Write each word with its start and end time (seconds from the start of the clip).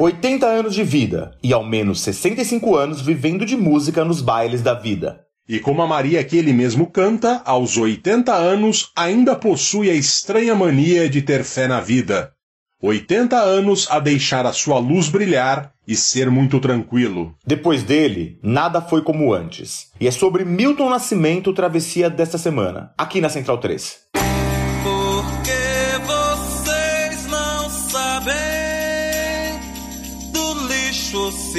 80 0.00 0.46
anos 0.46 0.76
de 0.76 0.84
vida 0.84 1.32
e 1.42 1.52
ao 1.52 1.64
menos 1.64 2.00
65 2.02 2.76
anos 2.76 3.00
vivendo 3.00 3.44
de 3.44 3.56
música 3.56 4.04
nos 4.04 4.22
bailes 4.22 4.62
da 4.62 4.72
vida. 4.72 5.24
E 5.48 5.58
como 5.58 5.82
a 5.82 5.88
Maria 5.88 6.22
que 6.22 6.36
ele 6.36 6.52
mesmo 6.52 6.86
canta, 6.86 7.42
aos 7.44 7.76
80 7.76 8.32
anos 8.32 8.92
ainda 8.94 9.34
possui 9.34 9.90
a 9.90 9.94
estranha 9.94 10.54
mania 10.54 11.08
de 11.08 11.20
ter 11.20 11.42
fé 11.42 11.66
na 11.66 11.80
vida. 11.80 12.30
80 12.80 13.36
anos 13.40 13.88
a 13.90 13.98
deixar 13.98 14.46
a 14.46 14.52
sua 14.52 14.78
luz 14.78 15.08
brilhar 15.08 15.72
e 15.86 15.96
ser 15.96 16.30
muito 16.30 16.60
tranquilo. 16.60 17.34
Depois 17.44 17.82
dele, 17.82 18.38
nada 18.40 18.80
foi 18.80 19.02
como 19.02 19.34
antes. 19.34 19.88
E 19.98 20.06
é 20.06 20.12
sobre 20.12 20.44
Milton 20.44 20.90
Nascimento 20.90 21.52
Travessia 21.52 22.08
desta 22.08 22.38
semana, 22.38 22.92
aqui 22.96 23.20
na 23.20 23.28
Central 23.28 23.58
3. 23.58 23.98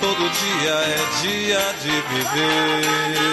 Todo 0.00 0.30
dia 0.30 0.70
é 0.70 0.96
dia 1.22 1.60
de 1.82 1.90
viver. 1.90 3.28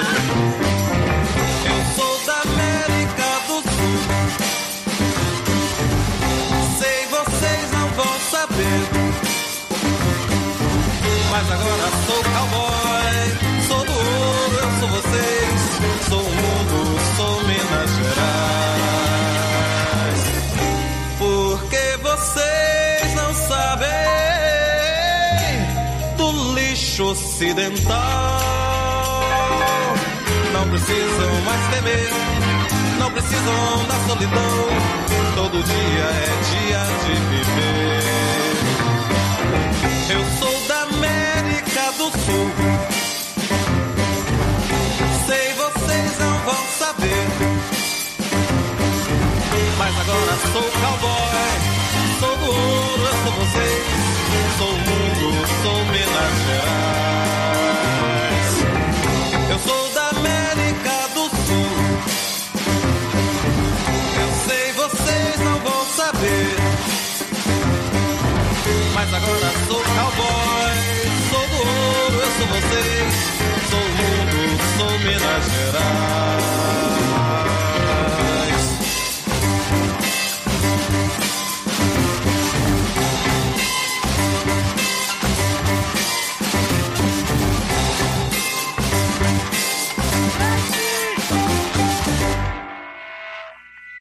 Eu 1.65 1.79
sou 1.95 2.13
da 2.25 2.37
América 2.41 3.27
do 3.47 3.57
Sul. 3.61 3.99
Sei, 6.79 6.99
vocês 7.07 7.71
não 7.71 7.87
vão 7.89 8.19
saber. 8.31 8.79
Mas 11.31 11.51
agora 11.51 11.87
sou 12.07 12.21
cowboy, 12.23 13.15
sou 13.67 13.81
do 13.85 13.93
ouro, 13.93 14.55
eu 14.55 14.71
sou 14.79 14.89
vocês, 14.89 15.44
ocidental. 27.15 28.41
Não 30.51 30.67
precisam 30.69 31.41
mais 31.45 31.61
temer, 31.73 32.09
não 32.99 33.11
precisam 33.11 33.85
da 33.87 33.95
solidão. 34.07 34.67
Todo 35.35 35.63
dia 35.63 36.03
é 36.03 36.29
dia 36.51 36.83
de 37.03 37.13
viver. 37.31 38.03
Eu 40.09 40.23
sou 40.39 40.55
da 40.67 40.81
América 40.83 41.91
do 41.97 42.11
Sul. 42.11 42.51
Sei, 45.27 45.53
vocês 45.53 46.19
não 46.19 46.37
vão 46.39 46.63
saber. 46.77 47.25
Mas 49.77 49.99
agora 49.99 50.37
sou 50.53 50.63
cowboy. 50.81 51.04
Agora 69.15 69.51
sou 69.67 69.81
cowboy, 69.81 70.75
sou 71.29 71.45
do 71.47 71.55
ouro, 71.55 72.17
eu 72.19 72.31
sou 72.37 72.47
vocês, 72.47 73.13
sou 73.69 73.79
o 73.79 73.89
mundo, 73.97 74.37
sou 74.77 74.93
Minas 74.99 75.45
Gerais. 75.51 76.45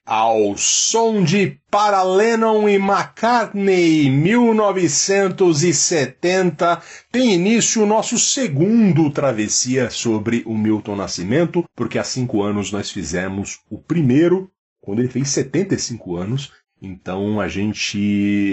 Ao 0.06 0.56
som 0.94 1.24
de 1.24 1.58
Para 1.68 2.04
Lennon 2.04 2.68
e 2.68 2.76
McCartney, 2.76 4.08
1970, 4.08 6.80
tem 7.10 7.34
início 7.34 7.82
o 7.82 7.86
nosso 7.86 8.16
segundo 8.16 9.10
travessia 9.10 9.90
sobre 9.90 10.44
o 10.46 10.56
Milton 10.56 10.94
Nascimento, 10.94 11.64
porque 11.74 11.98
há 11.98 12.04
cinco 12.04 12.44
anos 12.44 12.70
nós 12.70 12.92
fizemos 12.92 13.58
o 13.68 13.76
primeiro, 13.76 14.48
quando 14.80 15.00
ele 15.00 15.08
fez 15.08 15.30
75 15.30 16.14
anos. 16.14 16.52
Então 16.80 17.40
a 17.40 17.48
gente. 17.48 17.98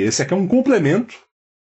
Esse 0.03 0.23
aqui 0.23 0.33
é 0.33 0.37
um 0.37 0.47
complemento 0.47 1.13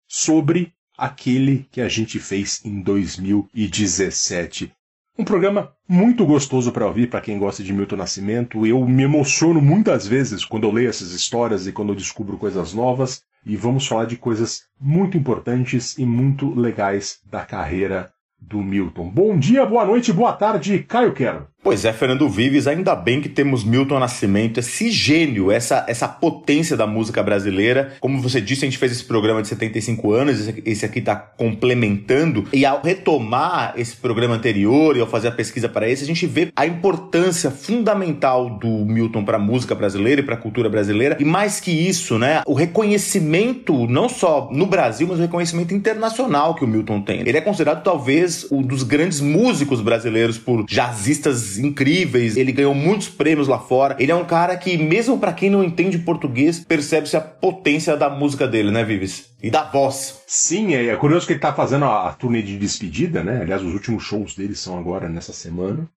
sobre 0.08 0.74
aquele 0.98 1.68
que 1.72 1.82
a 1.82 1.88
gente 1.88 2.18
fez 2.18 2.66
em 2.66 2.82
2017. 2.82 4.74
Um 5.16 5.24
programa 5.24 5.72
muito 5.88 6.26
gostoso 6.26 6.72
para 6.72 6.88
ouvir 6.88 7.08
para 7.08 7.22
quem 7.22 7.38
gosta 7.38 7.64
de 7.64 7.72
Milton 7.72 7.98
Nascimento. 7.98 8.66
Eu 8.66 8.84
me 8.84 9.04
emociono 9.04 9.62
muitas 9.62 10.08
vezes 10.08 10.44
quando 10.44 10.64
eu 10.64 10.72
leio 10.72 10.90
essas 10.90 11.12
histórias 11.12 11.68
e 11.68 11.72
quando 11.72 11.90
eu 11.90 11.96
descubro 11.96 12.36
coisas 12.36 12.74
novas. 12.74 13.22
E 13.46 13.56
vamos 13.56 13.86
falar 13.86 14.06
de 14.06 14.18
coisas 14.18 14.64
muito 14.82 15.16
importantes 15.16 16.00
e 16.00 16.06
muito 16.06 16.60
legais 16.60 17.20
da 17.30 17.46
carreira 17.46 18.12
do 18.42 18.58
Milton. 18.64 19.08
Bom 19.08 19.38
dia, 19.38 19.64
boa 19.68 19.86
noite, 19.86 20.12
boa 20.12 20.34
tarde, 20.34 20.80
Caio 20.80 21.14
Quero. 21.14 21.53
Pois 21.64 21.86
é, 21.86 21.94
Fernando 21.94 22.28
Vives, 22.28 22.68
ainda 22.68 22.94
bem 22.94 23.22
que 23.22 23.30
temos 23.30 23.64
Milton 23.64 23.98
Nascimento, 23.98 24.60
esse 24.60 24.92
gênio, 24.92 25.50
essa, 25.50 25.86
essa 25.88 26.10
potência 26.10 26.76
da 26.76 26.86
música 26.86 27.24
brasileira. 27.24 27.94
Como 28.02 28.22
você 28.22 28.42
disse, 28.42 28.66
a 28.66 28.68
gente 28.68 28.78
fez 28.78 28.92
esse 28.92 29.06
programa 29.06 29.42
de 29.42 29.48
75 29.48 30.12
anos, 30.12 30.50
esse, 30.66 30.86
aqui 30.86 31.00
está 31.00 31.16
complementando. 31.16 32.46
E 32.52 32.66
ao 32.66 32.82
retomar 32.82 33.76
esse 33.78 33.96
programa 33.96 34.36
anterior 34.36 34.98
e 34.98 35.00
ao 35.00 35.08
fazer 35.08 35.30
a 35.30 35.32
pesquisa 35.32 35.70
para 35.70 35.88
esse, 35.88 36.04
a 36.04 36.06
gente 36.06 36.28
vê 36.28 36.52
a 36.54 36.66
importância 36.66 37.50
fundamental 37.50 38.50
do 38.50 38.68
Milton 38.68 39.24
para 39.24 39.38
a 39.38 39.40
música 39.40 39.74
brasileira 39.74 40.20
e 40.20 40.24
para 40.26 40.36
a 40.36 40.38
cultura 40.40 40.68
brasileira. 40.68 41.16
E 41.18 41.24
mais 41.24 41.62
que 41.62 41.72
isso, 41.72 42.20
né, 42.20 42.42
o 42.46 42.54
reconhecimento, 42.54 43.88
não 43.88 44.10
só 44.10 44.50
no 44.52 44.66
Brasil, 44.66 45.08
mas 45.08 45.18
o 45.18 45.22
reconhecimento 45.22 45.74
internacional 45.74 46.56
que 46.56 46.66
o 46.66 46.68
Milton 46.68 47.02
tem. 47.02 47.22
Ele 47.22 47.38
é 47.38 47.42
considerado 47.42 47.82
talvez 47.82 48.52
um 48.52 48.62
dos 48.62 48.84
grandes 48.84 49.22
músicos 49.22 49.80
brasileiros 49.80 50.38
por 50.38 50.66
jazzistas 50.66 51.53
incríveis, 51.58 52.38
ele 52.38 52.52
ganhou 52.52 52.74
muitos 52.74 53.10
prêmios 53.10 53.48
lá 53.48 53.60
fora. 53.60 53.96
Ele 54.00 54.12
é 54.12 54.16
um 54.16 54.26
cara 54.26 54.56
que, 54.58 54.78
mesmo 54.78 55.20
para 55.20 55.34
quem 55.34 55.50
não 55.50 55.64
entende 55.64 55.98
português, 55.98 56.60
percebe-se 56.60 57.18
a 57.18 57.22
potência 57.22 57.96
da 57.98 58.10
música 58.10 58.48
dele, 58.48 58.72
né, 58.72 58.84
Vives? 58.84 59.34
E 59.42 59.50
da 59.50 59.64
voz. 59.64 60.22
Sim, 60.28 60.74
é, 60.74 60.88
é 60.88 60.96
curioso 60.96 61.28
que 61.28 61.34
ele 61.34 61.40
tá 61.40 61.54
fazendo 61.54 61.86
a, 61.86 62.10
a 62.10 62.14
turnê 62.14 62.42
de 62.42 62.58
despedida, 62.58 63.24
né? 63.24 63.42
Aliás, 63.42 63.62
os 63.62 63.74
últimos 63.74 64.04
shows 64.04 64.36
dele 64.36 64.56
são 64.56 64.78
agora 64.78 65.10
nessa 65.10 65.34
semana. 65.34 65.90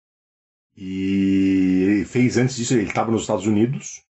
E 0.77 1.85
ele 1.87 2.05
fez 2.05 2.37
antes 2.37 2.57
disso, 2.57 2.75
ele 2.75 2.85
estava 2.85 3.11
nos 3.11 3.23
Estados 3.23 3.47
Unidos. 3.47 4.03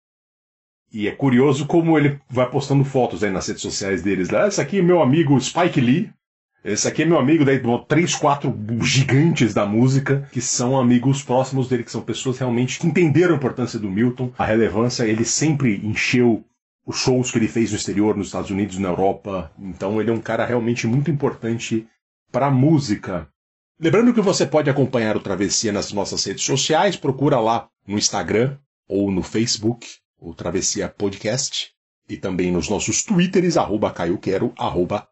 E 0.92 1.08
é 1.08 1.12
curioso 1.12 1.66
como 1.66 1.98
ele 1.98 2.20
vai 2.30 2.50
postando 2.50 2.86
fotos 2.86 3.24
aí 3.24 3.32
nas 3.32 3.48
redes 3.48 3.62
sociais 3.62 4.02
deles. 4.02 4.30
Esse 4.32 4.62
aqui 4.62 4.80
é 4.80 4.82
meu 4.82 5.02
amigo 5.02 5.40
Spike 5.40 5.82
Lee. 5.82 6.10
Esse 6.66 6.88
aqui 6.88 7.04
é 7.04 7.06
meu 7.06 7.20
amigo, 7.20 7.46
daí 7.46 7.62
três, 7.88 8.16
quatro 8.16 8.52
gigantes 8.82 9.54
da 9.54 9.68
música 9.68 10.28
que 10.32 10.42
são 10.42 10.80
amigos 10.80 11.22
próximos 11.22 11.70
dele, 11.70 11.84
que 11.84 11.92
são 11.92 12.02
pessoas 12.02 12.40
realmente 12.40 12.80
que 12.80 12.88
entenderam 12.88 13.36
a 13.36 13.38
importância 13.38 13.78
do 13.78 13.88
Milton, 13.88 14.34
a 14.36 14.44
relevância. 14.44 15.04
Ele 15.04 15.24
sempre 15.24 15.80
encheu 15.86 16.44
os 16.84 16.98
shows 16.98 17.30
que 17.30 17.38
ele 17.38 17.48
fez 17.48 17.70
no 17.70 17.78
exterior, 17.78 18.18
nos 18.18 18.28
Estados 18.28 18.50
Unidos, 18.50 18.80
na 18.80 18.90
Europa. 18.90 19.52
Então 19.60 20.02
ele 20.02 20.10
é 20.10 20.14
um 20.14 20.20
cara 20.20 20.44
realmente 20.44 20.88
muito 20.88 21.12
importante 21.12 21.88
para 22.32 22.48
a 22.48 22.52
música. 22.52 23.28
Lembrando 23.80 24.12
que 24.12 24.22
você 24.22 24.44
pode 24.44 24.68
acompanhar 24.68 25.16
o 25.16 25.22
Travessia 25.22 25.72
nas 25.72 25.92
nossas 25.94 26.24
redes 26.26 26.44
sociais, 26.44 26.96
procura 26.96 27.40
lá 27.40 27.68
no 27.88 27.96
Instagram 27.96 28.58
ou 28.90 29.12
no 29.12 29.22
Facebook, 29.22 29.88
o 30.20 30.34
Travessia 30.34 30.90
Podcast, 30.90 31.70
e 32.10 32.18
também 32.18 32.52
nos 32.52 32.68
nossos 32.70 33.04
twitters, 33.04 33.56
arroba 33.56 33.92
caioquero, 33.92 34.52
arroba 34.58 35.08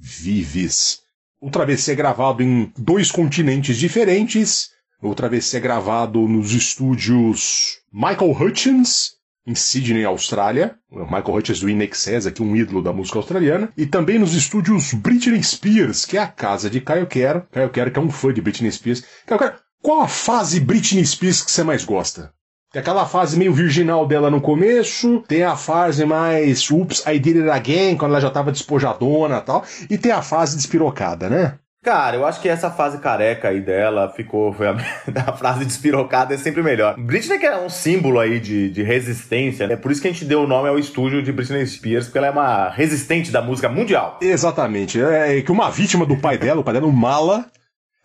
fdvives. 0.00 1.00
O 1.40 1.50
Travessia 1.50 1.92
é 1.92 1.96
gravado 1.96 2.42
em 2.42 2.72
dois 2.76 3.10
continentes 3.10 3.76
diferentes, 3.76 4.70
o 5.02 5.14
Travessia 5.14 5.58
é 5.58 5.62
gravado 5.62 6.20
nos 6.26 6.52
estúdios 6.52 7.78
Michael 7.92 8.32
Hutchins, 8.32 9.16
em 9.46 9.54
Sydney, 9.54 10.04
Austrália. 10.04 10.76
O 10.90 11.04
Michael 11.04 11.34
Hutchins 11.34 11.60
do 11.60 11.68
Inexcess, 11.68 12.26
aqui 12.26 12.42
um 12.42 12.56
ídolo 12.56 12.82
da 12.82 12.92
música 12.92 13.18
australiana. 13.18 13.72
E 13.76 13.86
também 13.86 14.18
nos 14.18 14.34
estúdios 14.34 14.92
Britney 14.94 15.42
Spears, 15.42 16.04
que 16.04 16.16
é 16.16 16.20
a 16.20 16.26
casa 16.26 16.68
de 16.68 16.80
Caio 16.80 17.06
Quero. 17.06 17.46
Caio 17.52 17.70
Quero 17.70 17.90
que 17.92 17.98
é 17.98 18.02
um 18.02 18.10
fã 18.10 18.32
de 18.32 18.40
Britney 18.40 18.72
Spears. 18.72 19.04
Caio 19.26 19.38
Quero, 19.38 19.54
qual 19.82 20.00
a 20.00 20.08
fase 20.08 20.58
Britney 20.58 21.06
Spears 21.06 21.42
que 21.42 21.50
você 21.50 21.62
mais 21.62 21.84
gosta? 21.84 22.32
Tem 22.76 22.82
aquela 22.82 23.06
fase 23.06 23.38
meio 23.38 23.54
virginal 23.54 24.06
dela 24.06 24.30
no 24.30 24.38
começo, 24.38 25.24
tem 25.26 25.42
a 25.42 25.56
fase 25.56 26.04
mais 26.04 26.70
Oops, 26.70 27.06
I 27.06 27.18
Did 27.18 27.38
It 27.38 27.48
Again, 27.48 27.96
quando 27.96 28.10
ela 28.10 28.20
já 28.20 28.28
tava 28.28 28.52
despojadona 28.52 29.38
e 29.38 29.40
tal, 29.40 29.64
e 29.88 29.96
tem 29.96 30.12
a 30.12 30.20
fase 30.20 30.58
despirocada, 30.58 31.30
né? 31.30 31.54
Cara, 31.82 32.16
eu 32.16 32.26
acho 32.26 32.38
que 32.42 32.50
essa 32.50 32.70
fase 32.70 32.98
careca 32.98 33.48
aí 33.48 33.62
dela 33.62 34.10
ficou. 34.10 34.52
Foi 34.52 34.66
a, 34.66 34.76
a 35.26 35.32
frase 35.32 35.64
despirocada 35.64 36.34
é 36.34 36.36
sempre 36.36 36.62
melhor. 36.62 36.96
Britney 36.98 37.38
que 37.38 37.46
é 37.46 37.56
um 37.58 37.70
símbolo 37.70 38.20
aí 38.20 38.38
de, 38.38 38.68
de 38.68 38.82
resistência. 38.82 39.64
É 39.64 39.76
por 39.76 39.90
isso 39.90 40.02
que 40.02 40.08
a 40.08 40.12
gente 40.12 40.26
deu 40.26 40.42
o 40.42 40.46
nome 40.46 40.68
ao 40.68 40.78
estúdio 40.78 41.22
de 41.22 41.32
Britney 41.32 41.66
Spears, 41.66 42.04
porque 42.04 42.18
ela 42.18 42.26
é 42.26 42.30
uma 42.30 42.68
resistente 42.68 43.30
da 43.30 43.40
música 43.40 43.70
mundial. 43.70 44.18
Exatamente. 44.20 45.00
É 45.00 45.40
que 45.40 45.50
uma 45.50 45.70
vítima 45.70 46.04
do 46.04 46.18
pai 46.18 46.36
dela, 46.36 46.60
o 46.60 46.64
pai 46.64 46.74
dela, 46.74 46.86
o 46.86 46.92
Mala, 46.92 47.46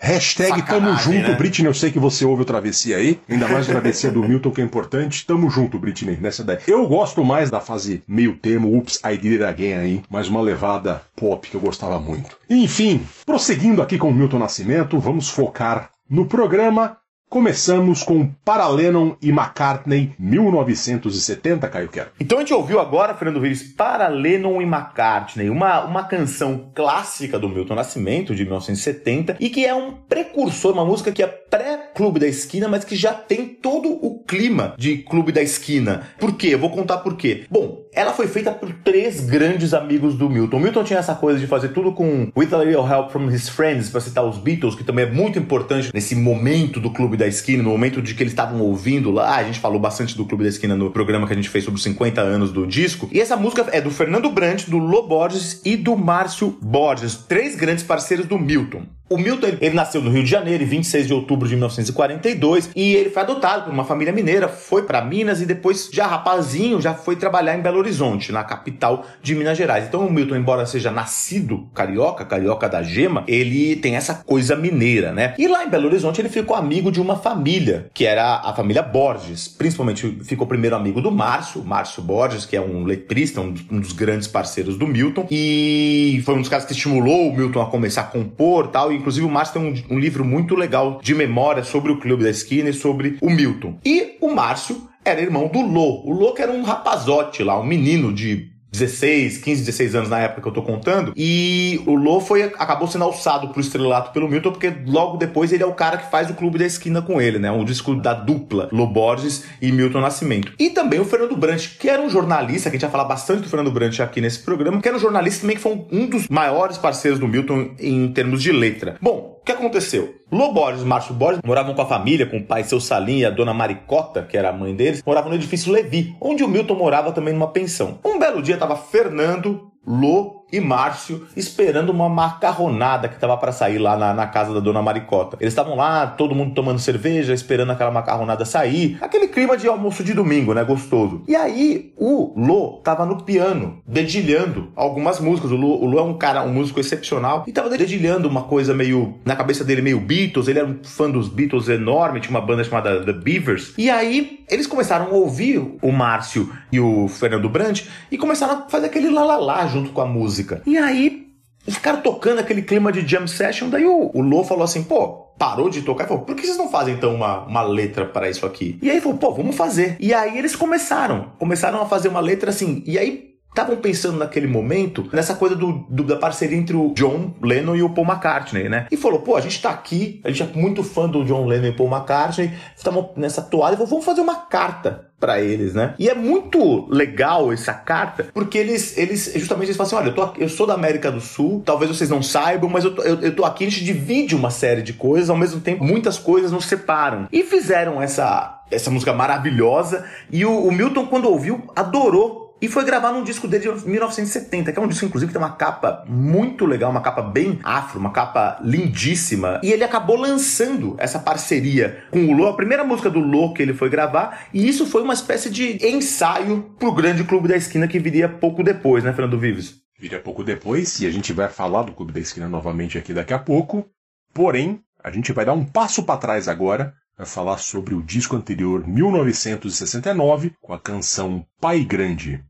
Hashtag 0.04 0.62
Sacanagem, 0.62 0.66
tamo 0.66 0.98
junto, 0.98 1.30
né? 1.30 1.36
Britney. 1.36 1.68
Eu 1.68 1.76
sei 1.76 1.92
que 1.92 2.00
você 2.00 2.26
ouve 2.26 2.42
o 2.42 2.46
Travessia 2.46 2.98
aí. 2.98 3.20
Ainda 3.30 3.48
mais 3.48 3.68
o 3.68 3.72
Travessia 3.72 4.10
do 4.10 4.24
Milton, 4.24 4.50
que 4.50 4.60
é 4.60 4.64
importante. 4.64 5.24
Tamo 5.28 5.48
junto, 5.48 5.78
Britney, 5.78 6.18
nessa 6.20 6.42
ideia. 6.42 6.60
Eu 6.68 6.88
gosto 6.88 7.24
mais 7.24 7.52
da 7.52 7.60
fase 7.60 8.02
meio 8.08 8.36
termo, 8.36 8.76
Ups, 8.76 9.00
I 9.06 9.16
Did 9.16 9.34
It 9.34 9.44
Again 9.44 9.74
aí. 9.74 10.02
Mais 10.10 10.28
uma 10.28 10.42
levada 10.42 11.04
pop 11.16 11.48
que 11.48 11.56
eu 11.56 11.62
gostava 11.62 12.00
muito. 12.00 12.36
Enfim, 12.50 13.06
prosseguindo 13.28 13.80
aqui 13.80 14.00
com 14.00 14.10
o 14.10 14.14
Milton 14.14 14.40
Nascimento, 14.40 14.98
vamos 15.00 15.30
focar 15.30 15.92
no 16.10 16.26
programa. 16.26 16.98
Começamos 17.32 18.04
com 18.04 18.28
Para 18.44 18.68
Lennon 18.68 19.16
e 19.22 19.30
McCartney, 19.30 20.12
1970, 20.20 21.66
Caio 21.70 21.88
Quero. 21.88 22.10
Então 22.20 22.38
a 22.38 22.42
gente 22.42 22.54
ouviu 22.54 22.78
agora, 22.78 23.16
Fernando 23.16 23.40
Vives, 23.40 23.64
para 23.64 24.10
Lennon 24.10 24.62
e 24.62 24.66
McCartney, 24.66 25.50
uma, 25.50 25.86
uma 25.86 26.04
canção 26.04 26.70
clássica 26.76 27.40
do 27.40 27.48
Milton 27.48 27.76
Nascimento, 27.76 28.36
de 28.36 28.44
1970, 28.44 29.38
e 29.40 29.50
que 29.50 29.66
é 29.66 29.74
um 29.74 29.94
precursor, 29.94 30.74
uma 30.74 30.84
música 30.84 31.14
que 31.14 31.24
é 31.24 31.28
pré-Clube 31.28 32.20
da 32.20 32.28
Esquina, 32.28 32.68
mas 32.68 32.84
que 32.84 32.98
já 32.98 33.14
tem 33.14 33.48
todo 33.48 33.88
o 33.90 34.22
clima 34.26 34.76
de 34.78 34.98
Clube 34.98 35.32
da 35.32 35.42
Esquina. 35.42 36.08
Por 36.20 36.36
quê? 36.36 36.48
Eu 36.48 36.60
vou 36.60 36.70
contar 36.70 36.98
por 36.98 37.16
quê. 37.16 37.46
Bom, 37.50 37.86
ela 37.94 38.12
foi 38.12 38.28
feita 38.28 38.52
por 38.52 38.74
três 38.74 39.22
grandes 39.22 39.74
amigos 39.74 40.16
do 40.16 40.30
Milton. 40.30 40.58
O 40.58 40.60
Milton 40.60 40.84
tinha 40.84 41.00
essa 41.00 41.16
coisa 41.16 41.40
de 41.40 41.48
fazer 41.48 41.70
tudo 41.70 41.94
com 41.94 42.30
With 42.36 42.54
a 42.54 42.58
Little 42.58 42.86
Help 42.86 43.10
from 43.10 43.30
His 43.30 43.48
Friends, 43.48 43.90
para 43.90 44.02
citar 44.02 44.26
os 44.26 44.38
Beatles, 44.38 44.76
que 44.76 44.84
também 44.84 45.06
é 45.06 45.12
muito 45.12 45.40
importante 45.40 45.92
nesse 45.94 46.14
momento 46.14 46.80
do 46.82 46.92
Clube 46.92 47.21
da 47.22 47.28
Esquina, 47.28 47.62
no 47.62 47.70
momento 47.70 48.02
de 48.02 48.16
que 48.16 48.24
eles 48.24 48.34
estavam 48.34 48.60
ouvindo 48.62 49.12
lá. 49.12 49.36
A 49.36 49.44
gente 49.44 49.60
falou 49.60 49.80
bastante 49.80 50.18
do 50.18 50.26
Clube 50.26 50.44
da 50.44 50.50
Esquina 50.50 50.76
no 50.76 50.90
programa 50.90 51.28
que 51.28 51.34
a 51.34 51.36
gente 51.36 51.50
fez 51.50 51.64
sobre 51.64 51.78
os 51.78 51.84
50 51.84 52.20
anos 52.20 52.52
do 52.52 52.66
disco. 52.66 53.08
E 53.12 53.22
essa 53.22 53.38
música 53.38 53.68
é 53.72 53.80
do 53.80 53.92
Fernando 53.92 54.30
Brant, 54.32 54.68
do 54.68 54.80
Lô 54.80 55.04
Borges 55.04 55.62
e 55.64 55.78
do 55.78 55.96
Márcio 55.96 56.58
Borges, 56.62 57.16
três 57.16 57.56
grandes 57.56 57.84
parceiros 57.84 58.26
do 58.26 58.40
Milton. 58.40 58.86
O 59.12 59.18
Milton, 59.18 59.48
ele, 59.60 59.76
nasceu 59.76 60.02
no 60.02 60.10
Rio 60.10 60.24
de 60.24 60.30
Janeiro, 60.30 60.64
em 60.64 60.66
26 60.66 61.08
de 61.08 61.14
outubro 61.14 61.46
de 61.46 61.54
1942, 61.56 62.70
e 62.74 62.96
ele 62.96 63.10
foi 63.10 63.22
adotado 63.22 63.66
por 63.66 63.74
uma 63.74 63.84
família 63.84 64.14
mineira, 64.14 64.48
foi 64.48 64.84
para 64.84 65.04
Minas 65.04 65.42
e 65.42 65.46
depois, 65.46 65.90
já 65.92 66.08
rapazinho, 66.08 66.80
já 66.80 66.94
foi 66.94 67.18
trabalhar 67.18 67.58
em 67.58 67.62
Belo 67.62 67.80
Horizonte, 67.80 68.32
na 68.32 68.42
capital 68.42 69.06
de 69.22 69.36
Minas 69.36 69.58
Gerais. 69.58 69.84
Então 69.86 70.08
o 70.08 70.10
Milton, 70.10 70.38
embora 70.38 70.66
seja 70.66 70.90
nascido 70.92 71.68
carioca, 71.76 72.24
carioca 72.24 72.70
da 72.70 72.82
gema, 72.82 73.26
ele 73.28 73.76
tem 73.76 73.98
essa 73.98 74.14
coisa 74.14 74.56
mineira, 74.56 75.12
né? 75.12 75.34
E 75.38 75.46
lá 75.46 75.66
em 75.66 75.70
Belo 75.70 75.88
Horizonte 75.88 76.22
ele 76.22 76.30
ficou 76.30 76.56
amigo 76.56 76.90
de 76.90 77.02
uma 77.02 77.18
família, 77.18 77.88
que 77.94 78.06
era 78.06 78.36
a 78.36 78.54
família 78.54 78.82
Borges. 78.82 79.46
Principalmente 79.46 80.20
ficou 80.24 80.48
primeiro 80.48 80.78
amigo 80.78 81.02
do 81.02 81.12
Márcio, 81.12 81.62
Márcio 81.66 82.02
Borges, 82.02 82.46
que 82.46 82.56
é 82.56 82.62
um 82.62 82.86
letrista, 82.86 83.42
um 83.42 83.52
dos, 83.52 83.66
um 83.70 83.82
dos 83.82 83.92
grandes 83.92 84.30
parceiros 84.30 84.78
do 84.78 84.88
Milton, 84.88 85.28
e 85.30 86.22
foi 86.24 86.34
um 86.36 86.40
dos 86.40 86.48
caras 86.48 86.64
que 86.64 86.72
estimulou 86.72 87.28
o 87.28 87.36
Milton 87.36 87.62
a 87.62 87.66
começar 87.66 88.02
a 88.04 88.06
compor 88.06 88.70
tal. 88.70 88.94
E, 88.94 89.01
inclusive, 89.02 89.26
o 89.26 89.30
Márcio 89.30 89.60
tem 89.60 89.86
um, 89.90 89.96
um 89.96 90.00
livro 90.00 90.24
muito 90.24 90.56
legal 90.56 91.00
de 91.04 91.14
memória 91.14 91.64
sobre 91.64 91.92
o 91.92 92.00
Clube 92.00 92.24
da 92.24 92.30
Esquina 92.30 92.70
e 92.70 92.74
sobre 92.74 93.18
o 93.22 93.30
Milton. 93.30 93.78
E 93.84 94.18
o 94.22 94.34
Márcio 94.34 94.90
era 95.04 95.22
irmão 95.22 95.48
do 95.48 95.62
Lô. 95.62 96.04
O 96.06 96.14
Lô 96.14 96.34
que 96.34 96.42
era 96.42 96.52
um 96.52 96.64
rapazote 96.64 97.44
lá, 97.44 97.60
um 97.60 97.66
menino 97.66 98.14
de 98.14 98.51
16, 98.72 99.40
15, 99.40 99.64
16 99.64 99.96
anos 99.96 100.10
na 100.10 100.20
época 100.20 100.42
que 100.42 100.48
eu 100.48 100.54
tô 100.54 100.62
contando. 100.62 101.14
E 101.16 101.82
o 101.86 101.96
Lô 101.96 102.20
foi, 102.20 102.44
acabou 102.44 102.88
sendo 102.88 103.04
alçado 103.04 103.50
pro 103.50 103.62
estrelato 103.62 104.12
pelo 104.12 104.30
Milton, 104.30 104.52
porque 104.52 104.74
logo 104.86 105.18
depois 105.18 105.52
ele 105.52 105.64
é 105.64 105.66
o 105.66 105.74
cara 105.74 105.98
que 105.98 106.10
faz 106.10 106.30
o 106.30 106.34
Clube 106.34 106.58
da 106.58 106.66
Esquina 106.66 107.02
com 107.02 107.22
ele, 107.22 107.38
né? 107.38 107.52
Um 107.52 107.66
disco 107.66 107.96
da 107.96 108.14
dupla 108.14 108.70
Lô 108.72 108.88
Borges 108.88 109.44
e 109.62 109.72
Milton 109.72 110.00
Nascimento. 110.00 110.54
E 110.58 110.70
também 110.70 111.00
o 111.00 111.06
Fernando 111.06 111.36
Brant, 111.36 111.78
que 111.78 111.90
era 111.90 112.02
um 112.02 112.10
jornalista, 112.10 112.70
que 112.70 112.76
a 112.76 112.80
gente 112.80 112.90
vai 112.90 112.92
falar 112.92 113.06
bastante 113.06 113.42
do 113.42 113.50
Fernando 113.50 113.72
Brant 113.72 114.00
aqui 114.00 114.22
nesse 114.22 114.40
programa, 114.40 114.82
que 114.82 114.88
era 114.88 114.98
um 114.98 115.02
jornalista 115.02 115.42
também 115.42 115.56
que 115.56 115.62
foi 115.62 115.86
um 115.92 116.08
dos 116.08 116.28
maiores 116.28 116.78
parceiros 116.78 117.20
do 117.20 117.28
Milton 117.28 117.72
em 117.80 118.12
termos 118.12 118.42
de 118.42 118.52
letra. 118.52 118.98
Bom, 119.02 119.31
o 119.42 119.44
que 119.44 119.52
aconteceu? 119.52 120.16
Lô 120.32 120.54
Borges 120.54 120.84
e 120.84 120.86
Márcio 120.86 121.16
Borges 121.16 121.42
moravam 121.44 121.74
com 121.74 121.82
a 121.82 121.88
família, 121.88 122.28
com 122.28 122.38
o 122.38 122.46
pai 122.46 122.64
seu 122.64 122.80
Salim 122.80 123.20
e 123.20 123.26
a 123.26 123.32
dona 123.32 123.54
Maricota, 123.54 124.22
que 124.22 124.38
era 124.38 124.50
a 124.50 124.54
mãe 124.54 124.76
deles, 124.76 125.02
moravam 125.04 125.32
no 125.32 125.36
edifício 125.36 125.74
Levi, 125.74 126.16
onde 126.22 126.44
o 126.44 126.48
Milton 126.48 126.76
morava 126.76 127.12
também 127.12 127.34
numa 127.34 127.48
pensão. 127.48 128.00
Um 128.06 128.20
belo 128.20 128.42
dia 128.42 128.58
tava 128.58 128.76
Fernando, 128.76 129.72
Lô 129.86 130.41
e 130.52 130.60
Márcio 130.60 131.26
esperando 131.36 131.90
uma 131.90 132.10
macarronada 132.10 133.08
que 133.08 133.20
tava 133.20 133.38
para 133.38 133.52
sair 133.52 133.78
lá 133.78 133.98
na, 133.98 134.14
na, 134.14 134.28
casa 134.28 134.54
da 134.54 134.60
dona 134.60 134.82
Maricota. 134.82 135.38
Eles 135.40 135.52
estavam 135.52 135.76
lá, 135.76 136.08
todo 136.08 136.36
mundo 136.36 136.54
tomando 136.54 136.80
cerveja, 136.80 137.34
esperando 137.34 137.72
aquela 137.72 137.92
macarronada 137.92 138.46
sair. 138.46 138.98
Aquele 139.02 139.28
clima 139.28 139.58
de 139.58 139.68
almoço 139.68 140.04
de 140.04 140.14
domingo, 140.14 140.54
né? 140.54 140.64
Gostoso. 140.64 141.24
E 141.28 141.36
aí, 141.36 141.94
o 141.98 142.34
Lô 142.36 142.82
tava 142.84 143.06
no 143.06 143.24
piano, 143.24 143.82
dedilhando 143.88 144.72
algumas 144.76 145.20
músicas. 145.20 145.52
O 145.52 145.56
Lô, 145.56 145.78
o 145.78 145.86
Lô 145.86 146.00
é 146.00 146.04
um 146.04 146.18
cara, 146.18 146.44
um 146.44 146.54
músico 146.54 146.80
excepcional, 146.80 147.44
e 147.48 147.52
tava 147.52 147.70
dedilhando 147.70 148.28
uma 148.28 148.44
coisa 148.44 148.74
meio, 148.74 149.16
na 149.26 149.36
cabeça 149.36 149.64
dele, 149.64 149.82
meio 149.82 150.00
Beatles. 150.00 150.48
Ele 150.48 150.60
era 150.60 150.68
um 150.68 150.80
fã 150.84 151.10
dos 151.10 151.28
Beatles 151.28 151.70
enorme, 151.70 152.20
tinha 152.20 152.32
uma 152.32 152.46
banda 152.46 152.64
chamada 152.64 153.04
The 153.04 153.14
Beavers. 153.14 153.74
E 153.78 153.90
aí, 153.90 154.42
eles 154.50 154.68
começaram 154.68 155.06
a 155.06 155.10
ouvir 155.10 155.78
o 155.82 155.92
Márcio 155.92 156.52
e 156.72 156.80
o 156.80 157.08
Fernando 157.08 157.48
Brandt 157.48 157.90
e 158.12 158.18
começaram 158.18 158.54
a 158.54 158.70
fazer 158.70 158.88
aquele 158.88 159.10
lalala 159.10 159.66
junto 159.68 159.92
com 159.92 160.02
a 160.02 160.06
música. 160.06 160.41
E 160.66 160.78
aí, 160.78 161.28
ficaram 161.68 162.02
tocando 162.02 162.40
aquele 162.40 162.62
clima 162.62 162.92
de 162.92 163.06
jam 163.08 163.28
session. 163.28 163.70
Daí 163.70 163.86
o, 163.86 164.12
o 164.14 164.22
Lô 164.22 164.44
falou 164.44 164.64
assim: 164.64 164.84
pô, 164.84 165.08
parou 165.38 165.70
de 165.70 165.82
tocar 165.82 166.06
e 166.06 166.08
falou: 166.08 166.24
por 166.24 166.36
que 166.36 166.46
vocês 166.46 166.58
não 166.58 166.70
fazem 166.70 166.96
então 166.96 167.14
uma, 167.14 167.46
uma 167.46 167.62
letra 167.62 168.06
para 168.06 168.30
isso 168.30 168.46
aqui? 168.46 168.78
E 168.82 168.90
aí 168.90 169.02
falou: 169.02 169.18
pô, 169.18 169.34
vamos 169.34 169.56
fazer. 169.56 169.98
E 170.00 170.14
aí 170.14 170.38
eles 170.38 170.56
começaram, 170.56 171.32
começaram 171.38 171.82
a 171.82 171.86
fazer 171.86 172.08
uma 172.08 172.20
letra 172.20 172.50
assim. 172.50 172.84
E 172.86 172.98
aí 172.98 173.31
estavam 173.52 173.76
pensando 173.76 174.18
naquele 174.18 174.48
momento 174.48 175.08
nessa 175.12 175.36
coisa 175.36 175.56
do, 175.56 175.86
do, 175.90 176.04
da 176.04 176.16
parceria 176.16 176.58
entre 176.58 176.76
o 176.76 176.94
John 176.94 177.34
Lennon 177.42 177.76
e 177.76 177.84
o 177.84 177.90
Paul 177.90 178.08
McCartney, 178.08 178.70
né? 178.70 178.88
E 178.90 178.98
falou, 178.98 179.20
pô, 179.20 179.36
a 179.36 179.42
gente 179.42 179.62
tá 179.62 179.70
aqui, 179.70 180.22
a 180.24 180.32
gente 180.32 180.44
é 180.44 180.60
muito 180.60 180.84
fã 180.84 181.08
do 181.08 181.24
John 181.26 181.46
Lennon 181.46 181.68
e 181.68 181.74
Paul 181.74 181.90
McCartney, 181.92 182.52
estamos 182.76 183.08
nessa 183.16 183.42
toalha, 183.42 183.76
vamos 183.76 184.06
fazer 184.06 184.22
uma 184.22 184.36
carta 184.36 185.12
para 185.20 185.40
eles, 185.40 185.76
né? 185.76 185.94
E 186.00 186.10
é 186.10 186.16
muito 186.16 186.88
legal 186.90 187.54
essa 187.54 187.74
carta, 187.74 188.28
porque 188.34 188.58
eles, 188.58 188.98
eles 188.98 189.32
justamente 189.36 189.68
eles 189.68 189.78
falam 189.78 189.88
assim, 189.88 189.96
olha, 189.96 190.10
eu, 190.10 190.16
tô 190.16 190.22
aqui, 190.24 190.42
eu 190.42 190.50
sou 190.50 190.66
da 190.66 190.74
América 190.74 191.12
do 191.12 191.22
Sul, 191.22 191.62
talvez 191.64 191.96
vocês 191.96 192.10
não 192.10 192.24
saibam, 192.24 192.70
mas 192.70 192.84
eu 192.84 192.96
tô, 192.96 193.04
eu, 193.04 193.22
eu 193.22 193.36
tô 193.36 193.46
aqui, 193.46 193.66
a 193.66 193.70
gente 193.70 193.84
divide 193.84 194.36
uma 194.36 194.50
série 194.50 194.82
de 194.82 194.94
coisas, 194.94 195.30
ao 195.30 195.38
mesmo 195.38 195.62
tempo 195.62 195.84
muitas 195.84 196.18
coisas 196.18 196.52
nos 196.52 196.66
separam. 196.66 197.28
E 197.32 197.44
fizeram 197.44 198.02
essa, 198.02 198.64
essa 198.72 198.90
música 198.90 199.14
maravilhosa, 199.14 200.06
e 200.32 200.44
o, 200.44 200.68
o 200.68 200.72
Milton, 200.72 201.06
quando 201.06 201.30
ouviu, 201.30 201.70
adorou 201.76 202.41
e 202.62 202.68
foi 202.68 202.86
gravar 202.86 203.12
num 203.12 203.24
disco 203.24 203.48
dele 203.48 203.74
de 203.74 203.88
1970, 203.90 204.72
que 204.72 204.78
é 204.78 204.82
um 204.82 204.88
disco, 204.88 205.06
inclusive, 205.06 205.32
que 205.32 205.34
tem 205.38 205.42
uma 205.42 205.56
capa 205.56 206.06
muito 206.08 206.66
legal, 206.66 206.92
uma 206.92 207.02
capa 207.02 207.24
bem 207.24 207.60
afro, 207.64 208.00
uma 208.00 208.12
capa 208.12 208.60
lindíssima. 208.62 209.60
E 209.64 209.72
ele 209.72 209.84
acabou 209.84 210.16
lançando 210.16 210.96
essa 211.00 211.18
parceria 211.18 212.04
com 212.12 212.26
o 212.28 212.34
Lô, 212.34 212.48
a 212.48 212.56
primeira 212.56 212.84
música 212.84 213.10
do 213.10 213.20
Lô 213.20 213.54
que 213.54 213.64
ele 213.64 213.74
foi 213.74 213.90
gravar, 213.90 214.46
e 214.54 214.68
isso 214.68 214.86
foi 214.86 215.02
uma 215.02 215.14
espécie 215.14 215.50
de 215.50 215.84
ensaio 215.86 216.62
pro 216.78 216.94
grande 216.94 217.24
clube 217.24 217.48
da 217.48 217.58
esquina 217.58 217.88
que 217.88 217.98
viria 217.98 218.30
pouco 218.30 218.64
depois, 218.64 219.04
né, 219.04 219.12
Fernando 219.12 219.40
Vives? 219.40 219.82
Viria 220.00 220.20
pouco 220.20 220.44
depois, 220.44 221.00
e 221.00 221.08
a 221.08 221.12
gente 221.12 221.34
vai 221.34 221.50
falar 221.50 221.84
do 221.84 221.92
Clube 221.92 222.12
da 222.12 222.20
Esquina 222.20 222.48
novamente 222.48 222.98
aqui 222.98 223.14
daqui 223.14 223.34
a 223.34 223.40
pouco. 223.40 223.86
Porém, 224.34 224.80
a 225.04 225.12
gente 225.12 225.32
vai 225.32 225.46
dar 225.46 225.54
um 225.54 225.64
passo 225.64 226.04
para 226.04 226.18
trás 226.18 226.48
agora 226.48 226.94
vai 227.18 227.28
falar 227.28 227.58
sobre 227.58 227.94
o 227.94 228.02
disco 228.02 228.36
anterior, 228.36 228.88
1969, 228.88 230.54
com 230.60 230.74
a 230.74 230.80
canção 230.80 231.46
Pai 231.60 231.84
Grande. 231.84 232.44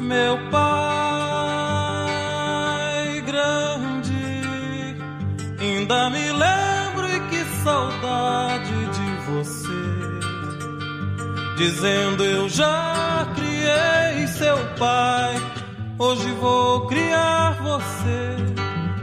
Meu 0.00 0.38
pai 0.50 0.82
grande 3.22 4.12
Ainda 5.62 6.10
me 6.10 6.32
lembro 6.32 7.06
e 7.08 7.20
que 7.28 7.44
saudade 7.62 8.86
de 8.86 9.14
você. 9.30 9.82
Dizendo 11.56 12.24
eu 12.24 12.48
já 12.48 13.26
criei 13.36 14.26
seu 14.26 14.58
pai, 14.76 15.40
hoje 15.98 16.28
vou 16.40 16.88
criar 16.88 17.52
você. 17.62 18.36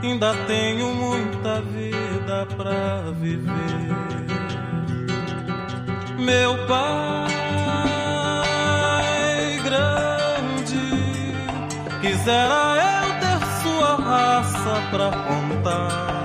Ainda 0.03 0.33
tenho 0.47 0.93
muita 0.93 1.61
vida 1.61 2.45
pra 2.57 3.11
viver. 3.11 3.95
Meu 6.17 6.67
pai 6.67 7.48
quisera 12.01 13.03
eu 13.03 13.09
ter 13.19 13.39
sua 13.61 13.95
raça 13.95 14.81
pra 14.89 15.11
contar 15.11 16.19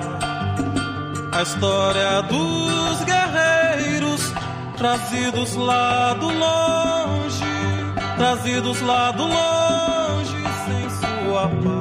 a 1.33 1.43
história 1.43 2.23
dos 2.23 3.04
guerreiros 3.04 4.33
trazidos 4.76 5.54
lá 5.57 6.14
do 6.14 6.26
longe, 6.26 7.45
trazidos 8.16 8.81
lá 8.83 9.11
do 9.11 9.25
longe 9.25 10.45
sem 10.64 10.90
sua 10.90 11.49
paz. 11.49 11.74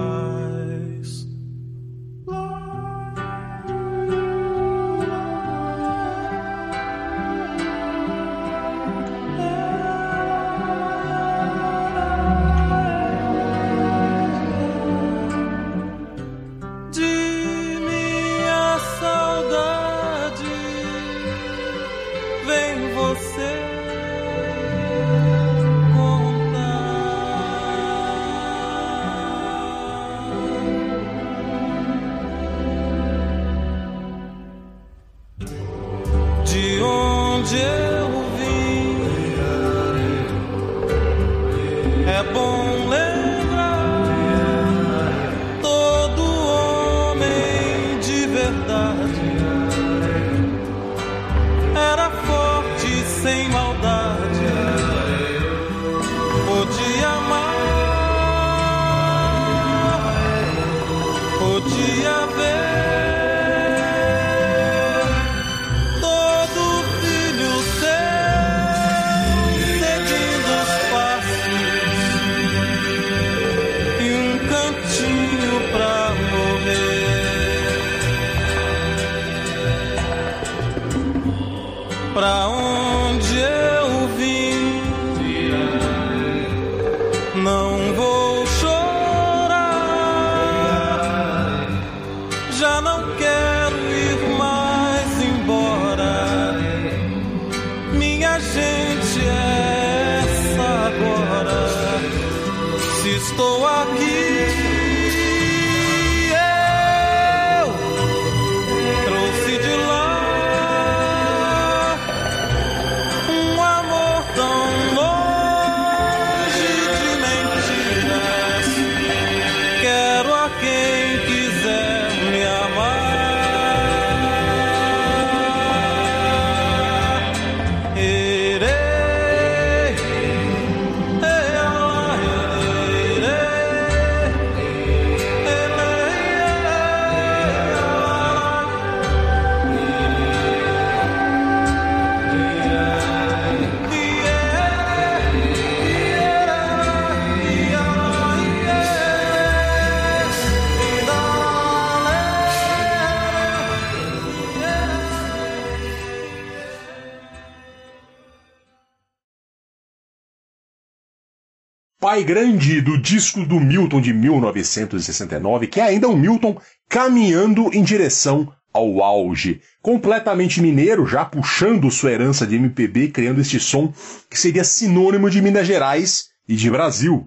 Pai 162.04 162.22
Grande 162.22 162.82
do 162.82 162.98
disco 162.98 163.46
do 163.46 163.62
Milton 163.62 164.02
de 164.02 164.14
1969, 164.14 165.68
que 165.68 165.80
é 165.80 165.84
ainda 165.84 166.10
o 166.10 166.18
Milton 166.18 166.60
caminhando 166.90 167.74
em 167.74 167.82
direção 167.82 168.52
ao 168.74 169.02
auge. 169.02 169.62
Completamente 169.82 170.62
mineiro, 170.62 171.06
já 171.06 171.24
puxando 171.24 171.90
sua 171.90 172.12
herança 172.12 172.46
de 172.46 172.58
MPB, 172.58 173.08
criando 173.08 173.40
este 173.40 173.58
som 173.58 173.94
que 174.30 174.38
seria 174.38 174.66
sinônimo 174.66 175.30
de 175.30 175.42
Minas 175.42 175.66
Gerais 175.66 176.26
e 176.46 176.58
de 176.58 176.70
Brasil. 176.70 177.26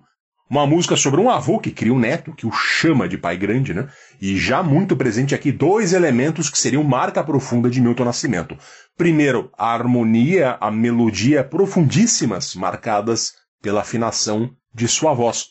Uma 0.50 0.66
música 0.66 0.94
sobre 0.94 1.22
um 1.22 1.30
avô 1.30 1.58
que 1.58 1.70
cria 1.70 1.94
um 1.94 1.98
neto, 1.98 2.34
que 2.34 2.46
o 2.46 2.52
chama 2.52 3.08
de 3.08 3.16
pai 3.16 3.38
grande, 3.38 3.72
né? 3.72 3.88
E 4.20 4.36
já 4.36 4.62
muito 4.62 4.94
presente 4.94 5.34
aqui 5.34 5.50
dois 5.50 5.94
elementos 5.94 6.50
que 6.50 6.58
seriam 6.58 6.84
marca 6.84 7.24
profunda 7.24 7.70
de 7.70 7.80
Milton 7.80 8.04
Nascimento. 8.04 8.54
Primeiro, 8.94 9.50
a 9.56 9.72
harmonia, 9.72 10.58
a 10.60 10.70
melodia 10.70 11.42
profundíssimas, 11.42 12.54
marcadas 12.54 13.32
pela 13.62 13.80
afinação 13.80 14.50
de 14.76 14.86
sua 14.86 15.14
voz. 15.14 15.46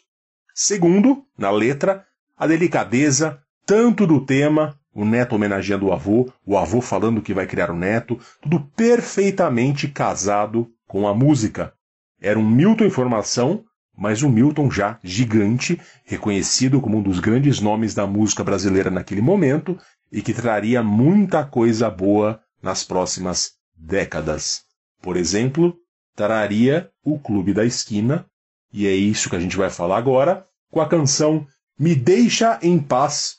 Segundo, 0.53 1.25
na 1.35 1.49
letra, 1.49 2.05
a 2.37 2.45
delicadeza 2.45 3.41
tanto 3.65 4.05
do 4.05 4.23
tema, 4.23 4.79
o 4.93 5.03
neto 5.03 5.33
homenageando 5.33 5.87
o 5.87 5.91
avô, 5.91 6.31
o 6.45 6.55
avô 6.55 6.79
falando 6.79 7.23
que 7.23 7.33
vai 7.33 7.47
criar 7.47 7.71
o 7.71 7.75
neto, 7.75 8.19
tudo 8.39 8.59
perfeitamente 8.75 9.87
casado 9.87 10.71
com 10.87 11.07
a 11.07 11.15
música. 11.15 11.73
Era 12.21 12.37
um 12.37 12.47
Milton 12.47 12.85
em 12.85 12.89
formação, 12.91 13.65
mas 13.97 14.21
um 14.21 14.29
Milton 14.29 14.69
já 14.69 14.99
gigante, 15.03 15.81
reconhecido 16.03 16.79
como 16.79 16.99
um 16.99 17.01
dos 17.01 17.19
grandes 17.19 17.59
nomes 17.59 17.95
da 17.95 18.05
música 18.05 18.43
brasileira 18.43 18.91
naquele 18.91 19.21
momento 19.21 19.75
e 20.11 20.21
que 20.21 20.35
traria 20.35 20.83
muita 20.83 21.43
coisa 21.43 21.89
boa 21.89 22.39
nas 22.61 22.83
próximas 22.83 23.53
décadas. 23.75 24.61
Por 25.01 25.17
exemplo, 25.17 25.75
traria 26.15 26.91
o 27.03 27.17
Clube 27.17 27.53
da 27.53 27.65
Esquina, 27.65 28.27
e 28.75 28.85
é 28.87 28.91
isso 28.93 29.29
que 29.29 29.37
a 29.37 29.39
gente 29.39 29.55
vai 29.55 29.69
falar 29.69 29.97
agora, 29.97 30.45
com 30.69 30.81
a 30.81 30.87
canção 30.87 31.47
Me 31.79 31.95
Deixa 31.95 32.59
em 32.61 32.77
Paz, 32.77 33.37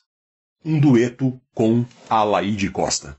um 0.64 0.81
dueto 0.81 1.38
com 1.55 1.85
Alaide 2.09 2.71
Costa. 2.71 3.19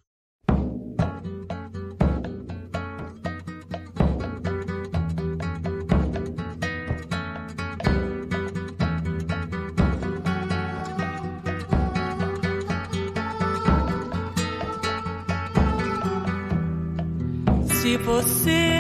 Se 17.80 17.98
você 17.98 18.76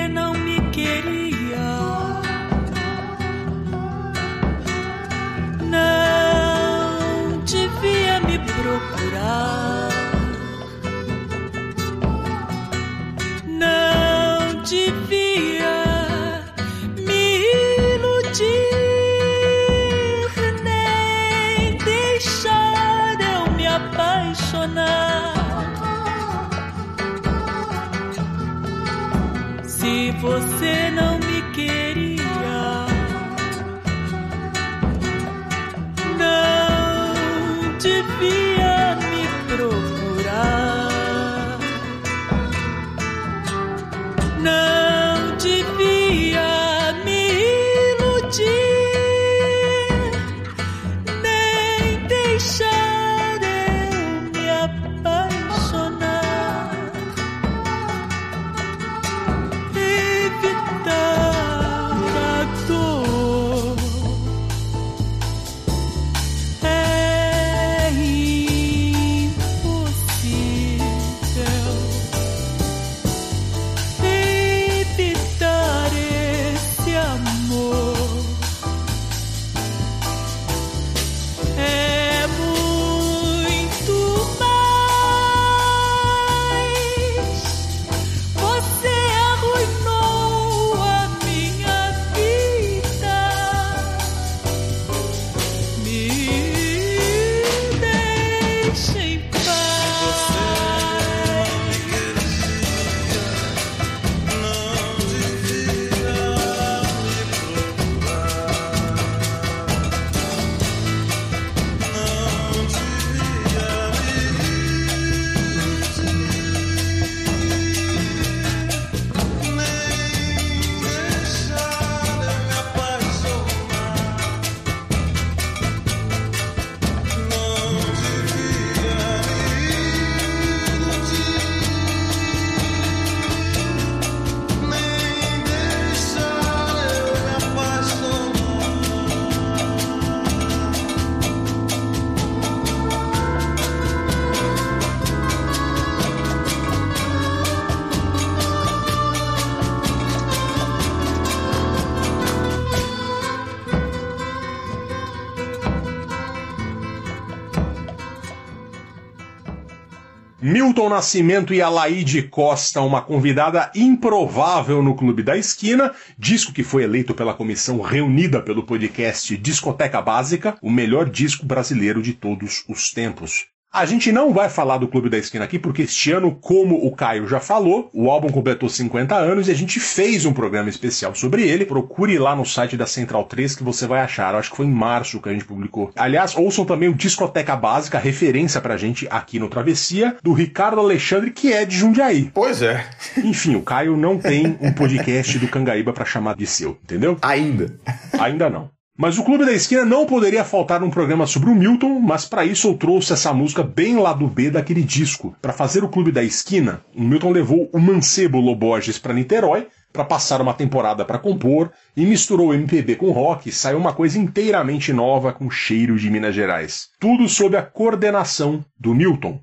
Milton 160.77 160.89
Nascimento 160.89 161.55
e 161.55 161.59
Alaide 161.59 162.21
Costa, 162.21 162.81
uma 162.81 163.01
convidada 163.01 163.71
improvável 163.73 164.83
no 164.83 164.93
Clube 164.93 165.23
da 165.23 165.35
Esquina, 165.35 165.91
disco 166.19 166.53
que 166.53 166.61
foi 166.61 166.83
eleito 166.83 167.15
pela 167.15 167.33
comissão 167.33 167.81
reunida 167.81 168.43
pelo 168.43 168.61
podcast 168.61 169.35
Discoteca 169.37 169.99
Básica, 170.03 170.55
o 170.61 170.69
melhor 170.69 171.09
disco 171.09 171.47
brasileiro 171.47 171.99
de 171.99 172.13
todos 172.13 172.63
os 172.69 172.91
tempos. 172.91 173.47
A 173.71 173.85
gente 173.85 174.11
não 174.11 174.33
vai 174.33 174.49
falar 174.49 174.77
do 174.77 174.87
Clube 174.87 175.09
da 175.09 175.17
Esquina 175.17 175.43
aqui, 175.43 175.59
porque 175.59 175.83
este 175.83 176.11
ano, 176.11 176.33
como 176.33 176.87
o 176.87 176.95
Caio 176.95 177.27
já 177.27 177.39
falou, 177.39 177.89
o 177.93 178.09
álbum 178.09 178.29
completou 178.29 178.69
50 178.69 179.13
anos 179.13 179.47
e 179.47 179.51
a 179.51 179.53
gente 179.53 179.79
fez 179.79 180.25
um 180.25 180.33
programa 180.33 180.69
especial 180.69 181.13
sobre 181.13 181.47
ele. 181.47 181.65
Procure 181.65 182.17
lá 182.17 182.35
no 182.35 182.45
site 182.45 182.77
da 182.77 182.87
Central 182.87 183.25
3 183.25 183.57
que 183.57 183.63
você 183.63 183.85
vai 183.85 183.99
achar. 183.99 184.33
Eu 184.33 184.39
acho 184.39 184.49
que 184.49 184.57
foi 184.57 184.65
em 184.65 184.71
março 184.71 185.21
que 185.21 185.29
a 185.29 185.33
gente 185.33 185.45
publicou. 185.45 185.91
Aliás, 185.95 186.35
ouçam 186.35 186.65
também 186.65 186.89
o 186.89 186.93
Discoteca 186.93 187.55
Básica, 187.55 187.99
referência 187.99 188.61
pra 188.61 188.77
gente 188.77 189.05
aqui 189.11 189.37
no 189.37 189.49
Travessia, 189.49 190.17
do 190.23 190.33
Ricardo 190.33 190.79
Alexandre, 190.79 191.31
que 191.31 191.51
é 191.51 191.65
de 191.65 191.77
Jundiaí. 191.77 192.31
Pois 192.33 192.61
é. 192.61 192.83
Enfim, 193.17 193.55
o 193.55 193.61
Caio 193.61 193.97
não 193.97 194.17
tem 194.17 194.57
um 194.61 194.71
podcast 194.71 195.37
do 195.37 195.47
Cangaíba 195.47 195.91
pra 195.91 196.05
chamar 196.05 196.35
de 196.35 196.47
seu, 196.47 196.77
entendeu? 196.83 197.17
Ainda. 197.21 197.77
Ainda 198.17 198.49
não. 198.49 198.76
Mas 198.99 199.19
o 199.19 199.23
Clube 199.23 199.45
da 199.45 199.53
Esquina 199.53 199.85
não 199.85 200.07
poderia 200.07 200.43
faltar 200.43 200.81
num 200.81 200.89
programa 200.89 201.27
sobre 201.27 201.51
o 201.51 201.55
Milton, 201.55 201.99
mas 201.99 202.25
para 202.25 202.43
isso 202.43 202.67
eu 202.67 202.73
trouxe 202.73 203.13
essa 203.13 203.31
música 203.31 203.61
bem 203.61 203.95
lá 203.95 204.11
do 204.11 204.25
B 204.27 204.49
daquele 204.49 204.81
disco. 204.81 205.35
Para 205.39 205.53
fazer 205.53 205.83
o 205.83 205.87
Clube 205.87 206.11
da 206.11 206.23
Esquina, 206.23 206.81
o 206.95 207.03
Milton 207.03 207.29
levou 207.29 207.69
o 207.71 207.79
mancebo 207.79 208.39
Loborges 208.39 208.97
para 208.97 209.13
Niterói 209.13 209.67
para 209.93 210.03
passar 210.03 210.41
uma 210.41 210.53
temporada 210.53 211.05
para 211.05 211.19
compor 211.19 211.71
e 211.95 212.07
misturou 212.07 212.55
MPB 212.55 212.95
com 212.95 213.11
rock 213.11 213.49
e 213.49 213.51
saiu 213.51 213.77
uma 213.77 213.93
coisa 213.93 214.17
inteiramente 214.17 214.91
nova 214.91 215.31
com 215.31 215.47
cheiro 215.47 215.95
de 215.99 216.09
Minas 216.09 216.33
Gerais. 216.33 216.89
Tudo 216.99 217.29
sob 217.29 217.55
a 217.55 217.61
coordenação 217.61 218.65
do 218.79 218.95
Milton. 218.95 219.39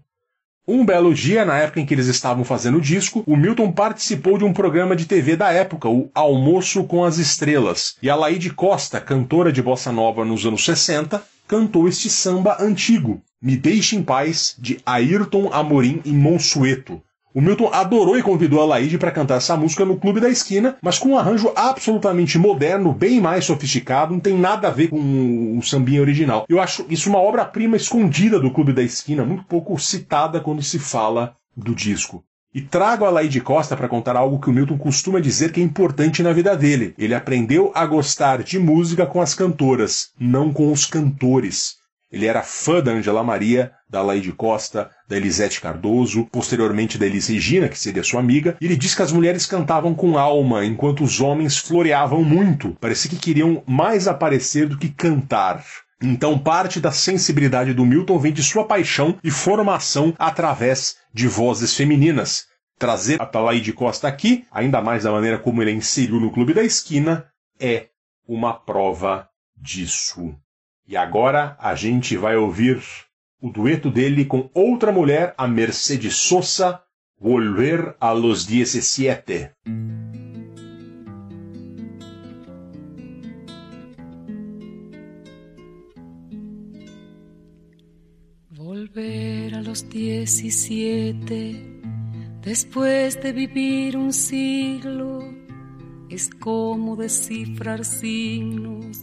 Um 0.67 0.83
belo 0.83 1.13
dia, 1.13 1.45
na 1.45 1.59
época 1.59 1.79
em 1.79 1.85
que 1.85 1.93
eles 1.93 2.07
estavam 2.07 2.43
fazendo 2.43 2.79
o 2.79 2.81
disco, 2.81 3.23
o 3.27 3.37
Milton 3.37 3.71
participou 3.71 4.39
de 4.39 4.45
um 4.45 4.53
programa 4.53 4.97
de 4.97 5.05
TV 5.05 5.37
da 5.37 5.53
época, 5.53 5.91
o 5.91 6.11
Almoço 6.15 6.85
com 6.85 7.05
as 7.05 7.19
Estrelas. 7.19 7.97
E 8.03 8.09
a 8.09 8.17
Laide 8.17 8.49
Costa, 8.49 8.99
cantora 8.99 9.53
de 9.53 9.61
bossa 9.61 9.93
nova 9.93 10.25
nos 10.25 10.47
anos 10.47 10.65
60, 10.65 11.23
cantou 11.47 11.87
este 11.87 12.09
samba 12.09 12.57
antigo, 12.59 13.21
Me 13.43 13.59
Deixe 13.59 13.95
em 13.95 14.03
Paz, 14.03 14.57
de 14.59 14.81
Ayrton 14.87 15.51
Amorim 15.53 16.01
e 16.03 16.13
Monsueto. 16.13 17.03
O 17.37 17.41
Milton 17.41 17.69
adorou 17.73 18.17
e 18.17 18.23
convidou 18.23 18.63
a 18.63 18.65
Laide 18.65 18.97
para 18.97 19.11
cantar 19.11 19.39
essa 19.39 19.57
música 19.57 19.85
no 19.85 19.97
Clube 19.97 20.21
da 20.21 20.31
Esquina, 20.31 20.77
mas 20.81 21.01
com 21.01 21.09
um 21.09 21.19
arranjo 21.19 21.53
absolutamente 21.57 22.39
moderno, 22.39 22.93
bem 22.93 23.21
mais 23.21 23.45
sofisticado, 23.45 24.13
não 24.13 24.21
tem 24.21 24.39
nada 24.39 24.69
a 24.69 24.71
ver 24.71 24.87
com 24.87 25.59
o 25.59 25.61
sambinha 25.61 26.01
original. 26.01 26.47
Eu 26.49 26.61
acho 26.61 26.87
isso 26.89 27.11
uma 27.11 27.19
obra-prima 27.19 27.77
escondida 27.77 28.39
do 28.39 28.53
Clube 28.53 28.73
da 28.73 28.85
Esquina, 28.85 29.25
muito 29.25 29.43
pouco 29.47 29.77
citada 29.81 30.39
quando 30.39 30.63
se 30.63 30.79
fala 30.79 31.35
do 31.57 31.75
disco. 31.75 32.23
E 32.55 32.61
trago 32.61 33.05
a 33.05 33.11
Laide 33.11 33.41
Costa 33.41 33.77
para 33.77 33.89
contar 33.89 34.15
algo 34.15 34.39
que 34.39 34.49
o 34.49 34.53
Milton 34.53 34.79
costuma 34.79 35.19
dizer 35.19 35.51
que 35.51 35.61
é 35.61 35.65
importante 35.65 36.23
na 36.23 36.33
vida 36.33 36.57
dele. 36.57 36.95
Ele 36.97 37.17
aprendeu 37.17 37.73
a 37.75 37.85
gostar 37.85 38.45
de 38.45 38.61
música 38.61 39.07
com 39.07 39.21
as 39.21 39.35
cantoras, 39.35 40.11
não 40.21 40.53
com 40.53 40.71
os 40.71 40.87
cantores. 40.87 41.83
Ele 42.15 42.27
era 42.27 42.45
fã 42.45 42.81
da 42.81 42.93
Angela 42.93 43.25
Maria, 43.25 43.73
da 43.91 44.01
Laide 44.01 44.31
Costa, 44.31 44.89
da 45.09 45.17
Elisete 45.17 45.61
Cardoso, 45.61 46.29
posteriormente 46.31 46.97
da 46.97 47.07
Elis 47.07 47.27
Regina, 47.27 47.69
que 47.69 47.77
seria 47.77 48.05
sua 48.05 48.21
amiga. 48.21 48.57
E 48.61 48.67
ele 48.67 48.77
diz 48.77 48.95
que 48.95 49.03
as 49.03 49.11
mulheres 49.11 49.47
cantavam 49.47 49.93
com 49.93 50.17
alma, 50.17 50.65
enquanto 50.65 51.03
os 51.03 51.21
homens 51.21 51.59
floreavam 51.59 52.23
muito. 52.23 52.77
Parecia 52.81 53.11
que 53.11 53.17
queriam 53.17 53.65
mais 53.67 54.07
aparecer 54.07 54.69
do 54.69 54.79
que 54.79 54.91
cantar. 54.91 55.65
Então, 56.01 56.39
parte 56.39 56.79
da 56.79 56.93
sensibilidade 56.93 57.75
do 57.75 57.85
Milton 57.85 58.17
vem 58.17 58.33
de 58.33 58.45
sua 58.45 58.65
paixão 58.65 59.19
e 59.25 59.29
formação 59.29 60.15
através 60.17 60.99
de 61.13 61.27
vozes 61.27 61.75
femininas. 61.75 62.47
Trazer 62.79 63.21
a 63.21 63.41
Laide 63.41 63.73
Costa 63.73 64.07
aqui, 64.07 64.45
ainda 64.53 64.81
mais 64.81 65.03
da 65.03 65.11
maneira 65.11 65.37
como 65.37 65.61
ele 65.61 65.73
a 65.73 65.75
inseriu 65.75 66.21
no 66.21 66.31
Clube 66.31 66.55
da 66.55 66.63
Esquina, 66.63 67.27
é 67.59 67.89
uma 68.29 68.55
prova 68.55 69.29
disso. 69.57 70.37
E 70.87 70.99
agora 70.99 71.57
a 71.59 71.75
gente 71.75 72.15
vai 72.15 72.37
ouvir 72.37 72.83
o 73.41 73.51
dueto 73.51 73.91
dele 73.91 74.27
com 74.27 74.51
outra 74.53 74.93
mulher, 74.93 75.35
a 75.39 75.49
Mercedes 75.49 76.17
Sosa, 76.17 76.83
Volver 77.19 77.97
a 78.01 78.13
los 78.13 78.47
17. 78.47 79.55
Volver 88.51 89.55
a 89.55 89.63
los 89.63 89.89
17, 89.89 91.81
después 92.43 93.23
de 93.23 93.33
vivir 93.33 93.97
un 93.97 94.13
siglo, 94.13 95.21
es 96.11 96.29
como 96.29 96.95
descifrar 96.95 97.87
signos 97.87 99.03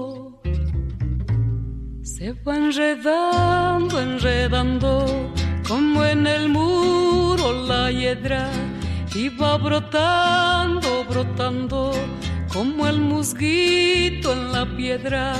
Se 2.21 2.33
va 2.33 2.55
enredando, 2.55 3.99
enredando, 3.99 5.33
como 5.67 6.05
en 6.05 6.27
el 6.27 6.49
muro 6.49 7.51
la 7.65 7.89
hiedra, 7.91 8.47
y 9.15 9.27
va 9.29 9.57
brotando, 9.57 11.03
brotando, 11.09 11.91
como 12.53 12.85
el 12.85 13.01
musguito 13.01 14.33
en 14.33 14.51
la 14.51 14.65
piedra 14.77 15.33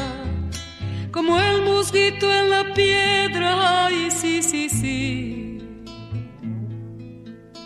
como 1.12 1.40
el 1.40 1.62
mosquito 1.62 2.34
en 2.34 2.50
la 2.50 2.74
piedra. 2.74 3.86
Ay, 3.86 4.10
sí, 4.10 4.42
sí, 4.42 4.70
sí. 4.70 5.60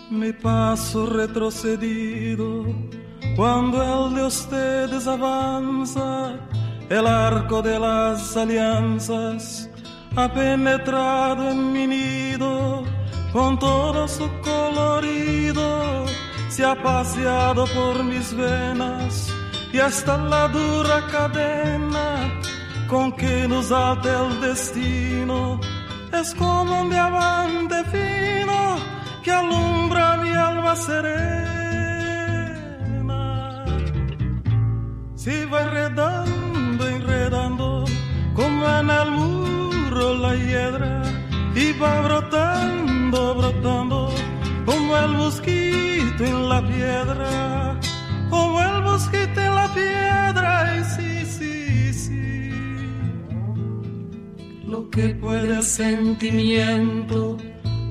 Mi 0.10 0.34
paso 0.34 1.06
retrocedido 1.06 2.66
cuando 3.36 4.08
el 4.08 4.16
de 4.16 4.24
ustedes 4.24 5.08
avanza, 5.08 6.34
el 6.90 7.08
arco 7.08 7.62
de 7.62 7.80
las 7.80 8.36
alianzas 8.38 9.70
ha 10.16 10.32
penetrado 10.32 11.50
en 11.50 11.74
mi 11.74 11.88
nido 11.88 12.84
con 13.34 13.60
todo 13.60 14.08
su 14.08 14.30
colorido, 14.42 16.06
se 16.50 16.64
ha 16.64 16.76
paseado 16.82 17.66
por 17.68 18.04
mis 18.04 18.34
venas 18.36 19.34
y 19.74 19.80
hasta 19.80 20.18
la 20.18 20.48
dura 20.48 21.06
cadena 21.12 22.42
con 22.88 23.12
que 23.12 23.48
nos 23.48 23.72
ata 23.72 24.28
el 24.28 24.42
destino 24.42 25.60
es 26.14 26.34
como 26.36 26.82
un 26.82 26.90
diamante 26.90 27.84
fino 27.86 28.78
que 29.24 29.32
alumbra 29.32 30.18
mi 30.18 30.30
alma 30.30 30.76
serena. 30.76 31.26
Si 35.16 35.46
va 35.46 35.64
enredando, 35.64 36.55
en 38.44 38.90
el 38.90 39.12
muro 39.12 40.16
la 40.16 40.36
hiedra, 40.36 41.04
y 41.56 41.72
va 41.80 42.02
brotando, 42.02 43.36
brotando, 43.36 44.10
como 44.66 44.98
el 44.98 45.12
mosquito 45.12 46.26
en 46.26 46.50
la 46.50 46.62
piedra, 46.68 47.80
como 48.30 48.62
el 48.62 48.82
mosquito 48.82 49.40
en 49.40 49.56
la 49.56 49.74
piedra, 49.74 50.78
y 50.78 50.84
sí, 50.84 51.26
sí, 51.26 51.94
sí. 51.94 52.50
Lo 54.68 54.90
que 54.90 55.16
puede 55.16 55.58
el 55.58 55.64
sentimiento 55.64 57.38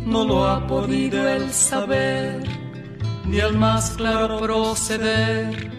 no 0.04 0.24
lo 0.24 0.46
ha 0.46 0.66
podido 0.66 1.26
el 1.28 1.50
saber, 1.50 2.42
ni 3.26 3.38
el 3.38 3.56
más 3.56 3.92
claro 3.96 4.38
proceder, 4.40 5.70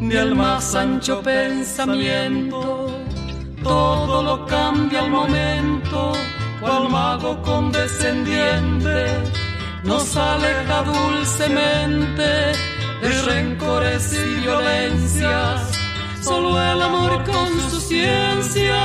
ni 0.00 0.16
el 0.16 0.34
más 0.34 0.74
ancho 0.74 1.22
pensamiento. 1.22 2.88
Todo 3.62 4.22
lo 4.22 4.46
cambia 4.46 5.00
al 5.00 5.10
momento, 5.10 6.12
cual 6.60 6.88
mago 6.88 7.40
condescendiente 7.42 9.06
nos 9.84 10.16
aleja 10.16 10.82
dulcemente 10.82 12.52
de 13.02 13.22
rencores 13.26 14.12
y 14.12 14.40
violencias. 14.40 15.60
Solo 16.20 16.60
el 16.60 16.82
amor 16.82 17.24
con 17.24 17.48
su 17.70 17.80
ciencia 17.80 18.80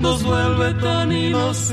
nos 0.00 0.22
vuelve 0.22 0.74
tan 0.74 1.10
inocentes. 1.12 1.64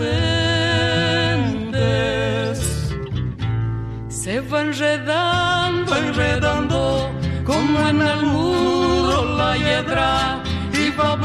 Se 4.07 4.39
va 4.39 4.61
enredando, 4.61 5.95
enredando, 5.95 7.11
como 7.45 7.79
en 7.89 8.01
el 8.01 8.21
muro 8.23 9.25
la 9.35 9.57
hiedra, 9.57 10.41
y 10.73 10.91
va 10.91 11.17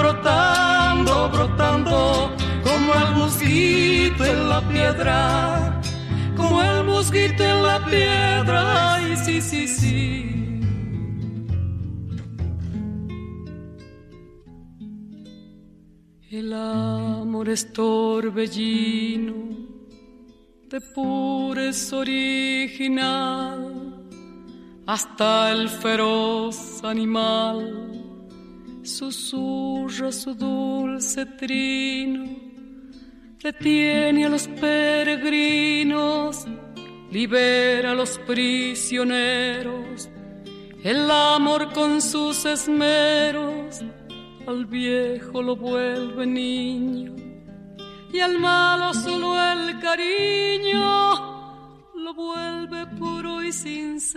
brotando, 1.28 2.30
como 2.62 2.94
el 2.94 3.14
mosquito 3.16 4.24
en 4.24 4.48
la 4.48 4.60
piedra, 4.68 5.80
como 6.36 6.62
el 6.62 6.84
mosquito 6.84 7.42
en 7.42 7.62
la 7.62 7.84
piedra, 7.86 8.94
ay, 8.94 9.16
sí, 9.16 9.40
sí, 9.40 9.68
sí. 9.68 10.32
El 16.30 16.52
amor 16.52 17.48
es 17.48 17.72
torbellino 17.72 19.34
de 20.68 20.80
purez 20.80 21.92
original, 21.92 23.72
hasta 24.86 25.52
el 25.52 25.68
feroz 25.68 26.82
animal 26.84 27.95
susurra 28.86 30.12
su 30.12 30.34
dulce 30.34 31.26
trino, 31.26 32.24
detiene 33.42 34.26
a 34.26 34.28
los 34.28 34.48
peregrinos, 34.48 36.46
libera 37.10 37.92
a 37.92 37.94
los 37.94 38.18
prisioneros, 38.18 40.08
el 40.82 41.10
amor 41.10 41.72
con 41.72 42.00
sus 42.00 42.44
esmeros 42.44 43.82
al 44.46 44.66
viejo 44.66 45.42
lo 45.42 45.56
vuelve 45.56 46.24
niño 46.24 47.16
y 48.12 48.20
al 48.20 48.38
malo 48.38 48.94
solo 48.94 49.34
el 49.52 49.78
cariño 49.80 50.80
lo 51.94 52.14
vuelve 52.14 52.86
puro 52.98 53.42
y 53.42 53.52
sincero. 53.52 54.16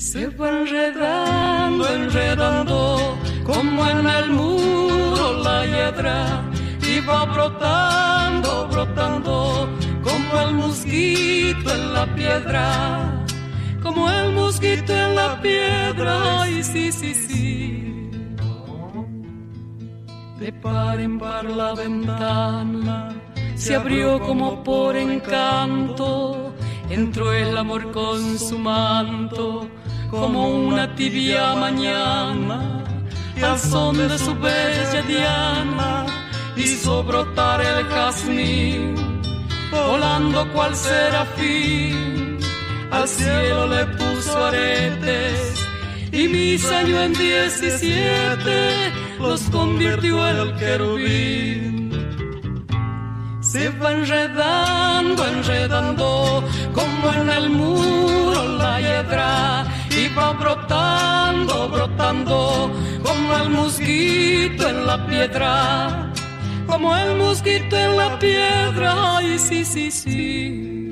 Se 0.00 0.26
va 0.28 0.48
enredando, 0.48 1.86
enredando 1.86 3.18
como 3.44 3.86
en 3.86 4.06
el 4.08 4.30
muro 4.30 5.34
la 5.44 5.66
hiedra. 5.66 6.42
Y 6.82 7.00
va 7.00 7.26
brotando, 7.26 8.66
brotando 8.68 9.68
como 10.02 10.40
el 10.40 10.54
mosquito 10.54 11.74
en 11.74 11.92
la 11.92 12.06
piedra. 12.14 13.26
Como 13.82 14.10
el 14.10 14.32
mosquito 14.32 14.90
en 14.90 15.14
la 15.14 15.38
piedra, 15.42 16.42
ay 16.42 16.64
sí, 16.64 16.90
sí, 16.90 17.14
sí. 17.14 18.10
De 20.38 20.50
par 20.50 20.98
en 20.98 21.18
par 21.18 21.44
la 21.44 21.74
ventana 21.74 23.14
se 23.54 23.74
abrió 23.74 24.18
como 24.20 24.64
por 24.64 24.96
encanto, 24.96 26.54
entró 26.88 27.30
el 27.34 27.54
amor 27.58 27.92
con 27.92 28.38
su 28.38 28.58
manto, 28.58 29.68
como 30.10 30.48
una 30.48 30.94
tibia 30.94 31.54
mañana, 31.54 32.84
al 33.42 33.58
son 33.58 33.96
de 33.96 34.18
su 34.18 34.34
bella 34.34 35.02
diana, 35.06 36.06
hizo 36.56 37.02
brotar 37.04 37.60
el 37.60 37.86
jazmín, 37.86 38.94
volando 39.70 40.46
cual 40.52 40.74
serafín 40.74 42.38
al 42.90 43.06
cielo 43.06 43.68
le 43.68 43.86
puso 43.86 44.44
aretes 44.46 45.66
y 46.12 46.26
mis 46.28 46.64
años 46.70 46.98
en 47.06 47.12
diecisiete 47.12 48.92
los 49.20 49.42
convirtió 49.42 50.28
en 50.28 50.36
el 50.36 50.56
querubín. 50.56 51.90
Se 53.40 53.68
va 53.70 53.92
enredando, 53.92 55.26
enredando, 55.26 56.44
como 56.74 57.12
en 57.12 57.30
el 57.30 57.50
muro 57.50 58.29
el 63.42 63.50
mosquito 63.50 64.68
en 64.68 64.86
la 64.86 65.06
piedra, 65.06 66.12
como 66.66 66.96
el 66.96 67.16
mosquito 67.16 67.76
en 67.76 67.96
la 67.96 68.18
piedra, 68.18 69.16
ay, 69.16 69.38
sí, 69.38 69.64
sí, 69.64 69.90
sí. 69.90 70.89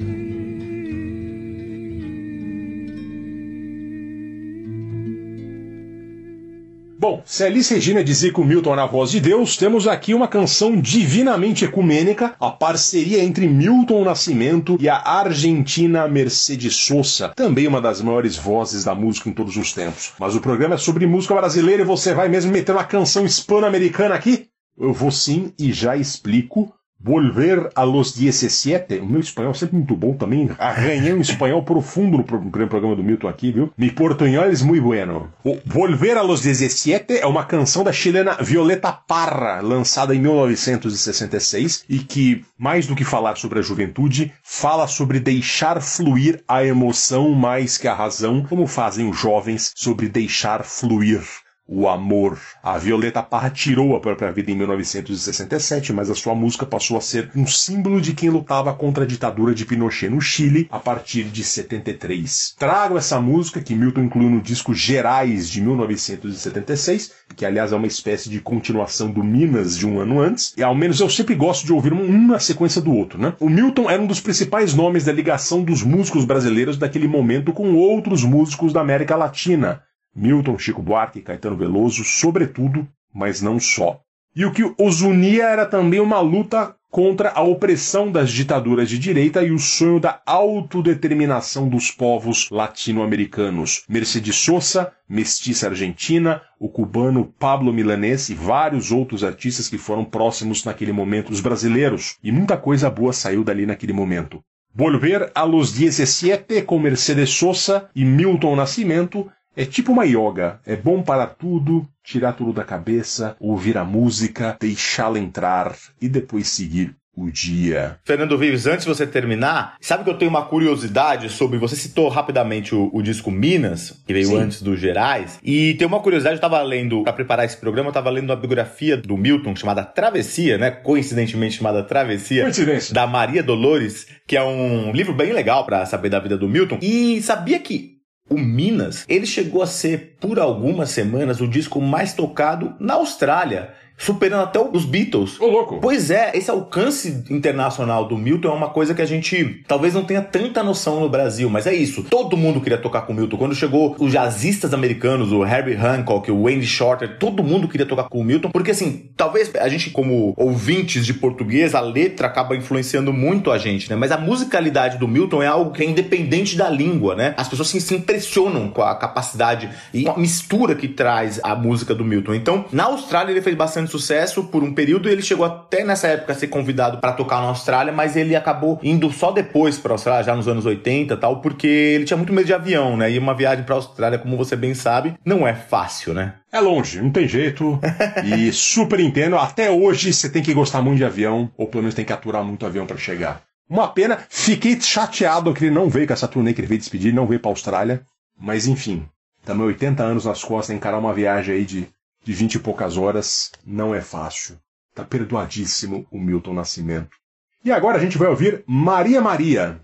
Bom, 7.01 7.23
se 7.25 7.45
Alice 7.45 7.73
Regina 7.73 8.03
dizia 8.03 8.33
que 8.33 8.41
o 8.41 8.45
Milton 8.45 8.73
era 8.73 8.83
a 8.83 8.87
voz 8.87 9.13
de 9.13 9.21
Deus, 9.21 9.57
temos 9.57 9.87
aqui 9.87 10.15
uma 10.15 10.27
canção 10.27 10.77
divinamente 10.77 11.65
ecumênica, 11.65 12.35
a 12.41 12.51
parceria 12.51 13.23
entre 13.23 13.47
Milton 13.47 14.03
Nascimento 14.03 14.77
e 14.81 14.89
a 14.89 14.97
argentina 14.97 16.09
Mercedes 16.09 16.75
Sosa, 16.75 17.29
também 17.37 17.69
uma 17.69 17.81
das 17.81 18.03
maiores 18.03 18.37
vozes 18.37 18.83
da 18.83 18.97
música 18.97 19.29
em 19.29 19.33
todos 19.33 19.57
os 19.57 19.73
tempos. 19.73 20.11
Mas 20.19 20.35
o 20.35 20.41
programa 20.41 20.75
é 20.75 20.79
sobre 20.79 21.07
música 21.07 21.37
brasileira 21.37 21.83
e 21.83 21.87
você 21.87 22.13
vai 22.13 22.29
mesmo 22.29 22.51
meter 22.51 22.73
uma 22.73 22.83
canção 22.83 23.25
hispano-americana 23.25 24.17
aqui? 24.17 24.49
Eu 24.77 24.93
vou 24.93 25.13
sim 25.13 25.53
e 25.57 25.73
já 25.73 25.97
explico 25.97 26.75
Volver 27.01 27.71
a 27.77 27.85
los 27.85 28.13
17. 28.13 28.99
O 28.99 29.07
meu 29.07 29.21
espanhol 29.21 29.53
é 29.53 29.55
sempre 29.55 29.77
muito 29.77 29.95
bom 29.95 30.15
também. 30.15 30.51
Arranhei 30.59 31.13
um 31.13 31.21
espanhol 31.21 31.63
profundo 31.63 32.19
no 32.19 32.25
primeiro 32.25 32.69
programa 32.69 32.97
do 32.97 33.05
Milton 33.05 33.29
aqui, 33.29 33.53
viu? 33.53 33.73
Mi 33.79 33.89
portunhol 33.89 34.45
é 34.45 34.65
muito 34.65 34.83
bueno. 34.83 35.33
O 35.45 35.57
Volver 35.65 36.19
a 36.19 36.23
los 36.23 36.41
17 36.41 37.19
é 37.19 37.27
uma 37.27 37.45
canção 37.45 37.85
da 37.85 37.93
chilena 37.93 38.37
Violeta 38.41 38.93
Parra, 38.93 39.61
lançada 39.61 40.13
em 40.13 40.21
1966 40.21 41.85
e 41.89 42.01
que, 42.01 42.45
mais 42.59 42.89
do 42.89 42.97
que 42.97 43.05
falar 43.05 43.37
sobre 43.37 43.61
a 43.61 43.63
juventude, 43.63 44.33
fala 44.43 44.89
sobre 44.89 45.21
deixar 45.21 45.81
fluir 45.81 46.43
a 46.49 46.65
emoção 46.65 47.31
mais 47.31 47.79
que 47.79 47.87
a 47.87 47.95
razão, 47.95 48.45
como 48.45 48.67
fazem 48.67 49.09
os 49.09 49.17
jovens 49.17 49.73
sobre 49.77 50.09
deixar 50.09 50.65
fluir 50.65 51.23
o 51.69 51.87
amor. 51.87 52.39
A 52.63 52.79
Violeta 52.79 53.23
Parra 53.23 53.51
tirou 53.51 53.95
a 53.95 54.01
própria 54.01 54.33
vida 54.33 54.51
em 54.51 54.55
1967, 54.55 55.93
mas 55.93 56.09
a 56.09 56.15
sua 56.15 56.35
música 56.35 56.65
passou 56.65 56.97
a 56.97 57.01
ser 57.03 57.31
um 57.37 57.47
símbolo 57.47 58.01
de 58.01 58.15
quem 58.15 58.31
lutava 58.31 58.73
contra 58.73 59.05
a 59.05 59.07
ditadura 59.07 59.55
de 59.55 59.67
Pinochet 59.67 60.09
no 60.09 60.21
Chile 60.21 60.67
a 60.71 60.79
partir 60.79 61.25
de 61.25 61.45
73. 61.45 62.55
Trago 62.59 62.97
essa 62.97 63.21
música 63.21 63.61
que 63.61 63.75
Milton 63.75 64.05
incluiu 64.05 64.31
no 64.31 64.41
disco 64.41 64.73
Gerais 64.73 65.51
de 65.51 65.61
1976, 65.61 67.13
que 67.37 67.45
aliás 67.45 67.71
é 67.73 67.77
uma 67.77 67.87
espécie 67.87 68.31
de 68.31 68.41
continuação 68.41 69.11
do 69.11 69.23
Minas 69.23 69.77
de 69.77 69.87
um 69.87 70.01
ano 70.01 70.21
antes, 70.21 70.55
e 70.57 70.63
ao 70.63 70.75
menos 70.75 71.01
eu 71.01 71.11
sempre 71.11 71.35
gosto 71.35 71.67
de 71.67 71.73
ouvir 71.75 71.93
um 71.93 72.29
na 72.29 72.39
sequência 72.39 72.81
do 72.81 72.95
outro, 72.95 73.21
né? 73.21 73.35
O 73.39 73.51
Milton 73.51 73.91
era 73.91 74.01
um 74.01 74.07
dos 74.07 74.21
principais 74.21 74.73
nomes 74.73 75.05
da 75.05 75.13
ligação 75.13 75.63
dos 75.63 75.83
músicos 75.83 76.25
brasileiros 76.25 76.79
daquele 76.79 77.07
momento 77.07 77.53
com 77.53 77.75
outros 77.75 78.25
músicos 78.25 78.73
da 78.73 78.81
América 78.81 79.17
Latina, 79.17 79.83
Milton, 80.15 80.59
Chico 80.59 80.83
Buarque, 80.83 81.23
Caetano 81.23 81.57
Veloso, 81.57 82.05
sobretudo, 82.05 82.87
mas 83.15 83.41
não 83.41 83.59
só. 83.61 84.01
E 84.35 84.45
o 84.45 84.53
que 84.53 84.63
os 84.79 85.01
unia 85.03 85.45
era 85.45 85.67
também 85.67 86.01
uma 86.01 86.21
luta 86.21 86.77
contra 86.91 87.31
a 87.31 87.43
opressão 87.43 88.11
das 88.11 88.31
ditaduras 88.31 88.89
de 88.89 88.99
direita 88.99 89.43
e 89.43 89.51
o 89.51 89.59
sonho 89.59 90.01
da 90.01 90.23
autodeterminação 90.25 91.69
dos 91.69 91.91
povos 91.91 92.49
latino-americanos. 92.51 93.85
Mercedes 93.89 94.37
Sosa, 94.37 94.93
mestiça 95.09 95.69
argentina, 95.69 96.41
o 96.59 96.69
cubano 96.69 97.33
Pablo 97.39 97.73
Milanés 97.73 98.31
e 98.31 98.35
vários 98.35 98.91
outros 98.91 99.23
artistas 99.23 99.69
que 99.69 99.77
foram 99.77 100.05
próximos 100.05 100.65
naquele 100.65 100.93
momento 100.93 101.29
dos 101.31 101.41
brasileiros. 101.41 102.17
E 102.23 102.33
muita 102.33 102.57
coisa 102.57 102.89
boa 102.89 103.13
saiu 103.13 103.45
dali 103.45 103.67
naquele 103.67 103.93
momento. 103.93 104.41
Volver 104.75 105.31
a 105.35 105.43
los 105.43 105.73
17 105.73 106.63
com 106.63 106.79
Mercedes 106.79 107.31
Sosa 107.31 107.91
e 107.95 108.05
Milton 108.05 108.55
Nascimento 108.55 109.29
é 109.59 109.65
tipo 109.65 109.91
uma 109.91 110.05
yoga. 110.05 110.61
É 110.65 110.77
bom 110.77 111.03
para 111.03 111.27
tudo, 111.27 111.85
tirar 112.05 112.33
tudo 112.35 112.53
da 112.53 112.63
cabeça, 112.63 113.35
ouvir 113.41 113.77
a 113.77 113.85
música, 113.85 114.57
deixá-la 114.61 115.19
entrar 115.19 115.75
e 116.01 116.09
depois 116.09 116.47
seguir 116.47 116.95
o 117.13 117.29
dia. 117.29 117.99
Fernando 118.05 118.39
Vives, 118.39 118.69
antes 118.69 118.87
de 118.87 118.95
você 118.95 119.05
terminar, 119.05 119.75
sabe 119.81 120.05
que 120.05 120.11
eu 120.11 120.17
tenho 120.17 120.31
uma 120.31 120.45
curiosidade 120.45 121.29
sobre. 121.29 121.59
Você 121.59 121.75
citou 121.75 122.09
rapidamente 122.09 122.73
o, 122.73 122.89
o 122.93 123.03
disco 123.03 123.33
Minas, 123.33 124.01
que 124.07 124.13
veio 124.13 124.29
Sim. 124.29 124.37
antes 124.37 124.63
do 124.63 124.77
Gerais. 124.77 125.41
E 125.43 125.75
tem 125.75 125.89
uma 125.89 125.99
curiosidade, 125.99 126.35
eu 126.35 126.39
estava 126.39 126.63
lendo, 126.63 127.03
para 127.03 127.13
preparar 127.13 127.45
esse 127.45 127.57
programa, 127.57 127.89
eu 127.89 127.91
estava 127.91 128.11
lendo 128.11 128.31
uma 128.31 128.37
biografia 128.37 128.97
do 128.97 129.17
Milton 129.17 129.57
chamada 129.57 129.83
Travessia, 129.83 130.57
né? 130.57 130.71
Coincidentemente 130.71 131.57
chamada 131.57 131.83
Travessia. 131.83 132.45
Da 132.93 133.09
Maria 133.09 133.43
Dolores, 133.43 134.07
que 134.25 134.37
é 134.37 134.43
um 134.45 134.93
livro 134.93 135.13
bem 135.13 135.33
legal 135.33 135.67
para 135.67 135.85
saber 135.85 136.11
da 136.11 136.21
vida 136.21 136.39
do 136.39 136.49
Milton. 136.49 136.79
E 136.81 137.21
sabia 137.23 137.59
que 137.59 137.98
o 138.29 138.39
Minas, 138.39 139.05
ele 139.09 139.27
chegou 139.27 139.63
a 139.63 139.67
ser, 139.67 140.17
por 140.21 140.39
algumas 140.39 140.91
semanas, 140.91 141.41
o 141.41 141.49
disco 141.49 141.81
mais 141.81 142.13
tocado 142.13 142.75
na 142.79 142.95
Austrália 142.95 143.75
superando 143.99 144.45
até 144.45 144.61
os 144.61 144.85
Beatles. 144.85 145.39
Ô, 145.41 145.47
louco! 145.47 145.81
Pois 145.81 146.11
é, 146.11 146.31
esse 146.35 146.51
alcance 146.51 147.25
internacional 147.29 148.07
do 148.07 148.17
Milton 148.17 148.49
é 148.49 148.53
uma 148.53 148.71
coisa 148.71 148.95
que 148.95 149.03
a 149.03 149.07
gente 149.07 149.63
talvez 149.67 149.93
não 149.93 150.05
tenha 150.05 150.23
tanta 150.23 150.63
noção 150.63 151.01
no 151.01 151.09
Brasil, 151.09 151.51
mas 151.51 151.67
é 151.67 151.75
isso. 151.75 152.05
Todo 152.05 152.37
mundo 152.37 152.61
queria 152.61 152.79
tocar 152.79 153.03
com 153.03 153.13
o 153.13 153.17
Milton. 153.17 153.37
Quando 153.37 153.55
chegou 153.55 153.97
os 153.99 154.13
jazzistas 154.13 154.73
americanos, 154.73 155.33
o 155.33 155.45
Herbie 155.45 155.75
Hancock, 155.75 156.31
o 156.31 156.43
Wendy 156.43 156.67
Shorter, 156.67 157.19
todo 157.19 157.43
mundo 157.43 157.67
queria 157.67 157.85
tocar 157.85 158.05
com 158.05 158.21
o 158.21 158.25
Milton, 158.25 158.51
porque 158.51 158.71
assim, 158.71 159.11
talvez 159.17 159.53
a 159.57 159.69
gente, 159.69 159.91
como 159.91 160.33
ouvintes 160.37 161.05
de 161.05 161.13
português, 161.13 161.75
a 161.75 161.81
letra 161.81 162.29
acaba 162.29 162.57
influenciando 162.57 163.13
muito 163.13 163.51
a 163.51 163.59
gente, 163.59 163.91
né? 163.91 163.97
Mas 163.97 164.13
a 164.13 164.19
musicalidade 164.19 164.97
do 164.99 165.09
Milton 165.09 165.43
é 165.43 165.47
algo 165.47 165.73
que 165.73 165.83
é 165.83 165.87
independente 165.87 166.57
da 166.57 166.71
língua, 166.71 167.17
né? 167.17 167.35
As 167.37 167.49
pessoas 167.49 167.69
se, 167.69 167.81
se 167.81 167.95
impressionam 167.95 168.69
com 168.69 168.83
a 168.83 168.95
capacidade 168.95 169.69
e 169.93 170.09
a 170.09 170.17
mistura 170.17 170.75
que 170.77 170.87
traz 170.87 171.41
a 171.43 171.57
música 171.57 171.95
do 171.95 172.05
Milton. 172.05 172.35
Então, 172.35 172.65
na 172.71 172.85
Austrália 172.85 173.33
ele 173.33 173.43
fez 173.43 173.57
bastante 173.57 173.88
sucesso 173.89 174.45
por 174.45 174.63
um 174.63 174.73
período. 174.73 175.09
Ele 175.09 175.23
chegou 175.23 175.45
até 175.45 175.85
nessa 175.85 176.09
época 176.09 176.33
a 176.33 176.37
ser 176.37 176.49
convidado 176.49 176.99
para 176.99 177.13
tocar 177.13 177.41
na 177.41 177.49
Austrália, 177.49 177.93
mas 177.93 178.17
ele 178.17 178.37
acabou 178.37 178.79
indo 178.83 179.11
só 179.11 179.33
depois 179.33 179.79
para 179.79 179.93
a 179.93 179.95
Austrália, 179.95 180.25
já 180.25 180.37
nos 180.37 180.49
anos 180.49 180.67
80 180.67 181.17
tal, 181.17 181.41
porque 181.41 181.67
ele 181.67 182.05
tinha 182.05 182.17
muito 182.17 182.33
medo 182.33 182.47
de 182.47 182.55
avião, 182.55 182.97
né? 182.97 183.11
E 183.11 183.19
uma 183.19 183.35
viagem 183.35 183.65
para 183.65 183.75
a 183.75 183.79
Austrália, 183.79 184.19
como 184.19 184.37
você 184.37 184.55
bem 184.55 184.75
sabe, 184.75 185.15
não 185.25 185.47
é 185.47 185.55
fácil, 185.55 186.15
né? 186.15 186.35
É 186.53 186.61
longe, 186.61 187.01
não 187.01 187.11
tem 187.11 187.27
jeito. 187.27 187.79
e 188.25 188.53
super 188.53 189.01
entendo. 189.01 189.37
Até 189.37 189.71
hoje 189.71 190.13
você 190.13 190.29
tem 190.29 190.43
que 190.43 190.55
gostar 190.55 190.83
muito 190.83 190.99
de 190.99 191.05
avião, 191.05 191.51
ou 191.57 191.67
pelo 191.67 191.83
menos 191.83 191.95
tem 191.95 192.05
que 192.05 192.13
aturar 192.13 192.45
muito 192.45 192.65
avião 192.65 192.87
para 192.87 192.97
chegar. 192.97 193.43
Uma 193.69 193.89
pena, 193.89 194.19
fiquei 194.31 194.81
chateado 194.81 195.53
que 195.53 195.65
ele 195.65 195.75
não 195.75 195.91
veio 195.91 196.07
com 196.07 196.13
essa 196.15 196.27
turnê 196.27 196.55
que 196.55 196.61
ele 196.61 196.69
veio 196.69 196.79
despedir, 196.79 197.13
não 197.13 197.27
veio 197.27 197.41
pra 197.41 197.51
Austrália. 197.51 198.03
Mas 198.41 198.67
enfim, 198.67 199.07
também 199.45 199.67
80 199.67 200.03
anos 200.03 200.25
nas 200.25 200.43
costas, 200.43 200.75
encarar 200.75 200.99
uma 200.99 201.13
viagem 201.13 201.55
aí 201.55 201.65
de 201.65 201.89
de 202.29 202.35
vinte 202.35 202.57
e 202.57 202.59
poucas 202.59 202.99
horas 202.99 203.51
não 203.65 203.95
é 203.95 204.03
fácil. 204.03 204.59
Tá 204.95 205.03
perdoadíssimo 205.03 206.07
o 206.11 206.21
Milton 206.21 206.53
Nascimento. 206.53 207.17
E 207.65 207.73
agora 207.73 207.97
a 207.97 208.01
gente 208.01 208.19
vai 208.19 208.29
ouvir 208.29 208.63
Maria 208.67 209.19
Maria. 209.19 209.81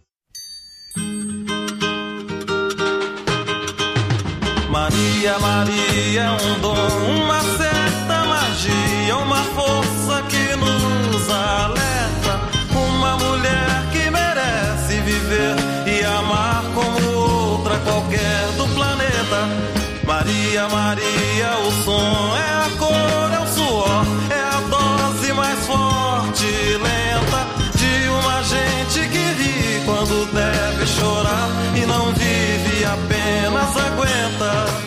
Maria, 4.68 5.38
Maria, 5.38 6.32
um 6.32 6.60
dom, 6.60 6.74
uma 7.14 7.40
certa 7.40 8.24
magia, 8.26 9.16
uma 9.16 9.42
força 9.42 10.22
que 10.28 10.54
nos 10.56 11.30
alerta. 11.30 12.40
Uma 12.76 13.16
mulher 13.16 13.90
que 13.90 14.10
merece 14.10 15.00
viver 15.00 15.56
e 15.88 16.04
amar 16.04 16.62
como 16.74 17.10
outra 17.16 17.78
qualquer 17.78 18.52
do 18.58 18.68
planeta. 18.74 19.48
Maria, 20.06 20.68
Maria, 20.68 21.23
é 22.36 22.66
a 22.66 22.70
cor, 22.78 23.32
é 23.32 23.40
o 23.40 23.46
suor, 23.46 24.04
é 24.30 24.40
a 24.40 24.60
dose 24.68 25.32
mais 25.32 25.66
forte 25.66 26.44
e 26.44 26.76
lenta 26.76 27.46
de 27.74 28.08
uma 28.08 28.42
gente 28.42 29.08
que 29.08 29.18
ri 29.18 29.82
quando 29.84 30.32
deve 30.32 30.86
chorar 30.86 31.48
e 31.76 31.86
não 31.86 32.12
vive, 32.12 32.84
apenas 32.84 33.76
aguenta. 33.76 34.83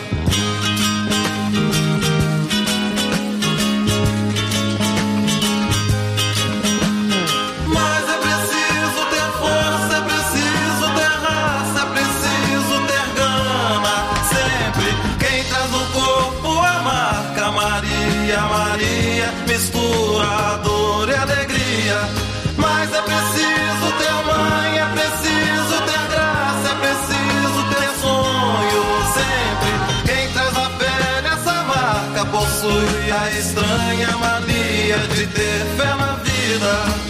Estranha 33.36 34.16
mania 34.18 34.98
de 35.14 35.26
ter 35.26 35.66
fé 35.76 35.94
na 35.96 36.14
vida. 36.24 37.07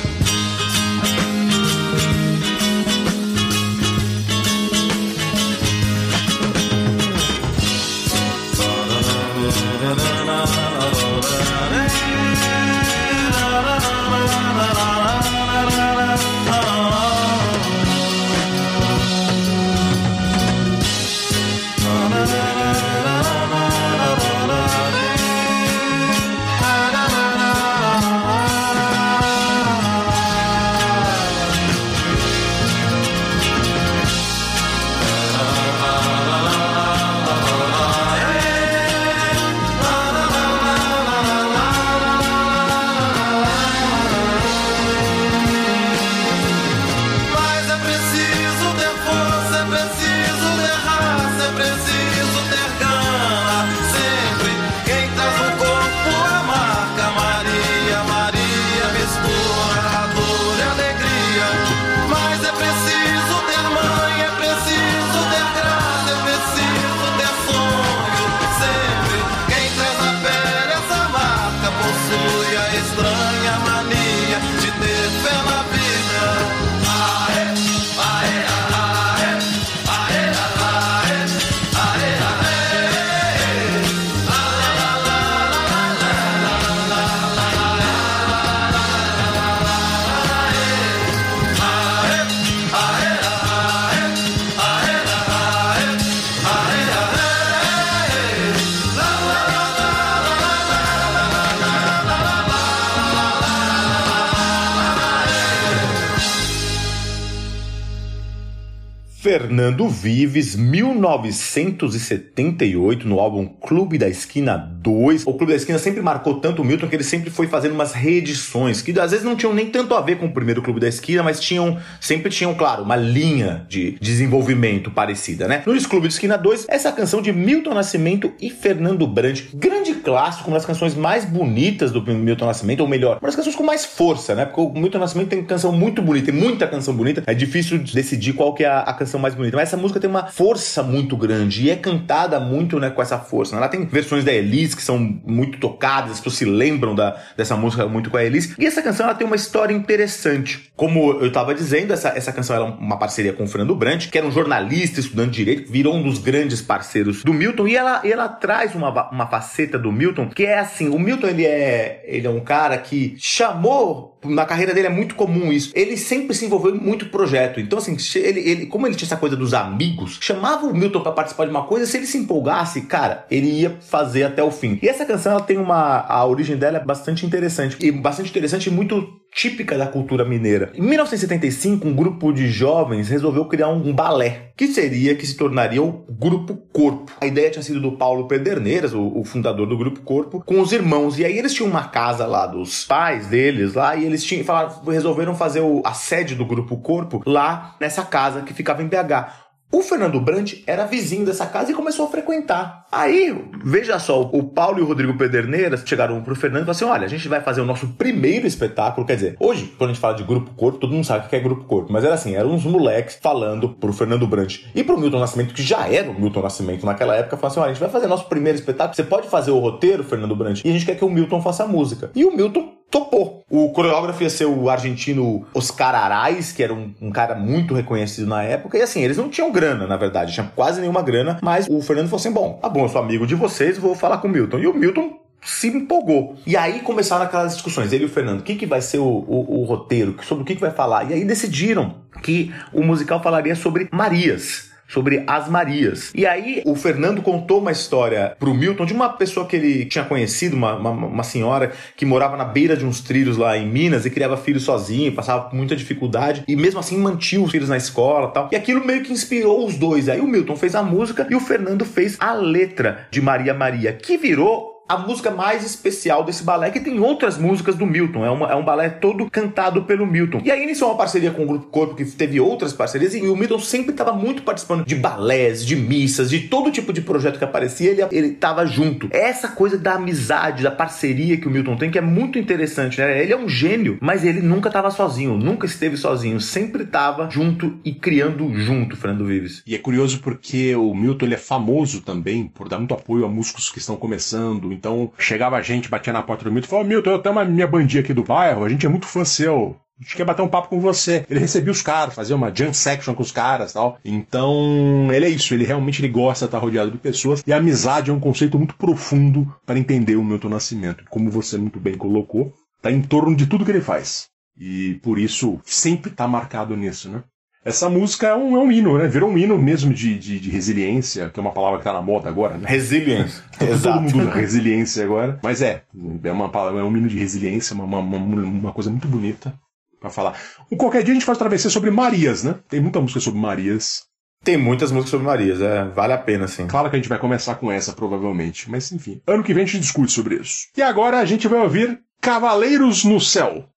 Fernando 109.28 109.86
Vives, 109.90 110.56
1978, 110.56 113.06
no 113.06 113.20
álbum 113.20 113.46
Clube 113.46 113.98
da 113.98 114.08
Esquina 114.08 114.56
2. 114.56 115.26
O 115.26 115.34
Clube 115.34 115.52
da 115.52 115.56
Esquina 115.56 115.78
sempre 115.78 116.00
marcou 116.00 116.36
tanto 116.36 116.62
o 116.62 116.64
Milton 116.64 116.88
que 116.88 116.96
ele 116.96 117.04
sempre 117.04 117.28
foi 117.28 117.46
fazendo 117.46 117.72
umas 117.72 117.92
reedições, 117.92 118.80
que 118.80 118.98
às 118.98 119.10
vezes 119.10 119.26
não 119.26 119.36
tinham 119.36 119.52
nem 119.52 119.66
tanto 119.66 119.94
a 119.94 120.00
ver 120.00 120.16
com 120.16 120.24
o 120.24 120.32
primeiro 120.32 120.62
Clube 120.62 120.80
da 120.80 120.88
Esquina, 120.88 121.22
mas 121.22 121.40
tinham 121.40 121.76
sempre 122.00 122.30
tinham, 122.30 122.54
claro, 122.54 122.84
uma 122.84 122.96
linha 122.96 123.66
de 123.68 123.98
desenvolvimento 124.00 124.90
parecida, 124.90 125.46
né? 125.46 125.62
No 125.66 125.78
Clube 125.86 126.08
da 126.08 126.14
Esquina 126.14 126.38
2, 126.38 126.64
essa 126.66 126.90
canção 126.90 127.20
de 127.20 127.30
Milton 127.30 127.74
Nascimento 127.74 128.32
e 128.40 128.48
Fernando 128.48 129.06
Brandt, 129.06 129.50
grande 129.52 129.92
clássico, 129.96 130.48
uma 130.48 130.56
das 130.56 130.64
canções 130.64 130.94
mais 130.94 131.26
bonitas 131.26 131.92
do 131.92 132.00
Milton 132.00 132.46
Nascimento, 132.46 132.80
ou 132.80 132.88
melhor, 132.88 133.18
uma 133.20 133.28
das 133.28 133.36
canções 133.36 133.54
com 133.54 133.62
mais 133.62 133.84
força, 133.84 134.34
né? 134.34 134.46
Porque 134.46 134.58
o 134.58 134.72
Milton 134.72 135.00
Nascimento 135.00 135.28
tem 135.28 135.44
canção 135.44 135.70
muito 135.70 136.00
bonita, 136.00 136.32
tem 136.32 136.40
muita 136.40 136.66
canção 136.66 136.94
bonita, 136.94 137.22
é 137.26 137.34
difícil 137.34 137.76
decidir 137.76 138.32
qual 138.32 138.54
que 138.54 138.64
é 138.64 138.68
a, 138.68 138.80
a 138.80 138.94
canção 138.94 139.17
mais 139.18 139.34
bonita, 139.34 139.56
mas 139.56 139.68
essa 139.68 139.76
música 139.76 140.00
tem 140.00 140.08
uma 140.08 140.26
força 140.26 140.82
muito 140.82 141.16
grande 141.16 141.64
e 141.64 141.70
é 141.70 141.76
cantada 141.76 142.38
muito, 142.40 142.78
né, 142.78 142.90
com 142.90 143.02
essa 143.02 143.18
força. 143.18 143.56
Ela 143.56 143.68
tem 143.68 143.84
versões 143.86 144.24
da 144.24 144.32
Elis 144.32 144.74
que 144.74 144.82
são 144.82 144.98
muito 144.98 145.58
tocadas, 145.58 146.12
as 146.12 146.18
pessoas 146.18 146.36
se 146.36 146.44
lembram 146.44 146.94
da, 146.94 147.16
dessa 147.36 147.56
música 147.56 147.86
muito 147.86 148.10
com 148.10 148.16
a 148.16 148.24
Elis. 148.24 148.54
E 148.58 148.66
essa 148.66 148.82
canção 148.82 149.06
ela 149.06 149.14
tem 149.14 149.26
uma 149.26 149.36
história 149.36 149.74
interessante. 149.74 150.67
Como 150.78 151.10
eu 151.10 151.26
estava 151.26 151.52
dizendo, 151.56 151.92
essa, 151.92 152.10
essa 152.10 152.32
canção 152.32 152.54
é 152.54 152.60
uma 152.60 152.96
parceria 152.96 153.32
com 153.32 153.42
o 153.42 153.48
Fernando 153.48 153.74
Brandt, 153.74 154.08
que 154.08 154.16
era 154.16 154.24
um 154.24 154.30
jornalista, 154.30 155.00
estudante 155.00 155.32
de 155.32 155.44
direito, 155.44 155.72
virou 155.72 155.92
um 155.92 156.04
dos 156.04 156.20
grandes 156.20 156.62
parceiros 156.62 157.24
do 157.24 157.34
Milton 157.34 157.66
e 157.66 157.74
ela, 157.74 158.00
ela 158.04 158.28
traz 158.28 158.76
uma, 158.76 159.10
uma 159.10 159.26
faceta 159.26 159.76
do 159.76 159.90
Milton 159.90 160.28
que 160.28 160.46
é 160.46 160.60
assim, 160.60 160.88
o 160.88 160.96
Milton 160.96 161.26
ele 161.26 161.44
é, 161.44 162.04
ele 162.06 162.28
é 162.28 162.30
um 162.30 162.38
cara 162.38 162.78
que 162.78 163.16
chamou 163.18 164.16
na 164.24 164.44
carreira 164.44 164.74
dele 164.74 164.88
é 164.88 164.90
muito 164.90 165.14
comum 165.14 165.52
isso. 165.52 165.70
Ele 165.74 165.96
sempre 165.96 166.34
se 166.34 166.44
envolveu 166.44 166.74
em 166.74 166.78
muito 166.78 167.06
projeto. 167.06 167.60
Então, 167.60 167.78
assim, 167.78 167.96
ele, 168.16 168.40
ele, 168.40 168.66
como 168.66 168.86
ele 168.86 168.94
tinha 168.94 169.06
essa 169.06 169.16
coisa 169.16 169.36
dos 169.36 169.54
amigos, 169.54 170.18
chamava 170.20 170.66
o 170.66 170.74
Milton 170.74 171.00
para 171.00 171.12
participar 171.12 171.44
de 171.44 171.50
uma 171.50 171.64
coisa, 171.64 171.86
se 171.86 171.96
ele 171.96 172.06
se 172.06 172.18
empolgasse, 172.18 172.82
cara, 172.82 173.26
ele 173.30 173.46
ia 173.46 173.76
fazer 173.80 174.24
até 174.24 174.42
o 174.42 174.50
fim. 174.50 174.78
E 174.82 174.88
essa 174.88 175.04
canção, 175.04 175.32
ela 175.32 175.40
tem 175.40 175.56
uma. 175.56 176.00
A 176.00 176.24
origem 176.26 176.56
dela 176.56 176.78
é 176.78 176.84
bastante 176.84 177.24
interessante. 177.24 177.76
E 177.80 177.92
bastante 177.92 178.30
interessante 178.30 178.68
e 178.68 178.72
muito 178.72 179.08
típica 179.34 179.76
da 179.76 179.86
cultura 179.86 180.24
mineira. 180.24 180.72
Em 180.74 180.82
1975, 180.82 181.86
um 181.86 181.94
grupo 181.94 182.32
de 182.32 182.48
jovens 182.48 183.08
resolveu 183.08 183.44
criar 183.44 183.68
um, 183.68 183.92
balé, 183.92 184.52
que 184.56 184.68
seria, 184.68 185.14
que 185.14 185.26
se 185.26 185.36
tornaria 185.36 185.82
o 185.82 186.04
Grupo 186.08 186.56
Corpo. 186.72 187.12
A 187.20 187.26
ideia 187.26 187.50
tinha 187.50 187.62
sido 187.62 187.80
do 187.80 187.92
Paulo 187.92 188.26
Pederneiras, 188.26 188.92
o, 188.92 189.18
o 189.18 189.24
fundador 189.24 189.66
do 189.66 189.78
Grupo 189.78 190.00
Corpo, 190.00 190.42
com 190.44 190.60
os 190.60 190.72
irmãos. 190.72 191.18
E 191.18 191.24
aí 191.24 191.38
eles 191.38 191.54
tinham 191.54 191.70
uma 191.70 191.84
casa 191.84 192.26
lá 192.26 192.46
dos 192.46 192.84
pais 192.84 193.26
deles 193.26 193.74
lá, 193.74 193.96
e 193.96 194.04
eles 194.04 194.24
tinham, 194.24 194.44
falaram, 194.44 194.82
resolveram 194.86 195.34
fazer 195.34 195.60
o, 195.60 195.82
a 195.84 195.94
sede 195.94 196.34
do 196.34 196.44
Grupo 196.44 196.76
Corpo 196.78 197.22
lá 197.26 197.76
nessa 197.80 198.02
casa 198.02 198.42
que 198.42 198.54
ficava 198.54 198.82
em 198.82 198.86
BH. 198.86 199.47
O 199.70 199.82
Fernando 199.82 200.18
Brandt 200.18 200.64
era 200.66 200.86
vizinho 200.86 201.26
dessa 201.26 201.44
casa 201.44 201.70
e 201.70 201.74
começou 201.74 202.06
a 202.06 202.08
frequentar. 202.08 202.86
Aí, 202.90 203.36
veja 203.62 203.98
só, 203.98 204.22
o 204.22 204.42
Paulo 204.42 204.78
e 204.78 204.82
o 204.82 204.86
Rodrigo 204.86 205.18
Pederneiras 205.18 205.82
chegaram 205.84 206.22
pro 206.22 206.34
Fernando 206.34 206.62
e 206.62 206.64
falaram 206.64 206.70
assim: 206.70 206.84
olha, 206.86 207.04
a 207.04 207.08
gente 207.08 207.28
vai 207.28 207.42
fazer 207.42 207.60
o 207.60 207.66
nosso 207.66 207.88
primeiro 207.88 208.46
espetáculo. 208.46 209.06
Quer 209.06 209.16
dizer, 209.16 209.36
hoje, 209.38 209.74
quando 209.76 209.90
a 209.90 209.92
gente 209.92 210.00
fala 210.00 210.14
de 210.14 210.22
grupo 210.22 210.52
corpo, 210.54 210.78
todo 210.78 210.94
mundo 210.94 211.04
sabe 211.04 211.26
o 211.26 211.28
que 211.28 211.36
é 211.36 211.40
grupo 211.40 211.64
corpo. 211.64 211.92
Mas 211.92 212.02
era 212.02 212.14
assim, 212.14 212.34
eram 212.34 212.50
uns 212.50 212.64
moleques 212.64 213.18
falando 213.20 213.68
pro 213.68 213.92
Fernando 213.92 214.26
Brandt 214.26 214.70
e 214.74 214.82
pro 214.82 214.98
Milton 214.98 215.18
Nascimento, 215.18 215.52
que 215.52 215.62
já 215.62 215.86
era 215.86 216.10
o 216.10 216.18
Milton 216.18 216.40
Nascimento 216.40 216.86
naquela 216.86 217.14
época, 217.14 217.36
falaram 217.36 217.52
assim: 217.52 217.60
olha, 217.60 217.70
a 217.70 217.72
gente 217.74 217.80
vai 217.80 217.90
fazer 217.90 218.06
nosso 218.06 218.24
primeiro 218.24 218.58
espetáculo. 218.58 218.96
Você 218.96 219.04
pode 219.04 219.28
fazer 219.28 219.50
o 219.50 219.58
roteiro, 219.58 220.02
Fernando 220.02 220.34
Brandt, 220.34 220.66
e 220.66 220.70
a 220.70 220.72
gente 220.72 220.86
quer 220.86 220.96
que 220.96 221.04
o 221.04 221.10
Milton 221.10 221.42
faça 221.42 221.64
a 221.64 221.68
música. 221.68 222.10
E 222.14 222.24
o 222.24 222.34
Milton 222.34 222.72
topou. 222.90 223.42
O 223.50 223.70
coreógrafo 223.70 224.22
ia 224.22 224.30
ser 224.30 224.46
o 224.46 224.68
argentino 224.68 225.46
Oscar 225.54 225.94
Arais, 225.94 226.52
que 226.52 226.62
era 226.62 226.72
um, 226.72 226.92
um, 227.00 227.10
cara 227.10 227.34
muito 227.34 227.74
reconhecido 227.74 228.26
na 228.26 228.42
época. 228.42 228.78
E 228.78 228.82
assim, 228.82 229.02
eles 229.02 229.16
não 229.16 229.28
tinham 229.28 229.50
grana, 229.50 229.86
na 229.86 229.96
verdade, 229.96 230.32
tinha 230.32 230.50
quase 230.54 230.80
nenhuma 230.80 231.02
grana. 231.02 231.38
Mas 231.42 231.66
o 231.68 231.80
Fernando 231.80 232.08
falou 232.08 232.20
assim: 232.20 232.32
bom, 232.32 232.58
tá 232.60 232.68
bom, 232.68 232.84
eu 232.84 232.88
sou 232.88 233.00
amigo 233.00 233.26
de 233.26 233.34
vocês, 233.34 233.78
vou 233.78 233.94
falar 233.94 234.18
com 234.18 234.28
o 234.28 234.30
Milton. 234.30 234.58
E 234.58 234.66
o 234.66 234.74
Milton 234.74 235.18
se 235.42 235.68
empolgou. 235.68 236.36
E 236.46 236.56
aí 236.56 236.80
começaram 236.80 237.24
aquelas 237.24 237.54
discussões, 237.54 237.92
ele 237.92 238.04
e 238.04 238.06
o 238.06 238.10
Fernando, 238.10 238.40
o 238.40 238.42
que, 238.42 238.56
que 238.56 238.66
vai 238.66 238.80
ser 238.80 238.98
o, 238.98 239.06
o, 239.06 239.60
o 239.60 239.64
roteiro, 239.64 240.16
sobre 240.22 240.42
o 240.42 240.46
que, 240.46 240.54
que 240.54 240.60
vai 240.60 240.72
falar. 240.72 241.10
E 241.10 241.14
aí 241.14 241.24
decidiram 241.24 241.94
que 242.22 242.52
o 242.72 242.82
musical 242.82 243.22
falaria 243.22 243.54
sobre 243.54 243.88
Marias 243.92 244.67
sobre 244.88 245.22
as 245.26 245.48
Marias. 245.48 246.10
E 246.14 246.26
aí 246.26 246.62
o 246.64 246.74
Fernando 246.74 247.22
contou 247.22 247.60
uma 247.60 247.70
história 247.70 248.34
pro 248.38 248.54
Milton 248.54 248.86
de 248.86 248.94
uma 248.94 249.10
pessoa 249.10 249.46
que 249.46 249.54
ele 249.54 249.84
tinha 249.84 250.04
conhecido, 250.04 250.56
uma, 250.56 250.74
uma, 250.74 250.90
uma, 250.90 251.22
senhora 251.22 251.72
que 251.94 252.06
morava 252.06 252.36
na 252.36 252.44
beira 252.44 252.76
de 252.76 252.86
uns 252.86 253.00
trilhos 253.02 253.36
lá 253.36 253.56
em 253.56 253.68
Minas 253.68 254.06
e 254.06 254.10
criava 254.10 254.36
filhos 254.36 254.62
sozinho, 254.62 255.12
passava 255.12 255.44
por 255.44 255.54
muita 255.54 255.76
dificuldade 255.76 256.42
e 256.48 256.56
mesmo 256.56 256.80
assim 256.80 256.96
mantinha 256.96 257.42
os 257.42 257.50
filhos 257.50 257.68
na 257.68 257.76
escola 257.76 258.28
tal. 258.28 258.48
E 258.50 258.56
aquilo 258.56 258.84
meio 258.84 259.02
que 259.02 259.12
inspirou 259.12 259.66
os 259.66 259.76
dois. 259.76 260.08
Aí 260.08 260.20
o 260.20 260.26
Milton 260.26 260.56
fez 260.56 260.74
a 260.74 260.82
música 260.82 261.26
e 261.30 261.34
o 261.34 261.40
Fernando 261.40 261.84
fez 261.84 262.16
a 262.18 262.32
letra 262.32 263.06
de 263.10 263.20
Maria 263.20 263.52
Maria, 263.52 263.92
que 263.92 264.16
virou 264.16 264.77
a 264.88 264.96
música 264.96 265.30
mais 265.30 265.64
especial 265.64 266.24
desse 266.24 266.42
balé, 266.42 266.70
que 266.70 266.80
tem 266.80 266.98
outras 266.98 267.36
músicas 267.36 267.76
do 267.76 267.86
Milton. 267.86 268.24
É, 268.24 268.30
uma, 268.30 268.50
é 268.50 268.54
um 268.54 268.64
balé 268.64 268.88
todo 268.88 269.28
cantado 269.30 269.82
pelo 269.84 270.06
Milton. 270.06 270.40
E 270.44 270.50
aí 270.50 270.62
iniciou 270.62 270.90
uma 270.90 270.96
parceria 270.96 271.30
com 271.30 271.42
o 271.42 271.46
Grupo 271.46 271.66
Corpo, 271.66 271.94
que 271.94 272.04
teve 272.04 272.40
outras 272.40 272.72
parcerias, 272.72 273.14
e 273.14 273.20
o 273.20 273.36
Milton 273.36 273.58
sempre 273.58 273.90
estava 273.90 274.12
muito 274.12 274.42
participando 274.42 274.84
de 274.84 274.94
balés, 274.94 275.64
de 275.64 275.76
missas, 275.76 276.30
de 276.30 276.48
todo 276.48 276.70
tipo 276.70 276.92
de 276.92 277.02
projeto 277.02 277.38
que 277.38 277.44
aparecia, 277.44 277.90
ele, 277.90 278.02
ele 278.10 278.38
junto. 278.66 279.08
Essa 279.10 279.48
coisa 279.48 279.76
da 279.76 279.94
amizade, 279.94 280.62
da 280.62 280.70
parceria 280.70 281.36
que 281.36 281.46
o 281.46 281.50
Milton 281.50 281.76
tem, 281.76 281.90
que 281.90 281.98
é 281.98 282.02
muito 282.02 282.38
interessante, 282.38 282.98
né? 283.00 283.22
Ele 283.22 283.32
é 283.32 283.36
um 283.36 283.48
gênio, 283.48 283.98
mas 284.00 284.24
ele 284.24 284.40
nunca 284.40 284.68
estava 284.68 284.90
sozinho, 284.90 285.36
nunca 285.36 285.66
esteve 285.66 285.96
sozinho, 285.96 286.40
sempre 286.40 286.84
estava 286.84 287.28
junto 287.30 287.78
e 287.84 287.92
criando 287.92 288.52
junto, 288.54 288.96
Fernando 288.96 289.26
Vives. 289.26 289.62
E 289.66 289.74
é 289.74 289.78
curioso 289.78 290.20
porque 290.20 290.74
o 290.74 290.94
Milton 290.94 291.26
ele 291.26 291.34
é 291.34 291.38
famoso 291.38 292.00
também 292.00 292.46
por 292.46 292.68
dar 292.68 292.78
muito 292.78 292.94
apoio 292.94 293.24
a 293.24 293.28
músicos 293.28 293.70
que 293.70 293.78
estão 293.78 293.96
começando, 293.96 294.72
então 294.78 295.12
chegava 295.18 295.56
a 295.56 295.62
gente, 295.62 295.88
batia 295.88 296.12
na 296.12 296.22
porta 296.22 296.44
do 296.44 296.52
Milton 296.52 296.66
e 296.66 296.70
falava: 296.70 296.88
Milton, 296.88 297.10
eu 297.10 297.18
tenho 297.18 297.34
uma 297.34 297.44
minha 297.44 297.66
bandinha 297.66 298.02
aqui 298.02 298.14
do 298.14 298.22
bairro, 298.22 298.64
a 298.64 298.68
gente 298.68 298.86
é 298.86 298.88
muito 298.88 299.06
fã 299.06 299.24
seu. 299.24 299.76
A 300.00 300.04
gente 300.04 300.14
quer 300.14 300.24
bater 300.24 300.42
um 300.42 300.48
papo 300.48 300.68
com 300.68 300.80
você. 300.80 301.26
Ele 301.28 301.40
recebia 301.40 301.72
os 301.72 301.82
caras, 301.82 302.14
fazia 302.14 302.36
uma 302.36 302.54
jam 302.54 302.72
section 302.72 303.14
com 303.14 303.22
os 303.22 303.32
caras 303.32 303.72
tal. 303.72 303.98
Então, 304.04 305.08
ele 305.12 305.26
é 305.26 305.28
isso. 305.28 305.52
Ele 305.52 305.64
realmente 305.64 306.00
ele 306.00 306.08
gosta 306.08 306.44
de 306.44 306.50
estar 306.50 306.58
rodeado 306.58 306.92
de 306.92 306.98
pessoas. 306.98 307.42
E 307.44 307.52
a 307.52 307.56
amizade 307.56 308.08
é 308.08 308.14
um 308.14 308.20
conceito 308.20 308.56
muito 308.56 308.76
profundo 308.76 309.52
para 309.66 309.76
entender 309.76 310.14
o 310.14 310.22
Milton 310.22 310.50
Nascimento. 310.50 311.04
Como 311.10 311.28
você 311.28 311.58
muito 311.58 311.80
bem 311.80 311.96
colocou, 311.96 312.54
tá 312.80 312.92
em 312.92 313.02
torno 313.02 313.34
de 313.34 313.48
tudo 313.48 313.64
que 313.64 313.72
ele 313.72 313.80
faz. 313.80 314.28
E 314.56 315.00
por 315.02 315.18
isso 315.18 315.58
sempre 315.64 316.12
tá 316.12 316.28
marcado 316.28 316.76
nisso, 316.76 317.08
né? 317.08 317.24
Essa 317.64 317.90
música 317.90 318.28
é 318.28 318.34
um, 318.34 318.56
é 318.56 318.60
um 318.60 318.70
hino, 318.72 318.96
né? 318.96 319.08
Virou 319.08 319.30
um 319.30 319.36
hino 319.36 319.58
mesmo 319.58 319.92
de, 319.92 320.18
de, 320.18 320.38
de, 320.38 320.50
resiliência, 320.50 321.28
que 321.28 321.38
é 321.38 321.42
uma 321.42 321.52
palavra 321.52 321.78
que 321.78 321.84
tá 321.84 321.92
na 321.92 322.00
moda 322.00 322.28
agora, 322.28 322.56
né? 322.56 322.64
Resiliência. 322.66 323.42
Todo 323.82 324.00
mundo 324.00 324.30
resiliência 324.30 325.04
agora. 325.04 325.38
Mas 325.42 325.60
é, 325.60 325.82
é, 326.22 326.32
uma, 326.32 326.50
é 326.54 326.84
um 326.84 326.96
hino 326.96 327.08
de 327.08 327.18
resiliência, 327.18 327.74
uma, 327.74 327.84
uma, 327.84 328.16
uma 328.16 328.72
coisa 328.72 328.90
muito 328.90 329.08
bonita 329.08 329.52
para 330.00 330.10
falar. 330.10 330.38
Qualquer 330.76 331.02
dia 331.02 331.12
a 331.12 331.14
gente 331.14 331.26
faz 331.26 331.36
travessia 331.36 331.70
sobre 331.70 331.90
Marias, 331.90 332.44
né? 332.44 332.54
Tem 332.68 332.80
muita 332.80 333.00
música 333.00 333.20
sobre 333.20 333.40
Marias. 333.40 334.06
Tem 334.44 334.56
muitas 334.56 334.92
músicas 334.92 335.10
sobre 335.10 335.26
Marias, 335.26 335.60
é, 335.60 335.84
vale 335.88 336.12
a 336.12 336.18
pena, 336.18 336.46
sim. 336.46 336.66
Claro 336.68 336.88
que 336.88 336.96
a 336.96 336.98
gente 336.98 337.08
vai 337.08 337.18
começar 337.18 337.56
com 337.56 337.72
essa, 337.72 337.92
provavelmente. 337.92 338.70
Mas 338.70 338.90
enfim, 338.92 339.20
ano 339.26 339.42
que 339.42 339.52
vem 339.52 339.64
a 339.64 339.66
gente 339.66 339.80
discute 339.80 340.12
sobre 340.12 340.36
isso. 340.36 340.68
E 340.76 340.82
agora 340.82 341.18
a 341.18 341.24
gente 341.24 341.48
vai 341.48 341.60
ouvir 341.60 342.00
Cavaleiros 342.20 343.04
no 343.04 343.20
Céu. 343.20 343.68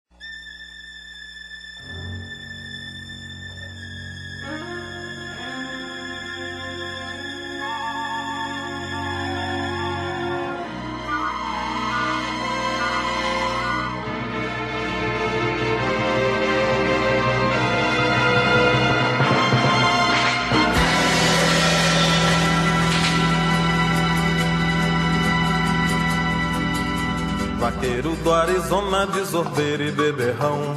De 29.11 29.23
Zordeira 29.23 29.83
e 29.83 29.91
Beberrão. 29.91 30.75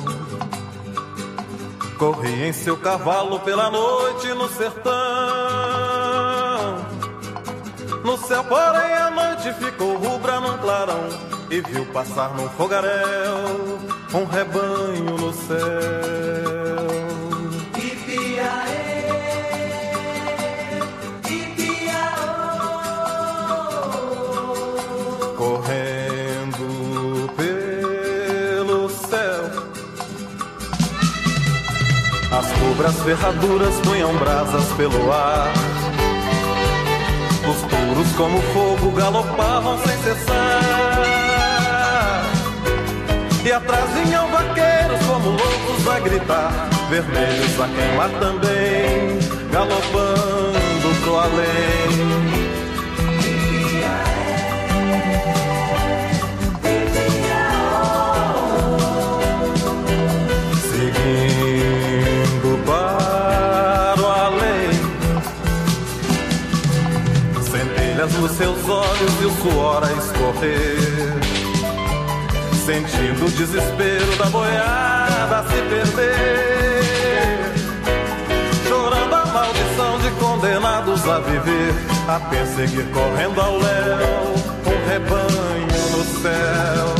Corri 1.98 2.48
em 2.48 2.52
seu 2.52 2.76
cavalo 2.76 3.40
pela 3.40 3.70
noite 3.70 4.28
no 4.34 4.48
sertão. 4.48 4.92
No 8.04 8.18
céu, 8.18 8.44
porém, 8.44 8.92
a 8.92 9.10
noite 9.10 9.52
ficou 9.54 9.96
rubra 9.96 10.40
num 10.40 10.58
clarão. 10.58 11.08
E 11.50 11.60
viu 11.60 11.86
passar 11.86 12.34
num 12.34 12.48
fogaréu 12.50 13.78
um 14.12 14.24
rebanho 14.24 15.16
no 15.18 15.32
céu. 15.32 16.43
As 32.74 32.76
cobras 32.76 33.02
ferraduras 33.04 33.74
punham 33.84 34.12
brasas 34.16 34.64
pelo 34.76 35.12
ar. 35.12 35.52
Os 37.48 37.62
touros, 37.70 38.12
como 38.16 38.42
fogo, 38.52 38.90
galopavam 38.90 39.78
sem 39.78 39.96
cessar. 39.98 40.60
E 43.44 43.52
atrás 43.52 43.90
vinham 43.92 44.26
vaqueiros, 44.28 45.06
como 45.06 45.30
loucos 45.30 45.88
a 45.88 46.00
gritar. 46.00 46.68
Vermelhos 46.90 47.60
a 47.60 47.68
queimar 47.68 48.10
também, 48.18 49.20
galopando 49.52 51.00
pro 51.04 51.16
além. 51.16 52.53
Seus 68.36 68.68
olhos 68.68 69.20
e 69.20 69.24
o 69.26 69.30
suor 69.30 69.84
a 69.84 69.92
escorrer. 69.92 71.14
Sentindo 72.66 73.26
o 73.26 73.30
desespero 73.30 74.16
da 74.16 74.26
boiada 74.26 75.38
a 75.38 75.42
se 75.44 75.62
perder. 75.68 76.84
Chorando 78.66 79.14
a 79.14 79.26
maldição 79.26 79.98
de 80.00 80.10
condenados 80.12 81.08
a 81.08 81.20
viver. 81.20 81.74
A 82.08 82.18
perseguir 82.20 82.86
correndo 82.90 83.40
ao 83.40 83.58
léu. 83.58 84.34
Um 84.66 84.88
rebanho 84.88 85.68
no 85.92 86.04
céu. 86.20 86.94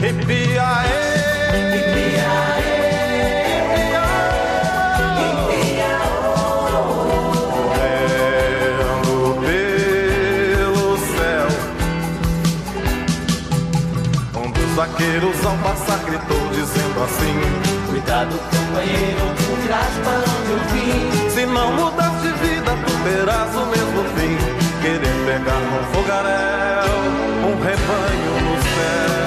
Ripia, 0.00 0.62
correndo 0.62 2.51
dos 14.72 14.74
vaqueiros 14.74 15.44
ao 15.44 15.56
passar 15.58 15.98
gritou 16.04 16.48
dizendo 16.48 17.04
assim: 17.04 17.90
Cuidado, 17.90 18.38
companheiro, 18.50 19.34
tu 19.36 19.64
irás 19.64 19.94
para 20.04 20.18
onde 20.18 20.50
eu 20.50 20.58
vim. 20.72 21.30
Se 21.30 21.46
não 21.46 21.72
mudas 21.72 22.12
de 22.22 22.32
vida, 22.44 22.72
tu 22.86 22.92
terás 23.04 23.54
o 23.54 23.66
mesmo 23.66 24.04
fim. 24.16 24.36
Querer 24.80 25.16
pegar 25.26 25.60
num 25.60 25.84
fogaréu, 25.92 26.98
um 27.46 27.62
rebanho 27.62 28.34
no 28.44 28.62
céu. 28.62 29.21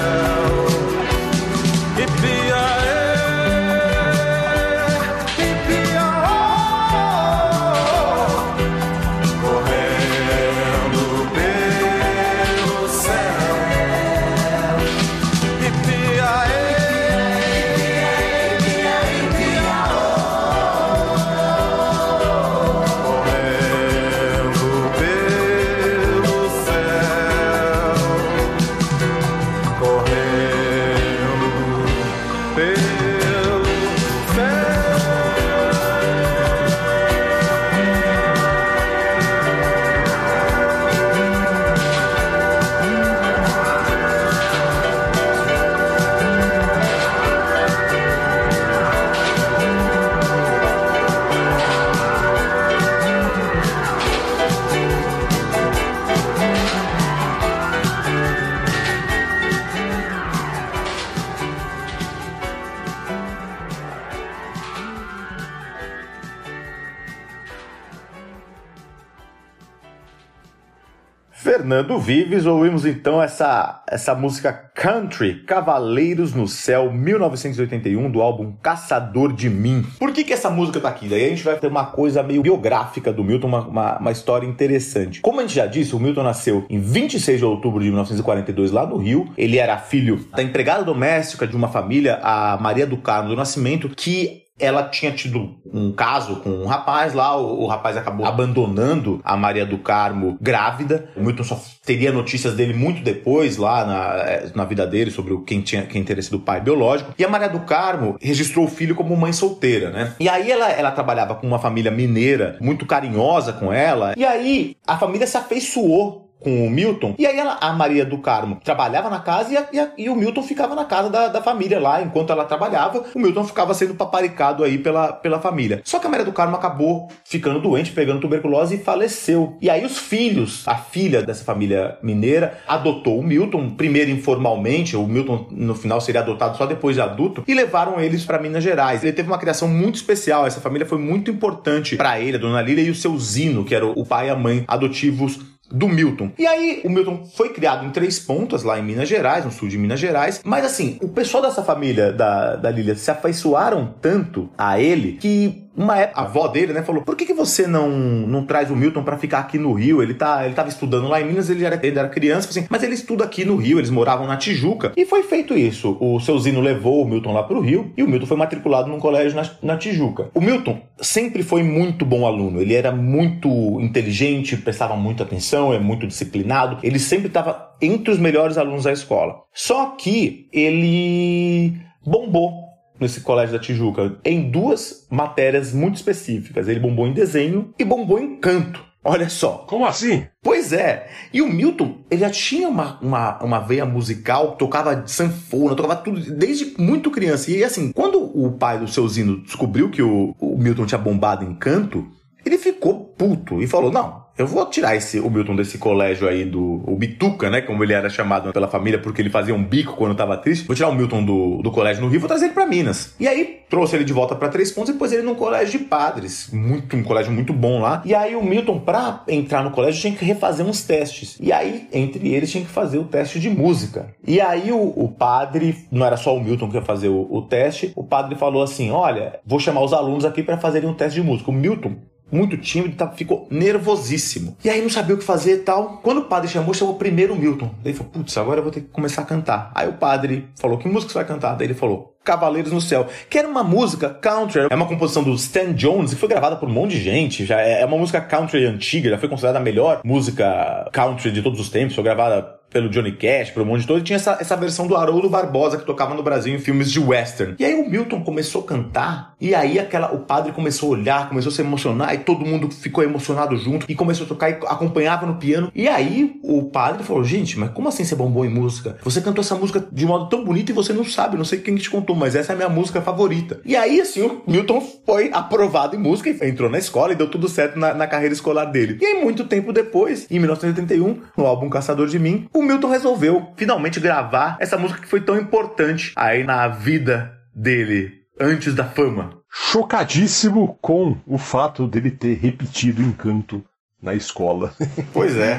Fernando 71.76 71.98
Vives, 71.98 72.46
ouvimos 72.46 72.86
então 72.86 73.22
essa, 73.22 73.82
essa 73.86 74.14
música 74.14 74.50
Country, 74.50 75.42
Cavaleiros 75.44 76.32
no 76.32 76.48
Céu, 76.48 76.90
1981, 76.90 78.10
do 78.10 78.22
álbum 78.22 78.54
Caçador 78.62 79.30
de 79.34 79.50
Mim. 79.50 79.84
Por 79.98 80.10
que, 80.10 80.24
que 80.24 80.32
essa 80.32 80.48
música 80.48 80.80
tá 80.80 80.88
aqui? 80.88 81.06
Daí 81.06 81.26
a 81.26 81.28
gente 81.28 81.44
vai 81.44 81.54
ter 81.58 81.66
uma 81.66 81.84
coisa 81.84 82.22
meio 82.22 82.40
biográfica 82.40 83.12
do 83.12 83.22
Milton, 83.22 83.48
uma, 83.48 83.60
uma, 83.60 83.98
uma 83.98 84.10
história 84.10 84.46
interessante. 84.46 85.20
Como 85.20 85.38
a 85.38 85.42
gente 85.42 85.54
já 85.54 85.66
disse, 85.66 85.94
o 85.94 86.00
Milton 86.00 86.22
nasceu 86.22 86.64
em 86.70 86.80
26 86.80 87.40
de 87.40 87.44
outubro 87.44 87.80
de 87.80 87.88
1942 87.88 88.72
lá 88.72 88.86
no 88.86 88.96
Rio. 88.96 89.30
Ele 89.36 89.58
era 89.58 89.76
filho 89.76 90.26
da 90.34 90.42
empregada 90.42 90.82
doméstica 90.82 91.46
de 91.46 91.54
uma 91.54 91.68
família, 91.68 92.18
a 92.22 92.56
Maria 92.58 92.86
do 92.86 92.96
Carmo 92.96 93.28
do 93.28 93.36
Nascimento, 93.36 93.90
que 93.90 94.45
ela 94.58 94.84
tinha 94.84 95.12
tido 95.12 95.56
um 95.72 95.92
caso 95.92 96.36
com 96.36 96.50
um 96.50 96.66
rapaz 96.66 97.12
lá, 97.12 97.36
o, 97.36 97.62
o, 97.62 97.66
rapaz 97.66 97.96
acabou 97.96 98.26
abandonando 98.26 99.20
a 99.24 99.36
Maria 99.36 99.66
do 99.66 99.78
Carmo 99.78 100.38
grávida. 100.40 101.10
O 101.16 101.22
Milton 101.22 101.44
só 101.44 101.60
teria 101.84 102.10
notícias 102.10 102.54
dele 102.54 102.72
muito 102.72 103.02
depois, 103.02 103.56
lá 103.56 103.84
na, 103.84 104.50
na 104.54 104.64
vida 104.64 104.86
dele, 104.86 105.10
sobre 105.10 105.34
o, 105.34 105.42
quem, 105.42 105.60
tinha, 105.60 105.82
quem 105.82 106.02
teria 106.02 106.22
sido 106.22 106.38
o 106.38 106.40
pai 106.40 106.60
biológico. 106.60 107.14
E 107.18 107.24
a 107.24 107.28
Maria 107.28 107.48
do 107.48 107.60
Carmo 107.60 108.16
registrou 108.20 108.64
o 108.64 108.70
filho 108.70 108.94
como 108.94 109.16
mãe 109.16 109.32
solteira, 109.32 109.90
né? 109.90 110.14
E 110.18 110.28
aí 110.28 110.50
ela, 110.50 110.70
ela 110.70 110.90
trabalhava 110.90 111.34
com 111.34 111.46
uma 111.46 111.58
família 111.58 111.90
mineira, 111.90 112.56
muito 112.60 112.86
carinhosa 112.86 113.52
com 113.52 113.72
ela. 113.72 114.14
E 114.16 114.24
aí 114.24 114.76
a 114.86 114.96
família 114.96 115.26
se 115.26 115.36
afeiçoou 115.36 116.25
com 116.40 116.66
o 116.66 116.70
Milton. 116.70 117.14
E 117.18 117.26
aí 117.26 117.38
ela, 117.38 117.58
a 117.60 117.72
Maria 117.72 118.04
do 118.04 118.18
Carmo 118.18 118.60
trabalhava 118.62 119.10
na 119.10 119.20
casa 119.20 119.52
e, 119.52 119.56
a, 119.56 119.68
e, 119.72 119.78
a, 119.78 119.90
e, 119.96 120.08
o 120.08 120.14
Milton 120.14 120.42
ficava 120.42 120.74
na 120.74 120.84
casa 120.84 121.10
da, 121.10 121.28
da 121.28 121.42
família 121.42 121.80
lá. 121.80 122.02
Enquanto 122.02 122.30
ela 122.30 122.44
trabalhava, 122.44 123.04
o 123.14 123.18
Milton 123.18 123.44
ficava 123.44 123.74
sendo 123.74 123.94
paparicado 123.94 124.62
aí 124.62 124.78
pela, 124.78 125.12
pela 125.12 125.40
família. 125.40 125.80
Só 125.84 125.98
que 125.98 126.06
a 126.06 126.10
Maria 126.10 126.24
do 126.24 126.32
Carmo 126.32 126.56
acabou 126.56 127.08
ficando 127.24 127.60
doente, 127.60 127.92
pegando 127.92 128.20
tuberculose 128.20 128.76
e 128.76 128.78
faleceu. 128.78 129.56
E 129.60 129.70
aí 129.70 129.84
os 129.84 129.98
filhos, 129.98 130.62
a 130.66 130.76
filha 130.76 131.22
dessa 131.22 131.44
família 131.44 131.98
mineira, 132.02 132.58
adotou 132.66 133.18
o 133.18 133.22
Milton, 133.22 133.70
primeiro 133.70 134.10
informalmente, 134.10 134.96
o 134.96 135.06
Milton 135.06 135.46
no 135.50 135.74
final 135.74 136.00
seria 136.00 136.20
adotado 136.20 136.56
só 136.56 136.66
depois 136.66 136.96
de 136.96 137.02
adulto, 137.02 137.44
e 137.46 137.54
levaram 137.54 138.00
eles 138.00 138.24
para 138.24 138.38
Minas 138.38 138.62
Gerais. 138.62 139.02
Ele 139.02 139.12
teve 139.12 139.28
uma 139.28 139.38
criação 139.38 139.68
muito 139.68 139.96
especial, 139.96 140.46
essa 140.46 140.60
família 140.60 140.86
foi 140.86 140.98
muito 140.98 141.30
importante 141.30 141.96
para 141.96 142.20
ele, 142.20 142.36
a 142.36 142.40
dona 142.40 142.62
Lília 142.62 142.82
e 142.82 142.90
o 142.90 142.94
seu 142.94 143.16
Zino, 143.18 143.64
que 143.64 143.74
era 143.74 143.86
o 143.86 144.04
pai 144.04 144.28
e 144.28 144.30
a 144.30 144.36
mãe 144.36 144.64
adotivos 144.68 145.55
do 145.70 145.88
Milton. 145.88 146.30
E 146.38 146.46
aí, 146.46 146.80
o 146.84 146.90
Milton 146.90 147.24
foi 147.34 147.50
criado 147.50 147.84
em 147.84 147.90
Três 147.90 148.18
Pontas, 148.18 148.62
lá 148.62 148.78
em 148.78 148.82
Minas 148.82 149.08
Gerais, 149.08 149.44
no 149.44 149.50
sul 149.50 149.68
de 149.68 149.78
Minas 149.78 150.00
Gerais. 150.00 150.40
Mas 150.44 150.64
assim, 150.64 150.98
o 151.02 151.08
pessoal 151.08 151.42
dessa 151.42 151.62
família 151.62 152.12
da, 152.12 152.56
da 152.56 152.70
Lília 152.70 152.94
se 152.94 153.10
afeiçoaram 153.10 153.94
tanto 154.00 154.48
a 154.56 154.80
ele 154.80 155.12
que 155.12 155.65
uma 155.76 155.98
época, 155.98 156.20
a 156.20 156.24
avó 156.24 156.48
dele, 156.48 156.72
né, 156.72 156.82
falou: 156.82 157.02
por 157.02 157.14
que, 157.14 157.26
que 157.26 157.34
você 157.34 157.66
não, 157.66 157.90
não 157.90 158.44
traz 158.44 158.70
o 158.70 158.76
Milton 158.76 159.02
para 159.02 159.18
ficar 159.18 159.40
aqui 159.40 159.58
no 159.58 159.72
Rio? 159.72 160.02
Ele, 160.02 160.14
tá, 160.14 160.44
ele 160.44 160.54
tava 160.54 160.68
estudando 160.68 161.08
lá 161.08 161.20
em 161.20 161.26
Minas, 161.26 161.50
ele 161.50 161.64
era, 161.64 161.78
ele 161.86 161.98
era 161.98 162.08
criança, 162.08 162.48
assim, 162.48 162.66
mas 162.70 162.82
ele 162.82 162.94
estuda 162.94 163.24
aqui 163.24 163.44
no 163.44 163.56
Rio, 163.56 163.78
eles 163.78 163.90
moravam 163.90 164.26
na 164.26 164.36
Tijuca. 164.36 164.92
E 164.96 165.04
foi 165.04 165.22
feito 165.22 165.54
isso. 165.54 165.96
O 166.00 166.18
seu 166.20 166.38
Zino 166.38 166.60
levou 166.60 167.02
o 167.02 167.08
Milton 167.08 167.32
lá 167.32 167.42
pro 167.42 167.60
Rio 167.60 167.92
e 167.96 168.02
o 168.02 168.08
Milton 168.08 168.26
foi 168.26 168.36
matriculado 168.36 168.88
num 168.88 168.98
colégio 168.98 169.36
na, 169.36 169.48
na 169.62 169.76
Tijuca. 169.76 170.30
O 170.34 170.40
Milton 170.40 170.80
sempre 171.00 171.42
foi 171.42 171.62
muito 171.62 172.04
bom 172.04 172.26
aluno, 172.26 172.60
ele 172.60 172.74
era 172.74 172.90
muito 172.90 173.48
inteligente, 173.80 174.56
prestava 174.56 174.96
muita 174.96 175.24
atenção, 175.24 175.72
é 175.72 175.78
muito 175.78 176.06
disciplinado, 176.06 176.78
ele 176.82 176.98
sempre 176.98 177.26
estava 177.26 177.74
entre 177.80 178.10
os 178.10 178.18
melhores 178.18 178.56
alunos 178.56 178.84
da 178.84 178.92
escola. 178.92 179.42
Só 179.52 179.90
que 179.90 180.48
ele 180.52 181.74
bombou 182.04 182.65
nesse 183.00 183.20
colégio 183.20 183.56
da 183.56 183.62
Tijuca 183.62 184.16
em 184.24 184.50
duas 184.50 185.06
matérias 185.10 185.72
muito 185.72 185.96
específicas. 185.96 186.68
Ele 186.68 186.80
bombou 186.80 187.06
em 187.06 187.12
desenho 187.12 187.72
e 187.78 187.84
bombou 187.84 188.18
em 188.18 188.36
canto. 188.36 188.84
Olha 189.06 189.28
só. 189.28 189.64
Como 189.68 189.86
assim? 189.86 190.26
Pois 190.42 190.72
é. 190.72 191.08
E 191.32 191.40
o 191.40 191.48
Milton, 191.48 191.98
ele 192.10 192.22
já 192.22 192.30
tinha 192.30 192.68
uma, 192.68 192.98
uma, 193.00 193.38
uma 193.42 193.60
veia 193.60 193.86
musical, 193.86 194.56
tocava 194.56 195.06
sanfona, 195.06 195.76
tocava 195.76 195.94
tudo 195.94 196.20
desde 196.34 196.74
muito 196.76 197.08
criança. 197.10 197.50
E 197.50 197.62
assim, 197.62 197.92
quando 197.92 198.18
o 198.18 198.50
pai 198.50 198.80
do 198.80 198.88
seu 198.88 199.06
Zino 199.06 199.42
descobriu 199.42 199.90
que 199.90 200.02
o, 200.02 200.34
o 200.40 200.58
Milton 200.58 200.86
tinha 200.86 200.98
bombado 200.98 201.44
em 201.44 201.54
canto, 201.54 202.04
ele 202.44 202.58
ficou 202.58 203.05
puto 203.16 203.62
e 203.62 203.66
falou: 203.66 203.90
não, 203.90 204.26
eu 204.38 204.46
vou 204.46 204.66
tirar 204.66 204.94
esse, 204.94 205.18
o 205.18 205.30
Milton 205.30 205.56
desse 205.56 205.78
colégio 205.78 206.28
aí 206.28 206.44
do 206.44 206.82
o 206.86 206.94
Bituca, 206.94 207.48
né? 207.48 207.62
Como 207.62 207.82
ele 207.82 207.94
era 207.94 208.10
chamado 208.10 208.52
pela 208.52 208.68
família, 208.68 208.98
porque 208.98 209.22
ele 209.22 209.30
fazia 209.30 209.54
um 209.54 209.64
bico 209.64 209.94
quando 209.94 210.14
tava 210.14 210.36
triste. 210.36 210.66
Vou 210.66 210.76
tirar 210.76 210.90
o 210.90 210.94
Milton 210.94 211.24
do, 211.24 211.62
do 211.62 211.70
colégio 211.70 212.02
no 212.02 212.08
Rio 212.08 212.20
vou 212.20 212.28
trazer 212.28 212.46
ele 212.46 212.54
pra 212.54 212.66
Minas. 212.66 213.14
E 213.18 213.26
aí 213.26 213.60
trouxe 213.70 213.96
ele 213.96 214.04
de 214.04 214.12
volta 214.12 214.34
para 214.34 214.48
Três 214.48 214.70
Pontos 214.70 214.94
e 214.94 214.98
pôs 214.98 215.10
ele 215.12 215.22
num 215.22 215.34
colégio 215.34 215.78
de 215.78 215.84
padres. 215.86 216.50
Muito, 216.52 216.94
um 216.96 217.02
colégio 217.02 217.32
muito 217.32 217.52
bom 217.52 217.80
lá. 217.80 218.02
E 218.04 218.14
aí 218.14 218.36
o 218.36 218.44
Milton, 218.44 218.78
pra 218.78 219.22
entrar 219.26 219.64
no 219.64 219.70
colégio, 219.70 220.00
tinha 220.00 220.14
que 220.14 220.24
refazer 220.24 220.66
uns 220.66 220.84
testes. 220.84 221.38
E 221.40 221.50
aí, 221.50 221.88
entre 221.90 222.34
eles, 222.34 222.50
tinha 222.50 222.64
que 222.64 222.70
fazer 222.70 222.98
o 222.98 223.04
teste 223.04 223.40
de 223.40 223.48
música. 223.48 224.14
E 224.26 224.38
aí 224.38 224.70
o, 224.70 224.92
o 224.96 225.08
padre, 225.08 225.86
não 225.90 226.04
era 226.04 226.16
só 226.18 226.36
o 226.36 226.42
Milton 226.42 226.68
que 226.68 226.76
ia 226.76 226.82
fazer 226.82 227.08
o, 227.08 227.26
o 227.30 227.40
teste, 227.40 227.90
o 227.96 228.04
padre 228.04 228.36
falou 228.36 228.62
assim: 228.62 228.90
olha, 228.90 229.40
vou 229.46 229.58
chamar 229.58 229.82
os 229.82 229.94
alunos 229.94 230.26
aqui 230.26 230.42
para 230.42 230.58
fazerem 230.58 230.88
um 230.88 230.94
teste 230.94 231.20
de 231.20 231.26
música. 231.26 231.50
O 231.50 231.54
Milton 231.54 231.96
muito 232.30 232.56
tímido, 232.56 232.96
tá, 232.96 233.08
ficou 233.08 233.46
nervosíssimo. 233.50 234.56
E 234.64 234.70
aí 234.70 234.82
não 234.82 234.90
sabia 234.90 235.14
o 235.14 235.18
que 235.18 235.24
fazer 235.24 235.54
e 235.54 235.58
tal. 235.58 235.98
Quando 236.02 236.18
o 236.18 236.24
padre 236.24 236.48
chamou, 236.48 236.74
chamou 236.74 236.94
primeiro 236.94 237.34
o 237.34 237.36
Milton. 237.36 237.66
Daí 237.82 237.92
ele 237.92 237.94
falou, 237.94 238.12
putz, 238.12 238.36
agora 238.36 238.58
eu 238.60 238.62
vou 238.62 238.72
ter 238.72 238.80
que 238.80 238.88
começar 238.88 239.22
a 239.22 239.24
cantar. 239.24 239.70
Aí 239.74 239.88
o 239.88 239.94
padre 239.94 240.48
falou, 240.56 240.78
que 240.78 240.88
música 240.88 241.12
você 241.12 241.18
vai 241.18 241.26
cantar? 241.26 241.54
Daí 241.54 241.66
ele 241.66 241.74
falou, 241.74 242.16
Cavaleiros 242.26 242.72
no 242.72 242.80
Céu, 242.80 243.06
que 243.30 243.38
era 243.38 243.46
uma 243.46 243.62
música 243.62 244.10
country, 244.10 244.66
é 244.68 244.74
uma 244.74 244.86
composição 244.86 245.22
do 245.22 245.32
Stan 245.34 245.72
Jones 245.72 246.12
e 246.12 246.16
foi 246.16 246.28
gravada 246.28 246.56
por 246.56 246.68
um 246.68 246.72
monte 246.72 246.96
de 246.96 247.00
gente, 247.00 247.46
já 247.46 247.60
é, 247.60 247.82
é 247.82 247.86
uma 247.86 247.96
música 247.96 248.20
country 248.20 248.66
antiga, 248.66 249.10
já 249.10 249.16
foi 249.16 249.28
considerada 249.28 249.60
a 249.60 249.62
melhor 249.62 250.00
música 250.04 250.90
country 250.92 251.30
de 251.30 251.40
todos 251.40 251.60
os 251.60 251.70
tempos, 251.70 251.94
foi 251.94 252.02
gravada 252.02 252.55
pelo 252.70 252.88
Johnny 252.88 253.12
Cash, 253.12 253.50
pelo 253.50 253.64
mundo 253.64 253.86
todo, 253.86 254.00
e 254.00 254.02
tinha 254.02 254.16
essa, 254.16 254.36
essa 254.40 254.56
versão 254.56 254.86
do 254.86 254.96
Haroldo 254.96 255.28
Barbosa 255.28 255.78
que 255.78 255.84
tocava 255.84 256.14
no 256.14 256.22
Brasil 256.22 256.54
em 256.54 256.58
filmes 256.58 256.90
de 256.90 257.00
western. 257.00 257.54
E 257.58 257.64
aí 257.64 257.74
o 257.74 257.88
Milton 257.88 258.22
começou 258.22 258.62
a 258.62 258.66
cantar, 258.66 259.34
e 259.40 259.54
aí 259.54 259.78
aquela, 259.78 260.12
o 260.12 260.20
padre 260.20 260.52
começou 260.52 260.94
a 260.94 260.98
olhar, 260.98 261.28
começou 261.28 261.50
a 261.50 261.54
se 261.54 261.60
emocionar, 261.62 262.14
e 262.14 262.18
todo 262.18 262.44
mundo 262.44 262.70
ficou 262.70 263.02
emocionado 263.02 263.56
junto, 263.56 263.86
e 263.88 263.94
começou 263.94 264.26
a 264.26 264.28
tocar 264.28 264.50
e 264.50 264.54
acompanhava 264.66 265.26
no 265.26 265.36
piano. 265.36 265.70
E 265.74 265.88
aí 265.88 266.38
o 266.42 266.64
padre 266.64 267.02
falou: 267.02 267.24
Gente, 267.24 267.58
mas 267.58 267.70
como 267.70 267.88
assim 267.88 268.04
você 268.04 268.14
bombou 268.14 268.44
em 268.44 268.50
música? 268.50 268.98
Você 269.02 269.20
cantou 269.20 269.42
essa 269.42 269.54
música 269.54 269.84
de 269.90 270.06
modo 270.06 270.28
tão 270.28 270.44
bonito 270.44 270.70
e 270.70 270.72
você 270.72 270.92
não 270.92 271.04
sabe, 271.04 271.36
não 271.36 271.44
sei 271.44 271.60
quem 271.60 271.76
te 271.76 271.90
contou, 271.90 272.16
mas 272.16 272.34
essa 272.34 272.52
é 272.52 272.54
a 272.54 272.56
minha 272.56 272.68
música 272.68 273.00
favorita. 273.00 273.60
E 273.64 273.76
aí, 273.76 274.00
assim, 274.00 274.22
o 274.22 274.42
Milton 274.46 274.80
foi 275.04 275.30
aprovado 275.32 275.96
em 275.96 275.98
música 275.98 276.30
e 276.30 276.48
entrou 276.48 276.70
na 276.70 276.78
escola 276.78 277.12
e 277.12 277.16
deu 277.16 277.28
tudo 277.28 277.48
certo 277.48 277.78
na, 277.78 277.94
na 277.94 278.06
carreira 278.06 278.34
escolar 278.34 278.66
dele. 278.66 278.98
E 279.00 279.04
aí, 279.04 279.22
muito 279.22 279.44
tempo 279.44 279.72
depois, 279.72 280.26
em 280.30 280.38
1981, 280.38 281.20
no 281.36 281.46
álbum 281.46 281.68
Caçador 281.68 282.08
de 282.08 282.18
Mim, 282.18 282.48
o 282.58 282.62
Milton 282.62 282.88
resolveu 282.88 283.52
finalmente 283.56 284.00
gravar 284.00 284.56
essa 284.58 284.78
música 284.78 285.00
que 285.00 285.08
foi 285.08 285.20
tão 285.20 285.38
importante 285.38 286.12
aí 286.16 286.42
na 286.42 286.66
vida 286.68 287.32
dele 287.54 288.12
antes 288.40 288.74
da 288.74 288.84
fama. 288.84 289.38
Chocadíssimo 289.50 290.78
com 290.80 291.16
o 291.26 291.38
fato 291.38 291.86
dele 291.86 292.10
ter 292.10 292.38
repetido 292.38 293.02
Encanto 293.02 293.62
na 294.02 294.14
escola. 294.14 294.74
Pois 295.12 295.36
é. 295.36 295.58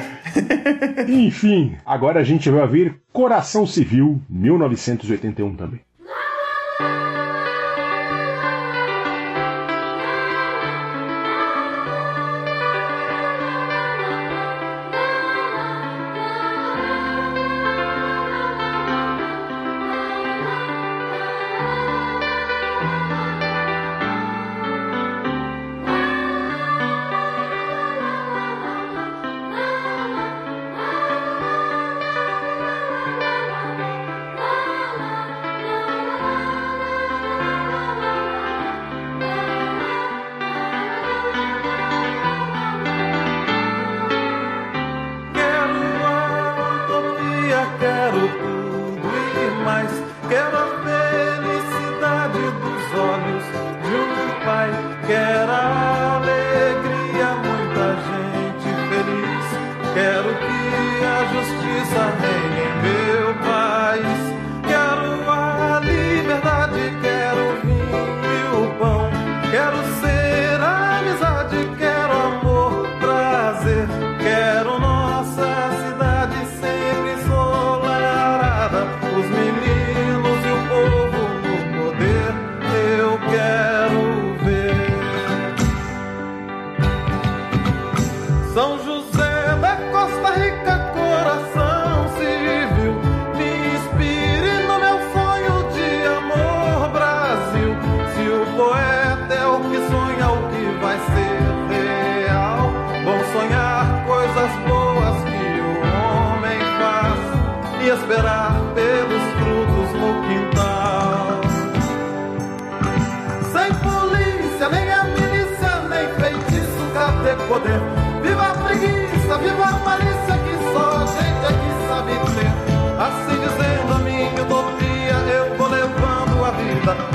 Enfim, 1.08 1.78
agora 1.86 2.20
a 2.20 2.24
gente 2.24 2.50
vai 2.50 2.62
ouvir 2.62 3.00
Coração 3.12 3.66
Civil, 3.66 4.22
1981 4.30 5.56
também. 5.56 5.82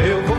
Eu 0.04 0.20
vou 0.20 0.31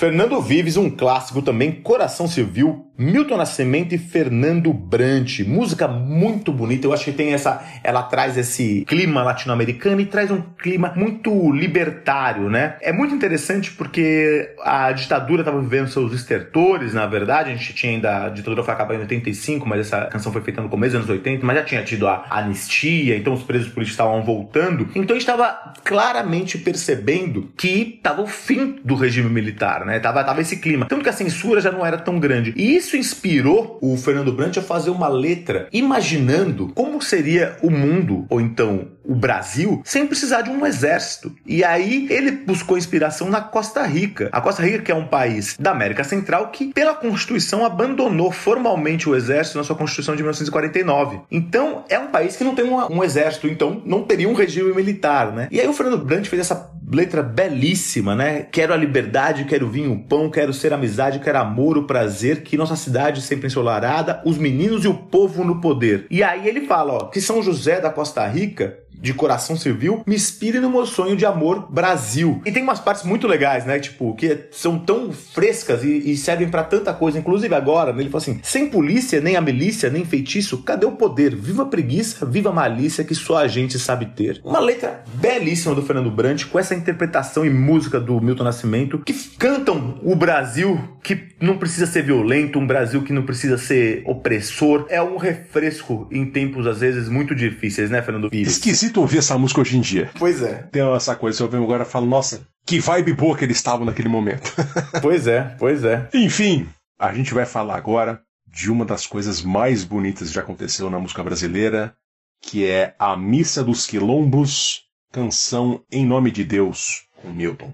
Fernando 0.00 0.40
Vives, 0.40 0.78
um 0.78 0.88
clássico 0.88 1.42
também, 1.42 1.72
Coração 1.72 2.26
Civil, 2.26 2.90
Milton 3.00 3.38
Nascimento 3.38 3.94
e 3.94 3.98
Fernando 3.98 4.74
Brant. 4.74 5.40
Música 5.40 5.88
muito 5.88 6.52
bonita, 6.52 6.86
eu 6.86 6.92
acho 6.92 7.04
que 7.04 7.12
tem 7.12 7.32
essa. 7.32 7.62
Ela 7.82 8.02
traz 8.02 8.36
esse 8.36 8.84
clima 8.86 9.22
latino-americano 9.22 10.02
e 10.02 10.04
traz 10.04 10.30
um 10.30 10.40
clima 10.40 10.92
muito 10.94 11.50
libertário, 11.50 12.50
né? 12.50 12.76
É 12.82 12.92
muito 12.92 13.14
interessante 13.14 13.72
porque 13.72 14.54
a 14.62 14.92
ditadura 14.92 15.40
estava 15.40 15.58
vivendo 15.60 15.88
seus 15.88 16.12
estertores, 16.12 16.92
na 16.92 17.06
verdade. 17.06 17.50
A 17.50 17.54
gente 17.54 17.72
tinha 17.72 17.92
ainda. 17.92 18.26
A 18.26 18.28
ditadura 18.28 18.62
foi 18.62 18.74
acabar 18.74 18.94
em 18.94 19.00
85, 19.00 19.66
mas 19.66 19.80
essa 19.80 20.04
canção 20.06 20.30
foi 20.30 20.42
feita 20.42 20.60
no 20.60 20.68
começo 20.68 20.92
dos 20.92 21.04
anos 21.08 21.10
80, 21.10 21.44
mas 21.44 21.56
já 21.56 21.64
tinha 21.64 21.82
tido 21.82 22.06
a 22.06 22.26
anistia, 22.28 23.16
então 23.16 23.32
os 23.32 23.42
presos 23.42 23.68
políticos 23.68 23.92
estavam 23.92 24.22
voltando. 24.22 24.88
Então 24.94 25.16
a 25.16 25.18
gente 25.18 25.20
estava 25.20 25.72
claramente 25.84 26.58
percebendo 26.58 27.50
que 27.56 27.96
estava 27.96 28.20
o 28.20 28.26
fim 28.26 28.78
do 28.84 28.94
regime 28.94 29.30
militar, 29.30 29.86
né? 29.86 29.89
Tava, 29.98 30.22
tava 30.22 30.40
esse 30.40 30.58
clima. 30.58 30.86
Tanto 30.86 31.02
que 31.02 31.08
a 31.08 31.12
censura 31.12 31.60
já 31.60 31.72
não 31.72 31.84
era 31.84 31.98
tão 31.98 32.20
grande. 32.20 32.52
E 32.56 32.76
isso 32.76 32.96
inspirou 32.96 33.78
o 33.80 33.96
Fernando 33.96 34.32
Brant 34.32 34.58
a 34.58 34.62
fazer 34.62 34.90
uma 34.90 35.08
letra 35.08 35.68
imaginando 35.72 36.70
como 36.74 37.02
seria 37.02 37.56
o 37.62 37.70
mundo, 37.70 38.26
ou 38.28 38.40
então 38.40 38.88
o 39.10 39.14
Brasil, 39.14 39.82
sem 39.84 40.06
precisar 40.06 40.42
de 40.42 40.50
um 40.50 40.64
exército. 40.64 41.34
E 41.44 41.64
aí 41.64 42.06
ele 42.08 42.30
buscou 42.30 42.78
inspiração 42.78 43.28
na 43.28 43.40
Costa 43.40 43.82
Rica. 43.82 44.28
A 44.30 44.40
Costa 44.40 44.62
Rica, 44.62 44.78
que 44.78 44.92
é 44.92 44.94
um 44.94 45.08
país 45.08 45.56
da 45.58 45.72
América 45.72 46.04
Central, 46.04 46.52
que 46.52 46.72
pela 46.72 46.94
Constituição 46.94 47.66
abandonou 47.66 48.30
formalmente 48.30 49.08
o 49.08 49.16
exército 49.16 49.58
na 49.58 49.64
sua 49.64 49.74
Constituição 49.74 50.14
de 50.14 50.22
1949. 50.22 51.22
Então 51.28 51.84
é 51.88 51.98
um 51.98 52.06
país 52.06 52.36
que 52.36 52.44
não 52.44 52.54
tem 52.54 52.64
um, 52.64 52.98
um 52.98 53.02
exército, 53.02 53.48
então 53.48 53.82
não 53.84 54.04
teria 54.04 54.28
um 54.28 54.32
regime 54.32 54.72
militar, 54.72 55.32
né? 55.32 55.48
E 55.50 55.60
aí 55.60 55.66
o 55.66 55.72
Fernando 55.72 56.04
Brant 56.04 56.26
fez 56.26 56.42
essa 56.42 56.70
letra 56.92 57.20
belíssima, 57.20 58.14
né? 58.14 58.46
Quero 58.50 58.72
a 58.72 58.76
liberdade, 58.76 59.44
quero 59.44 59.68
vinho, 59.68 60.04
pão, 60.08 60.30
quero 60.30 60.52
ser 60.52 60.72
amizade, 60.72 61.18
quero 61.18 61.38
amor, 61.38 61.76
o 61.76 61.84
prazer, 61.84 62.42
que 62.42 62.56
nossa 62.56 62.76
cidade 62.76 63.22
sempre 63.22 63.48
ensolarada, 63.48 64.22
os 64.24 64.38
meninos 64.38 64.84
e 64.84 64.88
o 64.88 64.94
povo 64.94 65.42
no 65.42 65.60
poder. 65.60 66.06
E 66.10 66.22
aí 66.22 66.46
ele 66.46 66.66
fala, 66.66 66.92
ó, 66.92 67.04
que 67.06 67.20
São 67.20 67.42
José 67.42 67.80
da 67.80 67.90
Costa 67.90 68.24
Rica 68.28 68.78
de 69.00 69.14
coração 69.14 69.56
civil, 69.56 70.02
me 70.06 70.14
inspire 70.14 70.60
no 70.60 70.70
meu 70.70 70.86
sonho 70.86 71.16
de 71.16 71.24
amor 71.24 71.66
Brasil. 71.70 72.42
E 72.44 72.52
tem 72.52 72.62
umas 72.62 72.80
partes 72.80 73.04
muito 73.04 73.26
legais, 73.26 73.64
né? 73.64 73.78
Tipo, 73.78 74.14
que 74.14 74.46
são 74.50 74.78
tão 74.78 75.12
frescas 75.12 75.82
e, 75.82 76.12
e 76.12 76.16
servem 76.16 76.48
para 76.48 76.62
tanta 76.62 76.92
coisa, 76.92 77.18
inclusive 77.18 77.54
agora, 77.54 77.92
né? 77.92 78.02
ele 78.02 78.10
fala 78.10 78.22
assim: 78.22 78.40
sem 78.42 78.68
polícia, 78.68 79.20
nem 79.20 79.36
a 79.36 79.40
milícia, 79.40 79.90
nem 79.90 80.04
feitiço, 80.04 80.62
cadê 80.62 80.86
o 80.86 80.92
poder? 80.92 81.34
Viva 81.34 81.62
a 81.62 81.66
preguiça, 81.66 82.26
viva 82.26 82.50
a 82.50 82.52
malícia 82.52 83.04
que 83.04 83.14
só 83.14 83.38
a 83.38 83.48
gente 83.48 83.78
sabe 83.78 84.06
ter. 84.06 84.40
Uma 84.44 84.60
letra 84.60 85.02
belíssima 85.14 85.74
do 85.74 85.82
Fernando 85.82 86.10
Brant, 86.10 86.44
com 86.46 86.58
essa 86.58 86.74
interpretação 86.74 87.44
e 87.44 87.50
música 87.50 87.98
do 87.98 88.20
Milton 88.20 88.44
Nascimento, 88.44 88.98
que 88.98 89.14
cantam 89.38 89.98
o 90.02 90.14
Brasil 90.14 90.78
que 91.02 91.28
não 91.40 91.56
precisa 91.56 91.86
ser 91.86 92.02
violento, 92.02 92.58
um 92.58 92.66
Brasil 92.66 93.02
que 93.02 93.12
não 93.12 93.22
precisa 93.22 93.56
ser 93.56 94.02
opressor. 94.04 94.86
É 94.88 95.00
um 95.00 95.16
refresco 95.16 96.06
em 96.10 96.26
tempos, 96.26 96.66
às 96.66 96.80
vezes, 96.80 97.08
muito 97.08 97.34
difíceis, 97.34 97.90
né, 97.90 98.02
Fernando 98.02 98.28
Pires? 98.28 98.52
Esquisito 98.52 98.89
ouvir 98.98 99.18
essa 99.18 99.38
música 99.38 99.60
hoje 99.60 99.76
em 99.76 99.80
dia. 99.80 100.10
Pois 100.18 100.42
é. 100.42 100.68
Tem 100.72 100.82
essa 100.94 101.14
coisa, 101.14 101.36
você 101.36 101.42
ouve 101.44 101.56
agora 101.56 101.82
e 101.84 101.86
fala, 101.86 102.06
nossa, 102.06 102.46
que 102.66 102.80
vibe 102.80 103.12
boa 103.12 103.36
que 103.36 103.44
eles 103.44 103.58
estavam 103.58 103.84
naquele 103.84 104.08
momento. 104.08 104.52
pois 105.00 105.26
é, 105.26 105.54
pois 105.58 105.84
é. 105.84 106.08
Enfim, 106.14 106.68
a 106.98 107.12
gente 107.12 107.34
vai 107.34 107.46
falar 107.46 107.76
agora 107.76 108.20
de 108.46 108.70
uma 108.70 108.84
das 108.84 109.06
coisas 109.06 109.42
mais 109.42 109.84
bonitas 109.84 110.28
que 110.28 110.34
já 110.34 110.40
aconteceu 110.40 110.90
na 110.90 110.98
música 110.98 111.22
brasileira, 111.22 111.94
que 112.42 112.66
é 112.66 112.94
a 112.98 113.16
Missa 113.16 113.62
dos 113.62 113.86
Quilombos, 113.86 114.82
canção 115.12 115.84
Em 115.90 116.04
Nome 116.04 116.30
de 116.30 116.44
Deus, 116.44 117.04
com 117.22 117.30
Milton. 117.30 117.72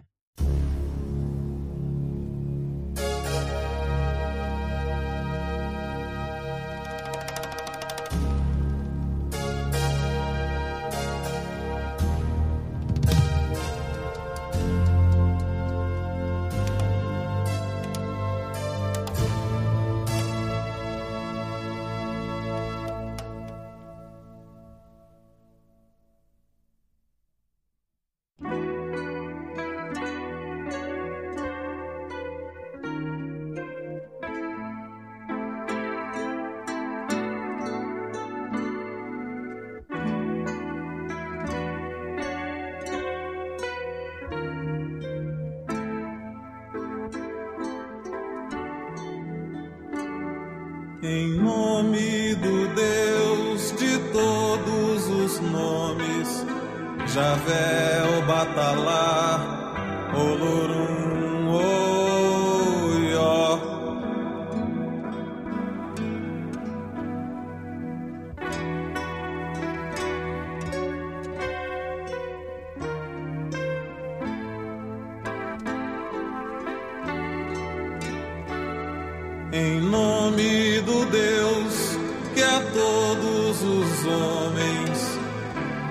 Em 79.59 79.81
nome 79.81 80.83
do 80.83 81.07
Deus 81.07 81.97
que 82.35 82.43
a 82.43 82.61
todos 82.75 83.63
os 83.63 84.05
homens 84.05 85.19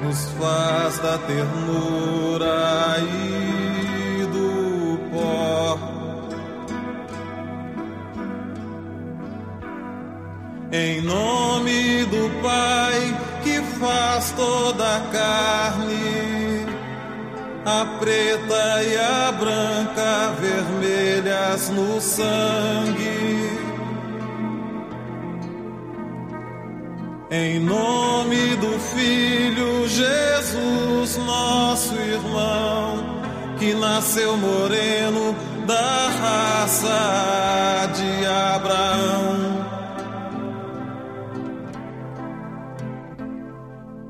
nos 0.03 0.29
faz 0.39 0.99
da 0.99 1.17
ternura 1.17 2.97
e 2.99 4.25
do 4.27 4.99
pó. 5.11 5.79
Em 10.71 11.01
nome 11.01 12.05
do 12.05 12.29
Pai 12.43 13.17
que 13.43 13.63
faz 13.79 14.31
toda 14.33 14.97
a 14.97 14.99
carne, 15.11 16.67
a 17.65 17.83
preta 17.99 18.83
e 18.83 18.95
a 18.95 19.31
branca 19.31 20.35
vermelhas 20.39 21.69
no 21.69 21.99
sangue. 21.99 23.34
Em 27.37 27.59
nome 27.59 28.55
do 28.55 28.79
Filho 28.95 29.85
Jesus, 29.89 31.17
nosso 31.17 31.93
irmão, 31.95 33.19
que 33.59 33.73
nasceu 33.73 34.37
moreno 34.37 35.35
da 35.67 36.07
raça 36.21 37.91
de 37.93 38.25
Abraão. 38.25 39.65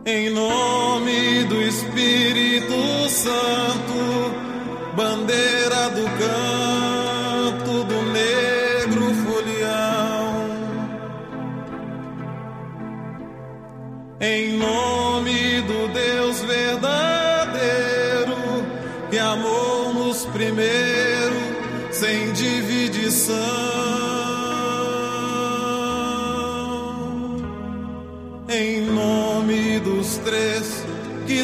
Em 0.05 0.29
nome 0.29 1.45
do 1.45 1.63
Espírito 1.63 3.09
Santo, 3.09 4.35
bandeira 4.95 5.89
do 5.89 6.03
canto 6.19 6.54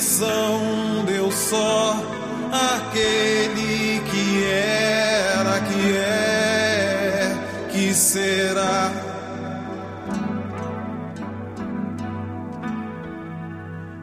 um 0.04 1.06
Deus 1.06 1.34
só, 1.34 1.96
aquele 2.52 4.02
que 4.02 4.44
era, 4.46 5.60
que 5.62 5.98
é, 5.98 7.38
que 7.72 7.94
será. 7.94 8.92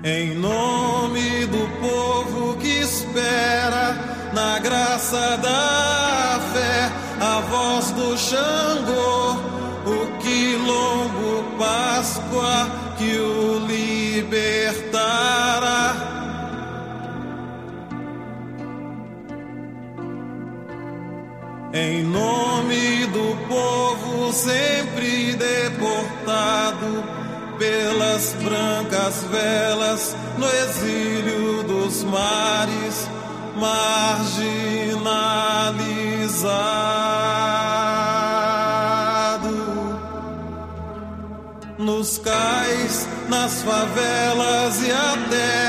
Em 0.05 0.35
nome 0.35 1.47
do 1.47 1.69
povo 1.81 2.57
que 2.59 2.81
espera 2.81 3.97
na 4.33 4.59
graça 4.61 5.37
da 5.39 6.41
fé 6.53 7.09
voz 7.51 7.91
do 7.93 8.17
Xangô, 8.17 9.37
o 9.87 10.19
quilombo 10.19 11.45
Páscoa 11.59 12.78
Em 21.81 22.03
nome 22.03 23.07
do 23.07 23.37
povo 23.47 24.33
sempre 24.33 25.37
deportado 25.37 27.05
pelas 27.57 28.35
brancas 28.43 29.23
velas 29.31 30.17
no 30.37 30.49
exílio 30.49 31.63
dos 31.63 32.03
mares 32.03 33.09
marginalizado 33.55 34.49
nos 41.79 42.19
cais, 42.19 43.07
nas 43.29 43.63
favelas 43.63 44.83
e 44.83 44.91
até 44.91 45.68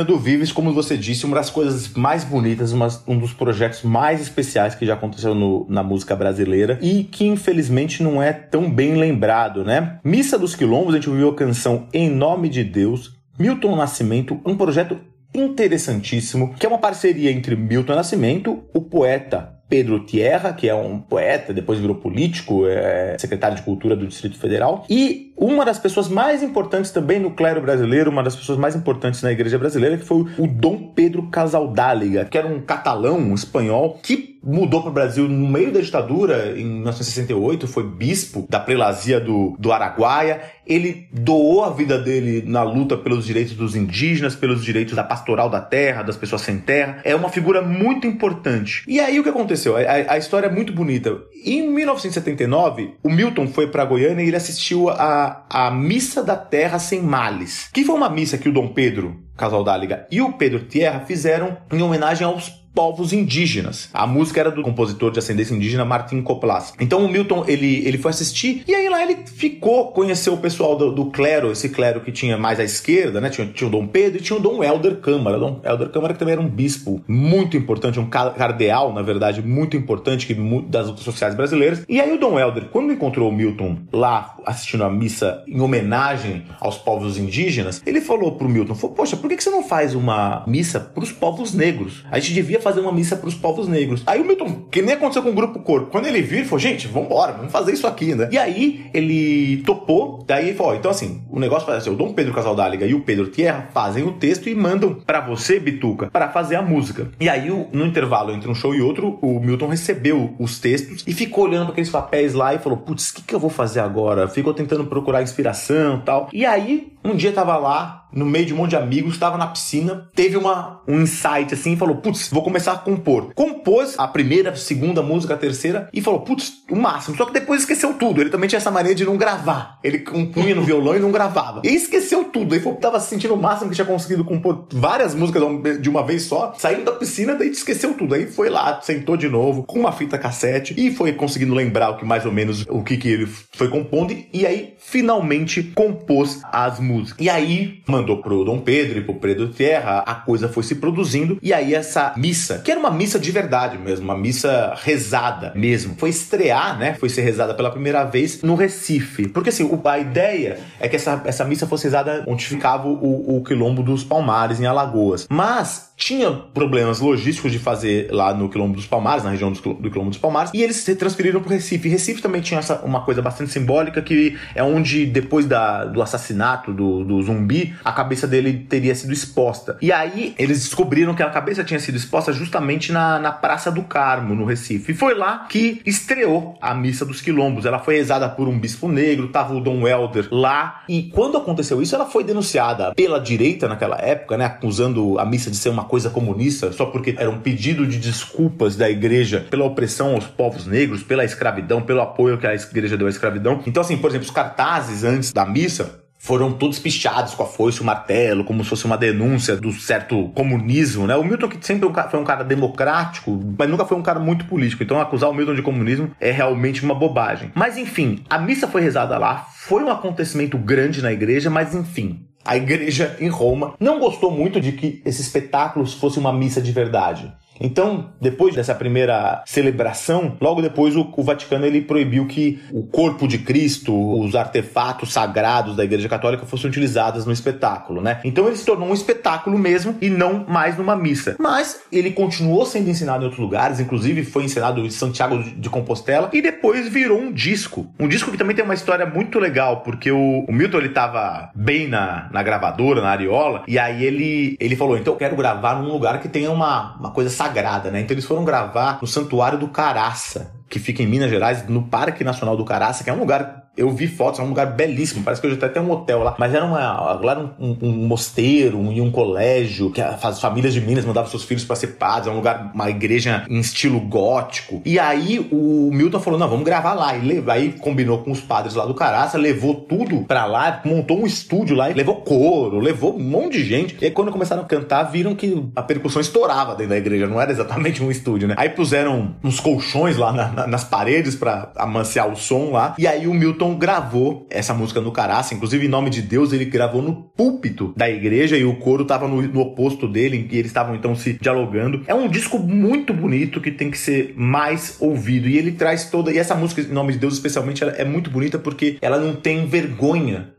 Fernando 0.00 0.18
Vives, 0.18 0.50
como 0.50 0.72
você 0.72 0.96
disse, 0.96 1.26
uma 1.26 1.36
das 1.36 1.50
coisas 1.50 1.92
mais 1.92 2.24
bonitas, 2.24 2.72
uma- 2.72 2.88
um 3.06 3.18
dos 3.18 3.34
projetos 3.34 3.82
mais 3.82 4.18
especiais 4.22 4.74
que 4.74 4.86
já 4.86 4.94
aconteceu 4.94 5.34
no- 5.34 5.66
na 5.68 5.82
música 5.82 6.16
brasileira 6.16 6.78
e 6.80 7.04
que 7.04 7.26
infelizmente 7.26 8.02
não 8.02 8.22
é 8.22 8.32
tão 8.32 8.70
bem 8.70 8.94
lembrado, 8.94 9.62
né? 9.62 9.98
Missa 10.02 10.38
dos 10.38 10.56
Quilombos, 10.56 10.94
a 10.94 10.96
gente 10.96 11.10
ouviu 11.10 11.28
a 11.28 11.34
canção 11.34 11.86
Em 11.92 12.08
Nome 12.08 12.48
de 12.48 12.64
Deus, 12.64 13.14
Milton 13.38 13.76
Nascimento, 13.76 14.40
um 14.46 14.56
projeto 14.56 14.96
interessantíssimo, 15.34 16.54
que 16.58 16.64
é 16.64 16.68
uma 16.68 16.78
parceria 16.78 17.30
entre 17.30 17.54
Milton 17.54 17.94
Nascimento, 17.94 18.62
o 18.72 18.80
poeta 18.80 19.60
Pedro 19.68 20.00
Tierra, 20.04 20.52
que 20.52 20.68
é 20.68 20.74
um 20.74 20.98
poeta, 20.98 21.54
depois 21.54 21.78
virou 21.78 21.94
político, 21.94 22.66
é 22.66 23.16
secretário 23.20 23.56
de 23.56 23.62
Cultura 23.62 23.94
do 23.94 24.04
Distrito 24.04 24.36
Federal, 24.36 24.84
e 24.90 25.29
uma 25.40 25.64
das 25.64 25.78
pessoas 25.78 26.08
mais 26.08 26.42
importantes 26.42 26.90
também 26.90 27.18
no 27.18 27.30
clero 27.30 27.60
brasileiro, 27.62 28.10
uma 28.10 28.22
das 28.22 28.36
pessoas 28.36 28.58
mais 28.58 28.76
importantes 28.76 29.22
na 29.22 29.32
igreja 29.32 29.58
brasileira, 29.58 29.96
que 29.96 30.04
foi 30.04 30.26
o 30.38 30.46
Dom 30.46 30.92
Pedro 30.94 31.28
Casaldáliga, 31.30 32.26
que 32.26 32.36
era 32.38 32.46
um 32.46 32.60
catalão, 32.60 33.18
um 33.18 33.34
espanhol, 33.34 33.98
que 34.02 34.38
mudou 34.42 34.80
para 34.80 34.90
o 34.90 34.92
Brasil 34.94 35.28
no 35.28 35.46
meio 35.48 35.70
da 35.70 35.80
ditadura, 35.80 36.58
em 36.58 36.64
1968, 36.64 37.66
foi 37.66 37.84
bispo 37.84 38.46
da 38.48 38.58
prelazia 38.58 39.20
do, 39.20 39.54
do 39.58 39.70
Araguaia. 39.70 40.40
Ele 40.66 41.08
doou 41.12 41.62
a 41.64 41.70
vida 41.70 41.98
dele 41.98 42.42
na 42.46 42.62
luta 42.62 42.96
pelos 42.96 43.26
direitos 43.26 43.52
dos 43.54 43.76
indígenas, 43.76 44.34
pelos 44.34 44.64
direitos 44.64 44.94
da 44.94 45.04
pastoral 45.04 45.50
da 45.50 45.60
terra, 45.60 46.02
das 46.02 46.16
pessoas 46.16 46.40
sem 46.42 46.58
terra. 46.58 47.00
É 47.04 47.14
uma 47.14 47.28
figura 47.28 47.60
muito 47.60 48.06
importante. 48.06 48.82
E 48.88 48.98
aí 48.98 49.20
o 49.20 49.22
que 49.22 49.28
aconteceu? 49.28 49.76
A, 49.76 49.80
a- 50.14 50.16
história 50.18 50.46
é 50.46 50.50
muito 50.50 50.72
bonita. 50.72 51.18
Em 51.44 51.68
1979, 51.70 52.94
o 53.02 53.10
Milton 53.10 53.46
foi 53.48 53.66
para 53.66 53.84
Goiânia 53.84 54.22
e 54.24 54.28
ele 54.28 54.36
assistiu 54.36 54.88
a, 54.88 55.29
a 55.48 55.70
Missa 55.70 56.22
da 56.22 56.36
Terra 56.36 56.78
Sem 56.78 57.02
Males, 57.02 57.68
que 57.72 57.84
foi 57.84 57.94
uma 57.94 58.08
missa 58.08 58.38
que 58.38 58.48
o 58.48 58.52
Dom 58.52 58.68
Pedro 58.68 59.22
Casaldáliga 59.36 60.06
e 60.10 60.20
o 60.20 60.32
Pedro 60.34 60.66
Tierra 60.66 61.00
fizeram 61.00 61.56
em 61.72 61.82
homenagem 61.82 62.26
aos 62.26 62.60
povos 62.74 63.12
indígenas. 63.12 63.88
A 63.92 64.06
música 64.06 64.40
era 64.40 64.50
do 64.50 64.62
compositor 64.62 65.10
de 65.10 65.18
ascendência 65.18 65.54
indígena 65.54 65.84
Martin 65.84 66.22
Coplas. 66.22 66.72
Então 66.80 67.04
o 67.04 67.08
Milton 67.08 67.44
ele, 67.46 67.86
ele 67.86 67.98
foi 67.98 68.10
assistir 68.10 68.62
e 68.66 68.74
aí 68.74 68.88
lá 68.88 69.02
ele 69.02 69.18
ficou, 69.26 69.88
conheceu 69.88 70.34
o 70.34 70.38
pessoal 70.38 70.76
do, 70.76 70.92
do 70.92 71.06
clero, 71.06 71.50
esse 71.50 71.68
clero 71.68 72.00
que 72.00 72.12
tinha 72.12 72.38
mais 72.38 72.60
à 72.60 72.64
esquerda, 72.64 73.20
né? 73.20 73.28
Tinha, 73.30 73.46
tinha 73.48 73.66
o 73.68 73.70
Dom 73.70 73.86
Pedro 73.86 74.18
e 74.18 74.22
tinha 74.22 74.38
o 74.38 74.42
Dom 74.42 74.62
Helder 74.62 74.96
Câmara. 75.00 75.38
Dom 75.38 75.60
Helder 75.64 75.88
Câmara 75.90 76.12
que 76.14 76.18
também 76.18 76.32
era 76.32 76.40
um 76.40 76.48
bispo 76.48 77.02
muito 77.08 77.56
importante, 77.56 77.98
um 77.98 78.08
ca- 78.08 78.30
cardeal, 78.30 78.92
na 78.92 79.02
verdade, 79.02 79.42
muito 79.42 79.76
importante 79.76 80.26
que 80.26 80.34
das 80.68 80.86
lutas 80.86 81.04
sociais 81.04 81.34
brasileiras. 81.34 81.84
E 81.88 82.00
aí 82.00 82.12
o 82.12 82.18
Dom 82.18 82.38
Helder, 82.38 82.66
quando 82.70 82.92
encontrou 82.92 83.28
o 83.28 83.32
Milton 83.32 83.78
lá 83.92 84.36
assistindo 84.46 84.84
a 84.84 84.90
missa 84.90 85.42
em 85.46 85.60
homenagem 85.60 86.44
aos 86.60 86.78
povos 86.78 87.18
indígenas, 87.18 87.82
ele 87.84 88.00
falou 88.00 88.32
pro 88.32 88.48
Milton, 88.48 88.74
falou, 88.74 88.94
poxa, 88.96 89.16
por 89.16 89.28
que 89.28 89.36
que 89.36 89.44
você 89.44 89.50
não 89.50 89.62
faz 89.62 89.94
uma 89.94 90.44
missa 90.46 90.80
pros 90.80 91.10
povos 91.12 91.52
negros? 91.52 92.04
A 92.10 92.18
gente 92.18 92.32
devia 92.34 92.59
fazer 92.60 92.80
uma 92.80 92.92
missa 92.92 93.16
pros 93.16 93.34
povos 93.34 93.68
negros. 93.68 94.02
Aí 94.06 94.20
o 94.20 94.24
Milton, 94.24 94.66
que 94.70 94.82
nem 94.82 94.94
aconteceu 94.94 95.22
com 95.22 95.30
o 95.30 95.34
Grupo 95.34 95.60
Corpo, 95.60 95.90
quando 95.90 96.06
ele 96.06 96.22
viu, 96.22 96.44
falou, 96.44 96.58
gente, 96.58 96.86
vambora, 96.86 97.32
vamos 97.32 97.52
fazer 97.52 97.72
isso 97.72 97.86
aqui, 97.86 98.14
né? 98.14 98.28
E 98.30 98.38
aí 98.38 98.86
ele 98.92 99.62
topou, 99.64 100.24
daí 100.26 100.48
ele 100.48 100.56
falou, 100.56 100.74
então 100.74 100.90
assim, 100.90 101.22
o 101.30 101.38
negócio 101.38 101.66
faz 101.66 101.78
assim, 101.78 101.90
o 101.90 101.96
Dom 101.96 102.12
Pedro 102.12 102.32
Casaldáliga 102.32 102.86
e 102.86 102.94
o 102.94 103.00
Pedro 103.00 103.28
Tierra 103.28 103.68
fazem 103.72 104.04
o 104.04 104.12
texto 104.12 104.48
e 104.48 104.54
mandam 104.54 104.94
pra 104.94 105.20
você, 105.20 105.58
Bituca, 105.58 106.10
para 106.10 106.28
fazer 106.28 106.56
a 106.56 106.62
música. 106.62 107.08
E 107.20 107.28
aí, 107.28 107.48
no 107.72 107.86
intervalo 107.86 108.32
entre 108.32 108.50
um 108.50 108.54
show 108.54 108.74
e 108.74 108.80
outro, 108.80 109.18
o 109.20 109.40
Milton 109.40 109.68
recebeu 109.68 110.34
os 110.38 110.58
textos 110.58 111.04
e 111.06 111.12
ficou 111.12 111.44
olhando 111.44 111.64
para 111.64 111.72
aqueles 111.72 111.90
papéis 111.90 112.34
lá 112.34 112.54
e 112.54 112.58
falou, 112.58 112.78
putz, 112.78 113.10
o 113.10 113.14
que, 113.14 113.22
que 113.22 113.34
eu 113.34 113.40
vou 113.40 113.50
fazer 113.50 113.80
agora? 113.80 114.28
Ficou 114.28 114.54
tentando 114.54 114.86
procurar 114.86 115.22
inspiração 115.22 116.00
tal. 116.04 116.28
E 116.32 116.44
aí, 116.44 116.92
um 117.04 117.14
dia 117.14 117.32
tava 117.32 117.56
lá, 117.56 117.99
no 118.12 118.24
meio 118.24 118.46
de 118.46 118.54
um 118.54 118.56
monte 118.56 118.70
de 118.70 118.76
amigos, 118.76 119.18
tava 119.18 119.36
na 119.36 119.46
piscina, 119.46 120.08
teve 120.14 120.36
uma, 120.36 120.80
um 120.86 121.00
insight 121.02 121.54
assim 121.54 121.76
falou: 121.76 121.96
Putz, 121.96 122.28
vou 122.30 122.42
começar 122.42 122.72
a 122.72 122.78
compor. 122.78 123.32
Compôs 123.34 123.94
a 123.98 124.06
primeira, 124.06 124.54
segunda 124.54 125.02
música, 125.02 125.34
a 125.34 125.36
terceira 125.36 125.88
e 125.92 126.00
falou: 126.00 126.20
Putz, 126.20 126.52
o 126.70 126.76
máximo. 126.76 127.16
Só 127.16 127.24
que 127.24 127.32
depois 127.32 127.60
esqueceu 127.60 127.94
tudo. 127.94 128.20
Ele 128.20 128.30
também 128.30 128.48
tinha 128.48 128.58
essa 128.58 128.70
mania 128.70 128.94
de 128.94 129.04
não 129.04 129.16
gravar. 129.16 129.78
Ele 129.82 130.00
compunha 130.00 130.54
no 130.54 130.62
violão 130.62 130.96
e 130.96 131.00
não 131.00 131.10
gravava. 131.10 131.62
E 131.64 131.68
esqueceu 131.68 132.24
tudo. 132.24 132.54
Ele 132.54 132.64
que 132.64 132.72
tava 132.80 133.00
se 133.00 133.08
sentindo 133.08 133.34
o 133.34 133.36
máximo 133.36 133.70
que 133.70 133.74
tinha 133.74 133.86
conseguido 133.86 134.24
compor 134.24 134.66
várias 134.72 135.14
músicas 135.14 135.42
de 135.80 135.88
uma 135.88 136.04
vez 136.04 136.22
só, 136.22 136.54
saindo 136.58 136.84
da 136.84 136.92
piscina, 136.92 137.34
daí 137.34 137.48
esqueceu 137.48 137.94
tudo. 137.94 138.14
Aí 138.14 138.26
foi 138.26 138.48
lá, 138.48 138.80
sentou 138.82 139.16
de 139.16 139.28
novo 139.28 139.64
com 139.64 139.80
uma 139.80 139.92
fita 139.92 140.18
cassete 140.18 140.74
e 140.76 140.92
foi 140.92 141.12
conseguindo 141.12 141.54
lembrar 141.54 141.90
o 141.90 141.96
que 141.96 142.04
mais 142.04 142.26
ou 142.26 142.32
menos 142.32 142.66
o 142.68 142.82
que, 142.82 142.96
que 142.96 143.08
ele 143.08 143.26
foi 143.52 143.68
compondo. 143.68 144.14
E 144.32 144.46
aí 144.46 144.74
finalmente 144.78 145.62
compôs 145.62 146.40
as 146.52 146.78
músicas. 146.78 147.24
E 147.24 147.30
aí 147.30 147.82
mandou 148.00 148.18
pro 148.18 148.44
Dom 148.44 148.58
Pedro 148.58 148.98
e 148.98 149.04
pro 149.04 149.14
Pedro 149.14 149.48
Terra, 149.48 150.02
a 150.06 150.14
coisa 150.14 150.48
foi 150.48 150.62
se 150.62 150.76
produzindo. 150.76 151.38
E 151.42 151.52
aí 151.52 151.74
essa 151.74 152.14
missa, 152.16 152.58
que 152.58 152.70
era 152.70 152.80
uma 152.80 152.90
missa 152.90 153.18
de 153.18 153.30
verdade 153.30 153.78
mesmo, 153.78 154.04
uma 154.04 154.16
missa 154.16 154.74
rezada 154.82 155.52
mesmo, 155.54 155.94
foi 155.96 156.10
estrear, 156.10 156.78
né? 156.78 156.94
Foi 156.94 157.08
ser 157.08 157.22
rezada 157.22 157.54
pela 157.54 157.70
primeira 157.70 158.04
vez 158.04 158.42
no 158.42 158.54
Recife. 158.54 159.28
Porque 159.28 159.50
assim, 159.50 159.68
a 159.84 159.98
ideia 159.98 160.58
é 160.78 160.88
que 160.88 160.96
essa, 160.96 161.22
essa 161.24 161.44
missa 161.44 161.66
fosse 161.66 161.84
rezada 161.84 162.24
onde 162.26 162.44
ficava 162.44 162.88
o, 162.88 163.36
o 163.36 163.44
quilombo 163.44 163.82
dos 163.82 164.02
Palmares, 164.02 164.60
em 164.60 164.66
Alagoas. 164.66 165.26
Mas 165.28 165.89
tinha 166.00 166.30
problemas 166.30 166.98
logísticos 166.98 167.52
de 167.52 167.58
fazer 167.58 168.08
lá 168.10 168.32
no 168.32 168.48
Quilombo 168.48 168.74
dos 168.74 168.86
Palmares, 168.86 169.22
na 169.22 169.30
região 169.30 169.52
do 169.52 169.90
Quilombo 169.90 170.08
dos 170.08 170.18
Palmares, 170.18 170.50
e 170.54 170.62
eles 170.62 170.76
se 170.76 170.96
transferiram 170.96 171.42
para 171.42 171.52
Recife. 171.52 171.90
Recife 171.90 172.22
também 172.22 172.40
tinha 172.40 172.58
essa, 172.58 172.80
uma 172.80 173.02
coisa 173.02 173.20
bastante 173.20 173.52
simbólica, 173.52 174.00
que 174.00 174.36
é 174.54 174.62
onde, 174.62 175.04
depois 175.04 175.44
da, 175.44 175.84
do 175.84 176.00
assassinato 176.00 176.72
do, 176.72 177.04
do 177.04 177.22
zumbi, 177.22 177.74
a 177.84 177.92
cabeça 177.92 178.26
dele 178.26 178.64
teria 178.66 178.94
sido 178.94 179.12
exposta. 179.12 179.76
E 179.82 179.92
aí 179.92 180.34
eles 180.38 180.60
descobriram 180.60 181.14
que 181.14 181.22
a 181.22 181.28
cabeça 181.28 181.62
tinha 181.62 181.78
sido 181.78 181.96
exposta 181.96 182.32
justamente 182.32 182.90
na, 182.92 183.18
na 183.18 183.30
Praça 183.30 183.70
do 183.70 183.82
Carmo, 183.82 184.34
no 184.34 184.46
Recife. 184.46 184.92
E 184.92 184.94
foi 184.94 185.14
lá 185.14 185.46
que 185.50 185.82
estreou 185.84 186.56
a 186.62 186.74
Missa 186.74 187.04
dos 187.04 187.20
Quilombos. 187.20 187.66
Ela 187.66 187.78
foi 187.78 187.96
rezada 187.96 188.26
por 188.26 188.48
um 188.48 188.58
bispo 188.58 188.88
negro, 188.88 189.28
tava 189.28 189.52
o 189.52 189.60
Dom 189.60 189.86
Helder 189.86 190.28
lá. 190.30 190.82
E 190.88 191.10
quando 191.14 191.36
aconteceu 191.36 191.82
isso, 191.82 191.94
ela 191.94 192.06
foi 192.06 192.24
denunciada 192.24 192.94
pela 192.94 193.20
direita 193.20 193.68
naquela 193.68 193.98
época, 194.00 194.38
né? 194.38 194.46
Acusando 194.46 195.18
a 195.18 195.26
missa 195.26 195.50
de 195.50 195.58
ser 195.58 195.68
uma 195.68 195.89
coisa 195.90 196.08
comunista 196.08 196.72
só 196.72 196.86
porque 196.86 197.14
era 197.18 197.28
um 197.28 197.40
pedido 197.40 197.86
de 197.86 197.98
desculpas 197.98 198.76
da 198.76 198.88
igreja 198.88 199.46
pela 199.50 199.64
opressão 199.64 200.14
aos 200.14 200.26
povos 200.26 200.66
negros, 200.66 201.02
pela 201.02 201.24
escravidão, 201.24 201.82
pelo 201.82 202.00
apoio 202.00 202.38
que 202.38 202.46
a 202.46 202.54
igreja 202.54 202.96
deu 202.96 203.08
à 203.08 203.10
escravidão. 203.10 203.60
Então, 203.66 203.82
assim, 203.82 203.96
por 203.98 204.08
exemplo, 204.08 204.26
os 204.26 204.32
cartazes 204.32 205.04
antes 205.04 205.32
da 205.32 205.44
missa 205.44 206.00
foram 206.22 206.52
todos 206.52 206.78
pichados 206.78 207.34
com 207.34 207.42
a 207.42 207.46
foice 207.46 207.80
o 207.80 207.84
martelo, 207.84 208.44
como 208.44 208.62
se 208.62 208.68
fosse 208.68 208.84
uma 208.84 208.98
denúncia 208.98 209.56
do 209.56 209.72
certo 209.72 210.28
comunismo, 210.34 211.06
né? 211.06 211.16
O 211.16 211.24
Milton, 211.24 211.48
que 211.48 211.66
sempre 211.66 211.88
foi 212.10 212.20
um 212.20 212.24
cara 212.24 212.44
democrático, 212.44 213.40
mas 213.58 213.68
nunca 213.68 213.86
foi 213.86 213.96
um 213.96 214.02
cara 214.02 214.20
muito 214.20 214.44
político. 214.44 214.82
Então, 214.82 215.00
acusar 215.00 215.30
o 215.30 215.34
Milton 215.34 215.54
de 215.54 215.62
comunismo 215.62 216.10
é 216.20 216.30
realmente 216.30 216.84
uma 216.84 216.94
bobagem. 216.94 217.50
Mas, 217.54 217.78
enfim, 217.78 218.22
a 218.28 218.38
missa 218.38 218.68
foi 218.68 218.82
rezada 218.82 219.16
lá, 219.16 219.46
foi 219.56 219.82
um 219.82 219.90
acontecimento 219.90 220.58
grande 220.58 221.00
na 221.00 221.10
igreja, 221.10 221.48
mas, 221.48 221.74
enfim, 221.74 222.20
a 222.44 222.56
igreja 222.56 223.16
em 223.20 223.28
Roma 223.28 223.74
não 223.78 223.98
gostou 223.98 224.30
muito 224.30 224.60
de 224.60 224.72
que 224.72 225.02
esse 225.04 225.22
espetáculo 225.22 225.86
fosse 225.86 226.18
uma 226.18 226.32
missa 226.32 226.60
de 226.60 226.72
verdade. 226.72 227.32
Então, 227.60 228.10
depois 228.18 228.54
dessa 228.54 228.74
primeira 228.74 229.42
celebração, 229.46 230.36
logo 230.40 230.62
depois 230.62 230.96
o, 230.96 231.12
o, 231.14 231.22
Vaticano 231.22 231.66
ele 231.66 231.82
proibiu 231.82 232.26
que 232.26 232.58
o 232.72 232.82
corpo 232.84 233.28
de 233.28 233.38
Cristo, 233.38 233.94
os 234.18 234.34
artefatos 234.34 235.12
sagrados 235.12 235.76
da 235.76 235.84
Igreja 235.84 236.08
Católica 236.08 236.46
fossem 236.46 236.70
utilizados 236.70 237.26
no 237.26 237.32
espetáculo, 237.32 238.00
né? 238.00 238.20
Então 238.24 238.46
ele 238.46 238.56
se 238.56 238.64
tornou 238.64 238.88
um 238.88 238.94
espetáculo 238.94 239.58
mesmo 239.58 239.96
e 240.00 240.08
não 240.08 240.46
mais 240.48 240.78
numa 240.78 240.96
missa. 240.96 241.36
Mas 241.38 241.82
ele 241.92 242.12
continuou 242.12 242.64
sendo 242.64 242.88
ensinado 242.88 243.22
em 243.22 243.26
outros 243.26 243.40
lugares, 243.40 243.78
inclusive 243.78 244.24
foi 244.24 244.44
ensinado 244.44 244.80
em 244.80 244.90
Santiago 244.90 245.42
de 245.42 245.68
Compostela 245.68 246.30
e 246.32 246.40
depois 246.40 246.88
virou 246.88 247.20
um 247.20 247.30
disco. 247.30 247.92
Um 248.00 248.08
disco 248.08 248.30
que 248.30 248.38
também 248.38 248.56
tem 248.56 248.64
uma 248.64 248.74
história 248.74 249.04
muito 249.04 249.38
legal, 249.38 249.82
porque 249.82 250.10
o, 250.10 250.46
o 250.48 250.52
Milton 250.52 250.78
ele 250.78 250.88
tava 250.88 251.50
bem 251.54 251.86
na, 251.86 252.30
na 252.32 252.42
gravadora, 252.42 253.02
na 253.02 253.10
areola, 253.10 253.62
e 253.68 253.78
aí 253.78 254.02
ele, 254.04 254.56
ele 254.58 254.76
falou: 254.76 254.96
então 254.96 255.12
eu 255.12 255.18
quero 255.18 255.36
gravar 255.36 255.74
num 255.74 255.92
lugar 255.92 256.20
que 256.20 256.28
tenha 256.28 256.50
uma, 256.50 256.96
uma 256.96 257.10
coisa 257.10 257.28
sagrada 257.28 257.49
sagrada, 257.50 257.90
né? 257.90 258.00
Então 258.00 258.14
eles 258.14 258.24
foram 258.24 258.44
gravar 258.44 258.98
no 259.00 259.06
Santuário 259.06 259.58
do 259.58 259.68
Caraça, 259.68 260.52
que 260.68 260.78
fica 260.78 261.02
em 261.02 261.06
Minas 261.06 261.30
Gerais, 261.30 261.68
no 261.68 261.82
Parque 261.82 262.22
Nacional 262.22 262.56
do 262.56 262.64
Caraça, 262.64 263.02
que 263.02 263.10
é 263.10 263.12
um 263.12 263.18
lugar 263.18 263.59
eu 263.76 263.90
vi 263.90 264.06
fotos, 264.06 264.40
é 264.40 264.42
um 264.42 264.48
lugar 264.48 264.74
belíssimo, 264.74 265.22
parece 265.22 265.40
que 265.40 265.46
hoje 265.46 265.58
até 265.62 265.80
um 265.80 265.90
hotel 265.90 266.22
lá, 266.22 266.34
mas 266.38 266.52
era 266.52 266.64
uma, 266.64 267.12
lá 267.14 267.52
um, 267.58 267.66
um, 267.66 267.78
um 267.82 268.06
mosteiro 268.06 268.92
e 268.92 269.00
um 269.00 269.10
colégio 269.10 269.90
que 269.90 270.00
as 270.00 270.40
famílias 270.40 270.74
de 270.74 270.80
Minas 270.80 271.04
mandavam 271.04 271.30
seus 271.30 271.44
filhos 271.44 271.64
para 271.64 271.76
ser 271.76 271.88
padres, 271.88 272.26
é 272.26 272.30
um 272.30 272.36
lugar, 272.36 272.72
uma 272.74 272.90
igreja 272.90 273.44
em 273.48 273.58
estilo 273.58 274.00
gótico. 274.00 274.82
E 274.84 274.98
aí 274.98 275.48
o 275.50 275.90
Milton 275.92 276.20
falou: 276.20 276.38
não, 276.38 276.48
vamos 276.48 276.64
gravar 276.64 276.94
lá. 276.94 277.16
E 277.16 277.42
aí 277.48 277.72
combinou 277.72 278.18
com 278.18 278.30
os 278.30 278.40
padres 278.40 278.74
lá 278.74 278.84
do 278.84 278.94
Caraça, 278.94 279.38
levou 279.38 279.74
tudo 279.74 280.24
pra 280.24 280.46
lá, 280.46 280.80
montou 280.84 281.20
um 281.20 281.26
estúdio 281.26 281.76
lá, 281.76 281.86
levou 281.88 282.16
coro, 282.16 282.78
levou 282.78 283.16
um 283.16 283.22
monte 283.22 283.58
de 283.58 283.64
gente. 283.64 283.96
E 284.00 284.04
aí 284.06 284.10
quando 284.10 284.32
começaram 284.32 284.62
a 284.62 284.66
cantar, 284.66 285.04
viram 285.04 285.34
que 285.34 285.70
a 285.74 285.82
percussão 285.82 286.20
estourava 286.20 286.74
dentro 286.74 286.90
da 286.90 286.98
igreja, 286.98 287.26
não 287.26 287.40
era 287.40 287.50
exatamente 287.50 288.02
um 288.02 288.10
estúdio, 288.10 288.48
né? 288.48 288.54
Aí 288.58 288.68
puseram 288.68 289.36
uns 289.42 289.60
colchões 289.60 290.16
lá 290.16 290.32
na, 290.32 290.48
na, 290.48 290.66
nas 290.66 290.84
paredes 290.84 291.34
para 291.34 291.70
amanciar 291.76 292.28
o 292.28 292.36
som 292.36 292.72
lá. 292.72 292.94
E 292.98 293.06
aí 293.06 293.26
o 293.26 293.34
Milton 293.34 293.59
gravou 293.76 294.46
essa 294.50 294.74
música 294.74 295.00
no 295.00 295.12
Caraça, 295.12 295.54
inclusive 295.54 295.86
em 295.86 295.88
nome 295.88 296.10
de 296.10 296.22
Deus, 296.22 296.52
ele 296.52 296.64
gravou 296.64 297.02
no 297.02 297.14
púlpito 297.14 297.92
da 297.96 298.08
igreja 298.08 298.56
e 298.56 298.64
o 298.64 298.76
coro 298.76 299.04
tava 299.04 299.28
no, 299.28 299.42
no 299.42 299.60
oposto 299.60 300.08
dele 300.08 300.48
e 300.50 300.56
eles 300.56 300.70
estavam 300.70 300.94
então 300.94 301.14
se 301.14 301.34
dialogando. 301.34 302.02
É 302.06 302.14
um 302.14 302.28
disco 302.28 302.58
muito 302.58 303.12
bonito 303.12 303.60
que 303.60 303.70
tem 303.70 303.90
que 303.90 303.98
ser 303.98 304.34
mais 304.36 304.96
ouvido 305.00 305.48
e 305.48 305.56
ele 305.56 305.72
traz 305.72 306.10
toda. 306.10 306.32
E 306.32 306.38
essa 306.38 306.54
música, 306.54 306.80
em 306.80 306.86
nome 306.86 307.12
de 307.12 307.18
Deus, 307.18 307.34
especialmente, 307.34 307.84
é 307.84 308.04
muito 308.04 308.30
bonita 308.30 308.58
porque 308.58 308.98
ela 309.00 309.18
não 309.18 309.34
tem 309.34 309.66
vergonha 309.66 310.52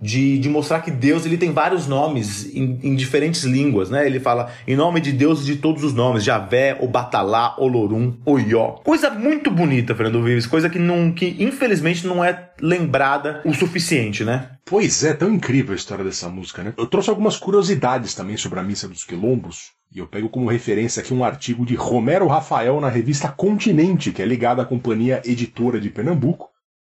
de, 0.00 0.38
de 0.38 0.48
mostrar 0.48 0.80
que 0.80 0.90
Deus 0.90 1.26
ele 1.26 1.36
tem 1.36 1.52
vários 1.52 1.86
nomes 1.86 2.54
em, 2.54 2.78
em, 2.82 2.94
diferentes 2.94 3.42
línguas, 3.42 3.90
né? 3.90 4.06
Ele 4.06 4.20
fala 4.20 4.52
em 4.66 4.76
nome 4.76 5.00
de 5.00 5.12
Deus 5.12 5.44
de 5.44 5.56
todos 5.56 5.82
os 5.82 5.92
nomes, 5.92 6.22
Javé, 6.22 6.78
Obatalá, 6.80 7.56
Olorum, 7.58 8.16
Oió. 8.24 8.80
Coisa 8.84 9.10
muito 9.10 9.50
bonita, 9.50 9.94
Fernando 9.94 10.22
Vives, 10.22 10.46
coisa 10.46 10.70
que 10.70 10.78
não 10.78 11.12
que 11.12 11.36
infelizmente 11.40 12.06
não 12.06 12.24
é 12.24 12.50
lembrada 12.60 13.42
o 13.44 13.52
suficiente, 13.52 14.24
né? 14.24 14.50
Pois 14.64 15.02
é, 15.02 15.14
tão 15.14 15.32
incrível 15.32 15.72
a 15.72 15.76
história 15.76 16.04
dessa 16.04 16.28
música, 16.28 16.62
né? 16.62 16.74
Eu 16.76 16.86
trouxe 16.86 17.10
algumas 17.10 17.36
curiosidades 17.36 18.14
também 18.14 18.36
sobre 18.36 18.60
a 18.60 18.62
missa 18.62 18.86
dos 18.86 19.04
quilombos. 19.04 19.76
E 19.90 20.00
eu 20.00 20.06
pego 20.06 20.28
como 20.28 20.50
referência 20.50 21.02
aqui 21.02 21.14
um 21.14 21.24
artigo 21.24 21.64
de 21.64 21.74
Romero 21.74 22.26
Rafael 22.26 22.78
na 22.78 22.90
revista 22.90 23.28
Continente, 23.28 24.12
que 24.12 24.20
é 24.20 24.26
ligada 24.26 24.60
à 24.60 24.66
Companhia 24.66 25.22
Editora 25.24 25.80
de 25.80 25.88
Pernambuco, 25.88 26.50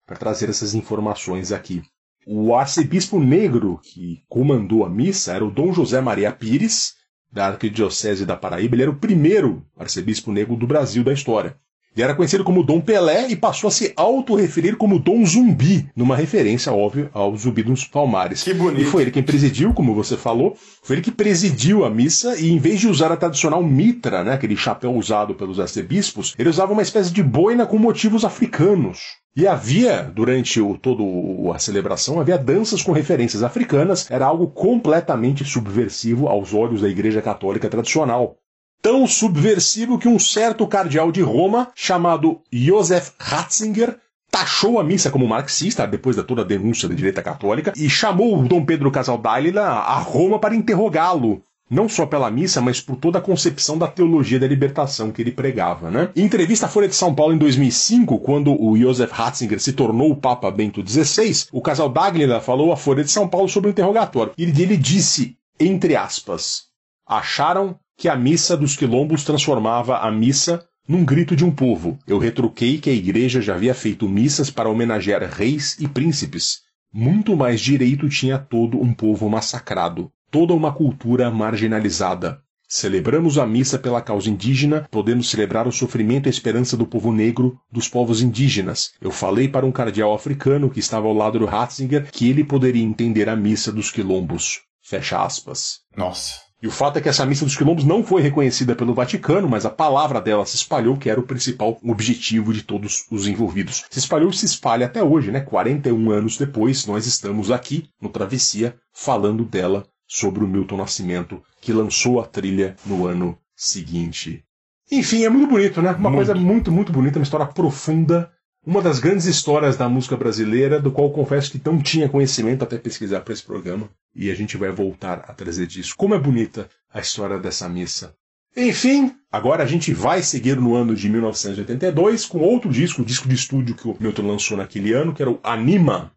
para 0.06 0.16
trazer 0.16 0.48
essas 0.50 0.76
informações 0.76 1.52
aqui. 1.52 1.82
O 2.26 2.56
arcebispo 2.56 3.20
negro 3.20 3.80
que 3.84 4.24
comandou 4.30 4.86
a 4.86 4.90
missa 4.90 5.34
era 5.34 5.44
o 5.44 5.52
Dom 5.52 5.74
José 5.74 6.00
Maria 6.00 6.32
Pires, 6.32 6.96
da 7.32 7.48
Arquidiocese 7.48 8.26
da 8.26 8.38
Paraíba. 8.38 8.76
Ele 8.76 8.84
era 8.84 8.92
o 8.92 9.00
primeiro 9.00 9.66
arcebispo 9.76 10.32
negro 10.32 10.56
do 10.56 10.68
Brasil 10.68 11.04
da 11.04 11.12
história. 11.12 11.58
Ele 11.96 12.04
era 12.04 12.16
conhecido 12.16 12.44
como 12.44 12.64
Dom 12.64 12.82
Pelé 12.82 13.30
e 13.30 13.36
passou 13.36 13.68
a 13.68 13.72
se 13.72 13.94
auto-referir 13.96 14.76
como 14.78 14.98
Dom 14.98 15.24
Zumbi, 15.26 15.88
numa 15.96 16.16
referência, 16.16 16.74
óbvio, 16.74 17.10
ao 17.14 17.36
Zumbi 17.38 17.62
dos 17.62 17.86
Palmares. 17.86 18.44
Que 18.44 18.54
bonito. 18.54 18.82
E 18.82 18.86
foi 18.86 19.04
ele 19.04 19.12
quem 19.12 19.22
presidiu, 19.22 19.74
como 19.74 19.94
você 19.94 20.18
falou, 20.18 20.58
foi 20.82 20.96
ele 20.96 21.04
que 21.04 21.12
presidiu 21.12 21.86
a 21.86 21.90
missa 21.90 22.36
e 22.40 22.50
em 22.50 22.58
vez 22.58 22.80
de 22.80 22.88
usar 22.88 23.12
a 23.12 23.18
tradicional 23.18 23.64
mitra, 23.64 24.24
né, 24.24 24.34
aquele 24.34 24.58
chapéu 24.58 24.96
usado 24.96 25.36
pelos 25.36 25.60
arcebispos, 25.60 26.34
ele 26.38 26.50
usava 26.50 26.74
uma 26.74 26.82
espécie 26.82 27.14
de 27.14 27.22
boina 27.22 27.66
com 27.66 27.78
motivos 27.78 28.26
africanos. 28.26 29.22
E 29.36 29.48
havia, 29.48 30.04
durante 30.04 30.62
o, 30.62 30.78
todo 30.78 31.52
a 31.52 31.58
celebração, 31.58 32.20
havia 32.20 32.38
danças 32.38 32.84
com 32.84 32.92
referências 32.92 33.42
africanas, 33.42 34.10
era 34.12 34.28
algo 34.28 34.48
completamente 34.48 35.44
subversivo 35.44 36.28
aos 36.28 36.54
olhos 36.54 36.82
da 36.82 36.90
Igreja 36.90 37.20
Católica 37.20 37.68
tradicional. 37.68 38.38
Tão 38.84 39.08
subversivo 39.08 39.98
que 39.98 40.10
um 40.10 40.20
certo 40.20 40.68
cardeal 40.68 41.10
de 41.10 41.22
Roma, 41.22 41.70
chamado 41.74 42.42
Josef 42.52 43.14
Ratzinger, 43.18 43.98
taxou 44.30 44.78
a 44.78 44.84
missa 44.84 45.10
como 45.10 45.26
marxista, 45.26 45.88
depois 45.88 46.18
da 46.18 46.22
toda 46.22 46.42
a 46.42 46.46
denúncia 46.46 46.90
da 46.90 46.94
direita 46.94 47.24
católica, 47.24 47.72
e 47.78 47.90
chamou 47.90 48.38
o 48.38 48.46
Dom 48.46 48.66
Pedro 48.66 48.92
Casaldálila 48.92 49.62
a 49.62 49.98
Roma 50.00 50.38
para 50.38 50.54
interrogá-lo 50.54 51.42
não 51.72 51.88
só 51.88 52.06
pela 52.06 52.30
missa, 52.30 52.60
mas 52.60 52.82
por 52.82 52.98
toda 52.98 53.20
a 53.20 53.22
concepção 53.22 53.78
da 53.78 53.88
teologia 53.88 54.38
da 54.38 54.46
libertação 54.46 55.14
que 55.14 55.22
ele 55.22 55.32
pregava. 55.32 55.90
Né? 55.90 56.10
Em 56.14 56.26
entrevista 56.26 56.66
à 56.66 56.70
Folha 56.70 56.90
de 56.90 56.96
São 56.96 57.16
Paulo 57.16 57.34
em 57.34 57.38
2005, 57.38 58.20
quando 58.20 58.54
o 58.62 58.78
Josef 58.78 59.14
Ratzinger 59.14 59.62
se 59.62 59.72
tornou 59.72 60.12
o 60.12 60.18
Papa 60.18 60.52
Bento 60.52 60.86
XVI, 60.86 61.46
o 61.54 61.62
casal 61.62 61.88
Daglila 61.88 62.42
falou 62.42 62.74
à 62.74 62.76
Folha 62.76 63.02
de 63.02 63.10
São 63.10 63.30
Paulo 63.30 63.48
sobre 63.48 63.70
o 63.70 63.72
interrogatório. 63.72 64.34
Ele, 64.38 64.62
ele 64.62 64.76
disse, 64.76 65.38
entre 65.58 65.96
aspas, 65.96 66.66
acharam 67.08 67.80
que 68.04 68.10
a 68.10 68.18
missa 68.18 68.58
dos 68.58 68.76
quilombos 68.76 69.24
transformava 69.24 70.00
a 70.00 70.12
missa 70.12 70.68
num 70.86 71.06
grito 71.06 71.38
de 71.38 71.46
um 71.46 71.50
povo. 71.50 71.98
Eu 72.06 72.18
retruquei 72.18 72.78
que 72.78 72.90
a 72.90 72.94
igreja 72.94 73.42
já 73.42 73.56
havia 73.56 73.74
feito 73.74 74.10
missas 74.10 74.52
para 74.52 74.68
homenagear 74.68 75.24
reis 75.24 75.78
e 75.80 75.88
príncipes. 75.88 76.64
Muito 76.94 77.34
mais 77.38 77.62
direito 77.62 78.10
tinha 78.10 78.38
todo 78.38 78.78
um 78.78 78.94
povo 78.94 79.30
massacrado 79.30 80.12
toda 80.30 80.54
uma 80.54 80.74
cultura 80.74 81.32
marginalizada. 81.32 82.42
Celebramos 82.68 83.38
a 83.38 83.48
missa 83.48 83.80
pela 83.80 84.02
causa 84.02 84.30
indígena, 84.30 84.86
podemos 84.92 85.30
celebrar 85.30 85.66
o 85.66 85.72
sofrimento 85.72 86.26
e 86.26 86.30
a 86.30 86.32
esperança 86.32 86.76
do 86.76 86.86
povo 86.86 87.14
negro, 87.14 87.58
dos 87.72 87.88
povos 87.88 88.22
indígenas. 88.22 88.92
Eu 89.00 89.12
falei 89.12 89.48
para 89.48 89.66
um 89.66 89.72
cardeal 89.72 90.14
africano 90.14 90.70
que 90.70 90.82
estava 90.82 91.08
ao 91.08 91.14
lado 91.14 91.40
do 91.40 91.46
Ratzinger 91.46 92.12
que 92.12 92.30
ele 92.30 92.44
poderia 92.44 92.84
entender 92.84 93.30
a 93.30 93.36
missa 93.36 93.72
dos 93.72 93.90
quilombos. 93.90 94.60
Fecha 94.82 95.24
aspas. 95.24 95.80
Nossa. 95.96 96.43
E 96.64 96.68
o 96.68 96.72
fato 96.72 96.98
é 96.98 97.02
que 97.02 97.10
essa 97.10 97.26
missa 97.26 97.44
dos 97.44 97.58
quilombos 97.58 97.84
não 97.84 98.06
foi 98.06 98.22
reconhecida 98.22 98.74
pelo 98.74 98.94
Vaticano, 98.94 99.50
mas 99.50 99.66
a 99.66 99.70
palavra 99.70 100.22
dela 100.22 100.46
se 100.46 100.56
espalhou, 100.56 100.96
que 100.96 101.10
era 101.10 101.20
o 101.20 101.28
principal 101.28 101.78
objetivo 101.84 102.54
de 102.54 102.64
todos 102.64 103.06
os 103.12 103.28
envolvidos. 103.28 103.84
Se 103.90 104.00
espalhou 104.00 104.30
e 104.30 104.34
se 104.34 104.46
espalha 104.46 104.86
até 104.86 105.04
hoje, 105.04 105.30
né? 105.30 105.42
41 105.42 106.10
anos 106.10 106.38
depois, 106.38 106.86
nós 106.86 107.06
estamos 107.06 107.52
aqui 107.52 107.90
no 108.02 108.08
Travessia 108.08 108.78
falando 108.94 109.44
dela 109.44 109.86
sobre 110.08 110.42
o 110.42 110.48
Milton 110.48 110.78
Nascimento, 110.78 111.44
que 111.60 111.74
lançou 111.74 112.22
a 112.22 112.26
trilha 112.26 112.78
no 112.86 113.06
ano 113.06 113.38
seguinte. 113.58 114.46
Enfim, 114.90 115.26
é 115.26 115.30
muito 115.30 115.50
bonito, 115.50 115.82
né? 115.82 115.92
Uma 115.92 116.10
muito. 116.10 116.16
coisa 116.16 116.34
muito, 116.34 116.72
muito 116.72 116.94
bonita, 116.94 117.20
uma 117.20 117.24
história 117.24 117.46
profunda. 117.46 118.32
Uma 118.66 118.82
das 118.82 118.98
grandes 118.98 119.26
histórias 119.26 119.76
da 119.76 119.90
música 119.90 120.16
brasileira, 120.16 120.80
do 120.80 120.90
qual 120.90 121.12
confesso 121.12 121.52
que 121.52 121.62
não 121.66 121.82
tinha 121.82 122.08
conhecimento 122.08 122.64
até 122.64 122.78
pesquisar 122.78 123.20
para 123.20 123.34
esse 123.34 123.44
programa. 123.44 123.90
E 124.16 124.32
a 124.32 124.36
gente 124.36 124.56
vai 124.56 124.72
voltar 124.72 125.26
a 125.28 125.34
trazer 125.34 125.68
disso. 125.68 125.94
Como 125.98 126.16
é 126.16 126.20
bonita 126.20 126.70
a 126.94 127.02
história 127.02 127.38
dessa 127.38 127.68
missa. 127.68 128.16
Enfim, 128.56 129.14
agora 129.30 129.64
a 129.64 129.66
gente 129.66 129.94
vai 129.94 130.22
seguir 130.22 130.56
no 130.56 130.76
ano 130.76 130.96
de 130.96 131.10
1982 131.10 132.26
com 132.26 132.38
outro 132.38 132.70
disco, 132.70 133.02
o 133.02 133.06
disco 133.06 133.28
de 133.28 133.36
estúdio 133.36 133.76
que 133.76 133.86
o 133.86 133.98
Milton 134.00 134.28
lançou 134.28 134.56
naquele 134.56 134.94
ano, 134.94 135.14
que 135.14 135.22
era 135.22 135.32
o 135.32 135.40
Anima. 135.44 136.14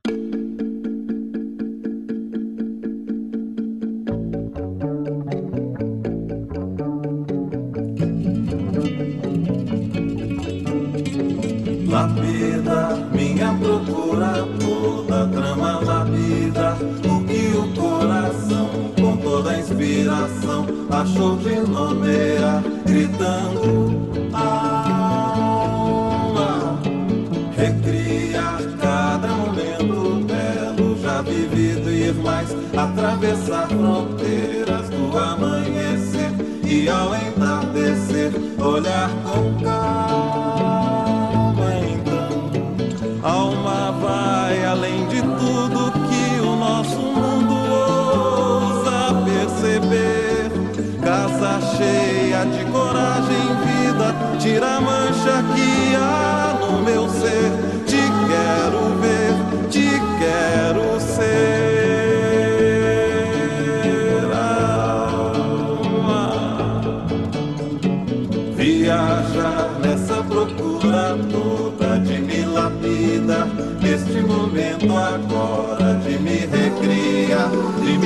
Entardecer 38.77 39.17
olhar 39.27 39.46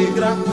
De 0.00 0.49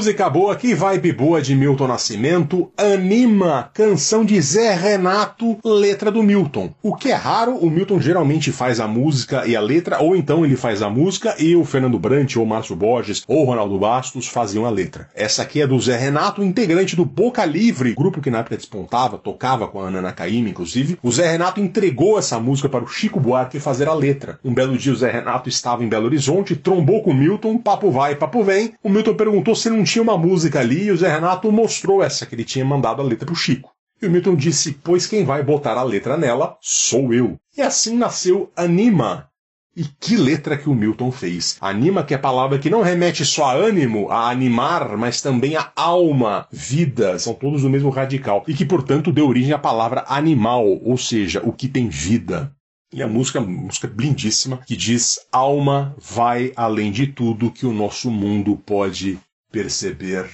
música 0.00 0.30
boa, 0.30 0.56
que 0.56 0.74
vibe 0.74 1.12
boa 1.12 1.42
de 1.42 1.54
Milton 1.54 1.86
Nascimento. 1.88 2.72
Anima, 2.74 3.70
canção 3.74 4.24
de 4.24 4.40
Zé 4.40 4.74
Renato, 4.74 5.39
letra 5.64 6.10
do 6.10 6.22
Milton. 6.22 6.72
O 6.82 6.94
que 6.94 7.10
é 7.10 7.14
raro, 7.14 7.56
o 7.56 7.70
Milton 7.70 8.00
geralmente 8.00 8.52
faz 8.52 8.80
a 8.80 8.88
música 8.88 9.46
e 9.46 9.54
a 9.54 9.60
letra, 9.60 10.00
ou 10.00 10.16
então 10.16 10.44
ele 10.44 10.56
faz 10.56 10.82
a 10.82 10.90
música 10.90 11.34
e 11.38 11.54
o 11.56 11.64
Fernando 11.64 11.98
Brant, 11.98 12.36
ou 12.36 12.46
Márcio 12.46 12.76
Borges, 12.76 13.22
ou 13.26 13.44
Ronaldo 13.44 13.78
Bastos 13.78 14.26
faziam 14.26 14.64
a 14.64 14.70
letra. 14.70 15.08
Essa 15.14 15.42
aqui 15.42 15.60
é 15.60 15.66
do 15.66 15.78
Zé 15.78 15.96
Renato, 15.96 16.42
integrante 16.42 16.96
do 16.96 17.04
Boca 17.04 17.44
Livre, 17.44 17.94
grupo 17.94 18.20
que 18.20 18.30
na 18.30 18.38
época 18.38 18.56
despontava, 18.56 19.18
tocava 19.18 19.68
com 19.68 19.80
a 19.80 19.88
Ana 19.88 20.00
Nakaime, 20.00 20.50
inclusive. 20.50 20.98
O 21.02 21.10
Zé 21.10 21.30
Renato 21.30 21.60
entregou 21.60 22.18
essa 22.18 22.38
música 22.38 22.68
para 22.68 22.84
o 22.84 22.88
Chico 22.88 23.20
Buarque 23.20 23.60
fazer 23.60 23.88
a 23.88 23.94
letra. 23.94 24.38
Um 24.44 24.54
belo 24.54 24.76
dia 24.76 24.92
o 24.92 24.96
Zé 24.96 25.10
Renato 25.10 25.48
estava 25.48 25.84
em 25.84 25.88
Belo 25.88 26.06
Horizonte, 26.06 26.56
trombou 26.56 27.02
com 27.02 27.10
o 27.10 27.14
Milton, 27.14 27.58
papo 27.58 27.90
vai, 27.90 28.14
papo 28.14 28.42
vem. 28.42 28.72
O 28.82 28.88
Milton 28.88 29.14
perguntou 29.14 29.54
se 29.54 29.70
não 29.70 29.84
tinha 29.84 30.02
uma 30.02 30.16
música 30.16 30.60
ali 30.60 30.84
e 30.84 30.90
o 30.90 30.96
Zé 30.96 31.08
Renato 31.08 31.50
mostrou 31.52 32.02
essa 32.02 32.26
que 32.26 32.34
ele 32.34 32.44
tinha 32.44 32.64
mandado 32.64 33.02
a 33.02 33.04
letra 33.04 33.26
pro 33.26 33.34
Chico. 33.34 33.70
E 34.02 34.06
o 34.06 34.10
Milton 34.10 34.34
disse: 34.34 34.72
Pois 34.82 35.06
quem 35.06 35.24
vai 35.24 35.42
botar 35.42 35.76
a 35.76 35.82
letra 35.82 36.16
nela 36.16 36.56
sou 36.60 37.12
eu. 37.12 37.38
E 37.56 37.60
assim 37.60 37.96
nasceu 37.96 38.50
Anima. 38.56 39.28
E 39.76 39.84
que 39.84 40.16
letra 40.16 40.56
que 40.56 40.68
o 40.68 40.74
Milton 40.74 41.12
fez. 41.12 41.56
Anima, 41.60 42.02
que 42.02 42.12
é 42.12 42.16
a 42.16 42.20
palavra 42.20 42.58
que 42.58 42.70
não 42.70 42.82
remete 42.82 43.24
só 43.24 43.44
a 43.44 43.52
ânimo, 43.52 44.10
a 44.10 44.28
animar, 44.28 44.96
mas 44.96 45.20
também 45.20 45.54
a 45.54 45.70
alma, 45.76 46.48
vida, 46.50 47.18
são 47.18 47.34
todos 47.34 47.62
do 47.62 47.70
mesmo 47.70 47.88
radical. 47.88 48.42
E 48.48 48.54
que, 48.54 48.64
portanto, 48.64 49.12
deu 49.12 49.28
origem 49.28 49.52
à 49.52 49.58
palavra 49.58 50.04
animal, 50.08 50.66
ou 50.82 50.98
seja, 50.98 51.40
o 51.44 51.52
que 51.52 51.68
tem 51.68 51.88
vida. 51.88 52.52
E 52.92 53.02
a 53.02 53.06
música, 53.06 53.40
música 53.40 53.92
lindíssima, 53.96 54.58
que 54.66 54.76
diz: 54.76 55.20
Alma 55.30 55.94
vai 55.98 56.52
além 56.56 56.90
de 56.90 57.06
tudo 57.06 57.52
que 57.52 57.64
o 57.64 57.72
nosso 57.72 58.10
mundo 58.10 58.56
pode 58.56 59.18
perceber. 59.52 60.28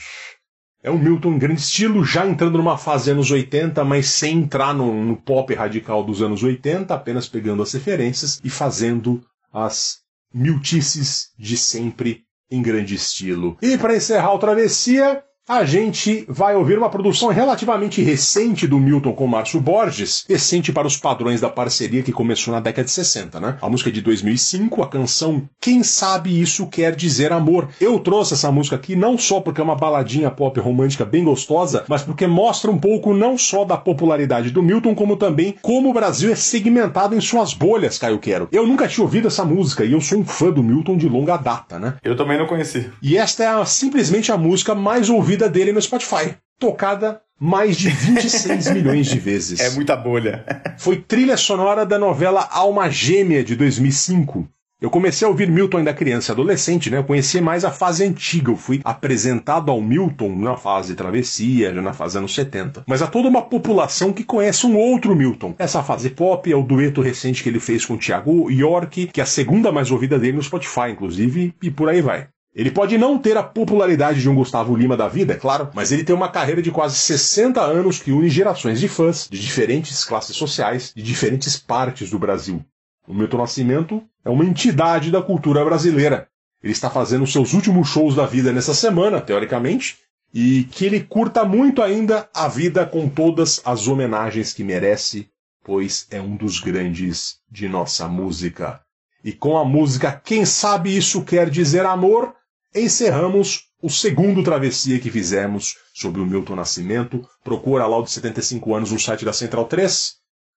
É 0.87 0.91
um 0.91 0.97
Milton 0.97 1.32
em 1.32 1.39
grande 1.39 1.61
estilo, 1.61 2.05
já 2.05 2.24
entrando 2.24 2.59
numa 2.59 2.78
fase 2.78 3.11
anos 3.11 3.28
80, 3.28 3.82
mas 3.82 4.07
sem 4.07 4.39
entrar 4.39 4.72
no, 4.72 5.05
no 5.05 5.16
pop 5.16 5.53
radical 5.53 6.05
dos 6.05 6.22
anos 6.22 6.45
80, 6.45 6.95
apenas 6.95 7.28
pegando 7.28 7.61
as 7.61 7.72
referências 7.72 8.41
e 8.45 8.49
fazendo 8.49 9.20
as 9.53 9.99
miltices 10.32 11.32
de 11.37 11.57
sempre 11.57 12.22
em 12.49 12.62
grande 12.62 12.95
estilo. 12.95 13.59
E 13.61 13.76
para 13.76 13.97
encerrar 13.97 14.32
o 14.32 14.39
Travessia, 14.39 15.24
a 15.49 15.64
gente 15.64 16.24
vai 16.28 16.57
ouvir 16.57 16.76
uma 16.76 16.90
produção 16.90 17.28
relativamente 17.28 18.03
recente 18.03 18.66
do 18.66 18.80
Milton 18.80 19.12
com 19.12 19.28
Márcio 19.28 19.61
Borges, 19.61 20.24
recente 20.28 20.72
para 20.72 20.88
os 20.88 20.97
padrões 20.97 21.40
da 21.40 21.49
parceria 21.49 22.03
que 22.03 22.11
começou 22.11 22.53
na 22.53 22.59
década 22.59 22.84
de 22.84 22.90
60, 22.90 23.38
né? 23.38 23.57
A 23.62 23.68
música 23.68 23.88
é 23.88 23.92
de 23.92 24.01
2005, 24.01 24.82
a 24.82 24.88
canção 24.88 25.49
Quem 25.61 25.84
Sabe 25.84 26.40
Isso 26.40 26.66
Quer 26.66 26.97
Dizer 26.97 27.32
Amor. 27.32 27.68
Eu 27.80 28.01
trouxe 28.01 28.34
essa 28.34 28.51
música 28.51 28.74
aqui 28.74 28.97
não 28.97 29.16
só 29.16 29.40
porque 29.40 29.61
é 29.61 29.64
uma 29.64 29.76
baladinha 29.76 30.32
pop 30.32 30.59
romântica 30.59 31.05
bem 31.05 31.22
gostosa, 31.22 31.84
mas 31.86 32.03
porque 32.03 32.26
mostra 32.26 32.68
um 32.68 32.78
pouco 32.78 33.14
não 33.14 33.38
só 33.38 33.64
da 33.64 33.76
popularidade 33.76 34.51
do 34.51 34.64
Milton, 34.64 34.97
como 34.97 35.16
também 35.16 35.55
como 35.62 35.90
o 35.90 35.94
Brasil 35.94 36.32
é 36.32 36.34
segmentado 36.34 37.14
em 37.14 37.20
suas 37.20 37.55
bolhas, 37.55 37.99
Caio 37.99 38.18
Quero. 38.18 38.49
Eu 38.51 38.66
nunca 38.66 38.88
tinha 38.88 39.05
ouvido 39.05 39.28
essa 39.28 39.44
música 39.44 39.84
e 39.84 39.92
eu 39.92 40.01
sou 40.01 40.18
um 40.18 40.24
fã 40.24 40.51
do 40.51 40.62
Milton 40.62 40.97
de 40.97 41.09
longa 41.09 41.36
data, 41.36 41.78
né? 41.78 41.94
Eu 42.03 42.16
também 42.16 42.36
não 42.36 42.47
conheci. 42.47 42.90
E 43.01 43.16
esta 43.16 43.44
é 43.44 43.47
a, 43.47 43.64
simplesmente 43.64 44.32
a 44.32 44.36
música 44.36 44.74
mais 44.74 45.09
ouvida 45.09 45.36
dele 45.37 45.72
no 45.72 45.82
Spotify. 45.82 46.34
Tocada 46.59 47.20
mais 47.39 47.76
de 47.76 47.91
26 47.91 48.72
milhões 48.72 49.07
de 49.07 49.18
vezes. 49.18 49.61
É 49.61 49.70
muita 49.70 49.95
bolha. 49.95 50.45
Foi 50.78 50.97
trilha 50.97 51.37
sonora 51.37 51.84
da 51.84 51.99
novela 51.99 52.49
Alma 52.51 52.89
Gêmea 52.89 53.45
de 53.45 53.55
2005. 53.55 54.49
Eu 54.78 54.91
comecei 54.91 55.26
a 55.26 55.30
ouvir 55.30 55.51
Milton 55.51 55.78
ainda 55.78 55.95
criança 55.95 56.30
e 56.30 56.34
adolescente, 56.34 56.91
né? 56.91 56.99
Eu 56.99 57.05
conhecia 57.05 57.41
mais 57.41 57.64
a 57.64 57.70
fase 57.70 58.05
antiga. 58.05 58.51
Eu 58.51 58.57
fui 58.57 58.82
apresentado 58.84 59.70
ao 59.70 59.80
Milton 59.80 60.37
na 60.37 60.55
fase 60.55 60.95
travessia, 60.95 61.74
já 61.74 61.80
na 61.80 61.95
fase 61.95 62.18
anos 62.18 62.34
70. 62.34 62.84
Mas 62.87 63.01
há 63.01 63.07
toda 63.07 63.26
uma 63.26 63.41
população 63.41 64.12
que 64.12 64.22
conhece 64.22 64.66
um 64.66 64.76
outro 64.76 65.16
Milton. 65.16 65.55
Essa 65.59 65.82
fase 65.82 66.11
pop 66.11 66.53
é 66.53 66.55
o 66.55 66.62
dueto 66.62 67.01
recente 67.01 67.43
que 67.43 67.49
ele 67.49 67.59
fez 67.59 67.87
com 67.87 67.95
o 67.95 67.99
Thiago 67.99 68.51
York, 68.51 69.07
que 69.07 69.20
é 69.20 69.24
a 69.24 69.26
segunda 69.26 69.72
mais 69.72 69.91
ouvida 69.91 70.18
dele 70.18 70.37
no 70.37 70.43
Spotify, 70.43 70.91
inclusive, 70.91 71.55
e 71.62 71.70
por 71.70 71.89
aí 71.89 72.03
vai. 72.03 72.28
Ele 72.57 72.71
pode 72.71 72.97
não 72.97 73.19
ter 73.19 73.37
a 73.37 73.43
popularidade 73.43 74.23
de 74.23 74.31
um 74.31 74.35
Gustavo 74.35 74.75
Lima 74.75 74.97
da 74.97 75.09
vida, 75.09 75.35
é 75.35 75.37
claro, 75.37 75.69
mas 75.75 75.93
ele 75.93 76.03
tem 76.03 76.17
uma 76.17 76.31
carreira 76.31 76.63
de 76.63 76.71
quase 76.71 76.97
60 76.97 77.61
anos 77.61 77.99
que 77.99 78.11
une 78.11 78.31
gerações 78.31 78.81
de 78.81 78.89
fãs 78.89 79.29
de 79.31 79.39
diferentes 79.39 80.03
classes 80.05 80.35
sociais, 80.35 80.91
de 80.97 81.03
diferentes 81.03 81.59
partes 81.59 82.09
do 82.09 82.19
Brasil. 82.19 82.65
O 83.07 83.13
Milton 83.13 83.37
Nascimento 83.37 84.03
é 84.25 84.31
uma 84.31 84.43
entidade 84.43 85.11
da 85.11 85.21
cultura 85.21 85.63
brasileira. 85.63 86.29
Ele 86.63 86.73
está 86.73 86.89
fazendo 86.89 87.27
seus 87.27 87.53
últimos 87.53 87.89
shows 87.89 88.15
da 88.15 88.25
vida 88.25 88.51
nessa 88.55 88.73
semana, 88.73 89.21
teoricamente, 89.21 89.99
e 90.33 90.65
que 90.73 90.87
ele 90.87 91.01
curta 91.01 91.45
muito 91.45 91.83
ainda 91.83 92.27
a 92.33 92.49
vida 92.49 92.87
com 92.87 93.07
todas 93.07 93.61
as 93.67 93.87
homenagens 93.87 94.55
que 94.55 94.65
merece, 94.65 95.29
pois 95.63 96.07
é 96.11 96.23
um 96.23 96.35
dos 96.35 96.59
grandes 96.59 97.37
de 97.51 97.69
nossa 97.69 98.09
música. 98.09 98.81
E 99.23 99.31
com 99.31 99.59
a 99.59 99.65
música 99.65 100.19
Quem 100.25 100.47
Sabe 100.47 100.97
Isso 100.97 101.23
Quer 101.23 101.51
Dizer 101.51 101.85
Amor, 101.85 102.35
encerramos 102.77 103.66
o 103.83 103.91
segundo 103.91 104.43
travessia 104.43 104.99
que 104.99 105.11
fizemos 105.11 105.77
sobre 105.95 106.20
o 106.20 106.27
Milton 106.27 106.57
Nascimento. 106.57 107.22
Procura 107.45 107.87
lá 107.87 107.99
o 107.99 108.03
de 108.03 108.11
75 108.11 108.74
anos 108.74 108.93
no 108.93 108.99
site 108.99 109.24
da 109.24 109.33
Central 109.33 109.66
3 109.66 110.14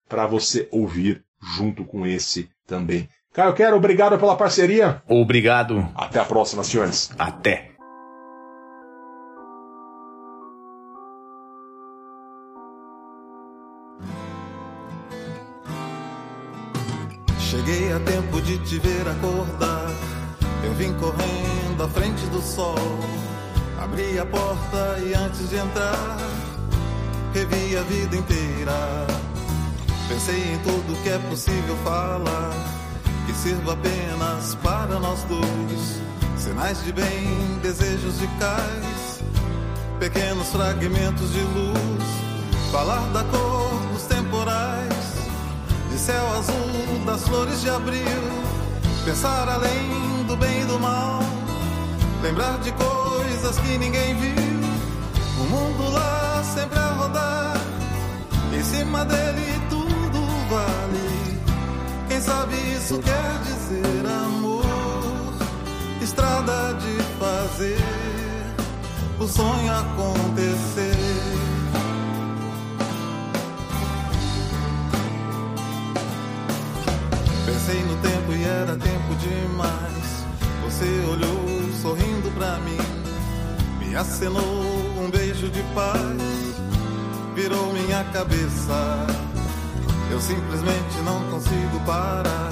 para 0.08 0.26
você 0.26 0.68
ouvir 0.70 1.22
junto 1.56 1.84
com 1.84 2.06
esse 2.06 2.48
também. 2.66 3.08
Caio 3.32 3.54
Quero, 3.54 3.76
obrigado 3.76 4.18
pela 4.18 4.36
parceria. 4.36 5.02
Obrigado. 5.08 5.88
Até 5.94 6.18
a 6.18 6.24
próxima, 6.24 6.64
senhores. 6.64 7.10
Até. 7.16 7.70
Cheguei 17.38 17.92
a 17.92 18.00
tempo 18.00 18.40
de 18.42 18.58
te 18.64 18.78
ver 18.78 19.06
acordar. 19.08 19.90
Eu 20.64 20.74
vim 20.74 20.92
correndo 20.94 21.49
à 21.82 21.88
frente 21.88 22.26
do 22.26 22.42
sol. 22.42 22.74
Abri 23.82 24.18
a 24.18 24.26
porta 24.26 24.98
e 25.02 25.14
antes 25.14 25.48
de 25.48 25.56
entrar, 25.56 26.18
revi 27.32 27.76
a 27.76 27.82
vida 27.82 28.16
inteira. 28.16 29.06
Pensei 30.08 30.52
em 30.52 30.58
tudo 30.58 31.02
que 31.02 31.08
é 31.08 31.18
possível 31.30 31.76
falar, 31.82 32.52
que 33.26 33.32
sirva 33.32 33.72
apenas 33.72 34.54
para 34.56 34.98
nós 34.98 35.22
dois. 35.24 36.00
Sinais 36.36 36.84
de 36.84 36.92
bem, 36.92 37.58
desejos 37.62 38.18
de 38.18 38.26
cais, 38.38 39.24
pequenos 39.98 40.48
fragmentos 40.48 41.32
de 41.32 41.40
luz. 41.40 42.04
Falar 42.72 43.06
da 43.12 43.24
cor 43.24 43.70
dos 43.92 44.02
temporais, 44.02 45.14
de 45.90 45.98
céu 45.98 46.26
azul, 46.32 47.04
das 47.06 47.22
flores 47.26 47.62
de 47.62 47.70
abril. 47.70 48.40
Pensar 49.04 49.48
além 49.48 50.24
do 50.26 50.36
bem 50.36 50.60
e 50.62 50.64
do 50.64 50.78
mal, 50.78 51.20
lembrar 52.22 52.58
de 52.58 52.72
coisas 52.72 53.58
que 53.60 53.78
ninguém 53.78 54.14
viu. 54.16 54.60
O 55.40 55.44
mundo 55.44 55.90
lá 55.90 56.42
sempre 56.54 56.78
a 56.78 56.88
rodar, 56.92 57.56
em 58.52 58.62
cima 58.62 59.04
dele 59.04 59.60
tudo 59.70 60.20
vale. 60.50 61.40
Quem 62.08 62.20
sabe 62.20 62.54
isso 62.76 62.98
quer 62.98 63.38
dizer 63.44 64.06
amor, 64.06 64.64
estrada 66.02 66.74
de 66.74 67.02
fazer 67.18 67.80
o 69.18 69.26
sonho 69.26 69.72
acontecer. 69.72 70.96
Pensei 77.46 77.82
no 77.84 77.96
tempo 77.96 78.32
e 78.32 78.44
era 78.44 78.76
tempo 78.76 79.14
demais. 79.16 79.90
Você 80.64 80.86
olhou 81.10 81.59
sorrindo 81.80 82.30
pra 82.32 82.58
mim, 82.58 82.76
me 83.78 83.96
acenou 83.96 84.42
um 84.98 85.10
beijo 85.10 85.48
de 85.48 85.62
paz, 85.74 85.98
virou 87.34 87.72
minha 87.72 88.04
cabeça. 88.12 89.06
Eu 90.10 90.20
simplesmente 90.20 90.98
não 91.04 91.22
consigo 91.30 91.80
parar. 91.86 92.50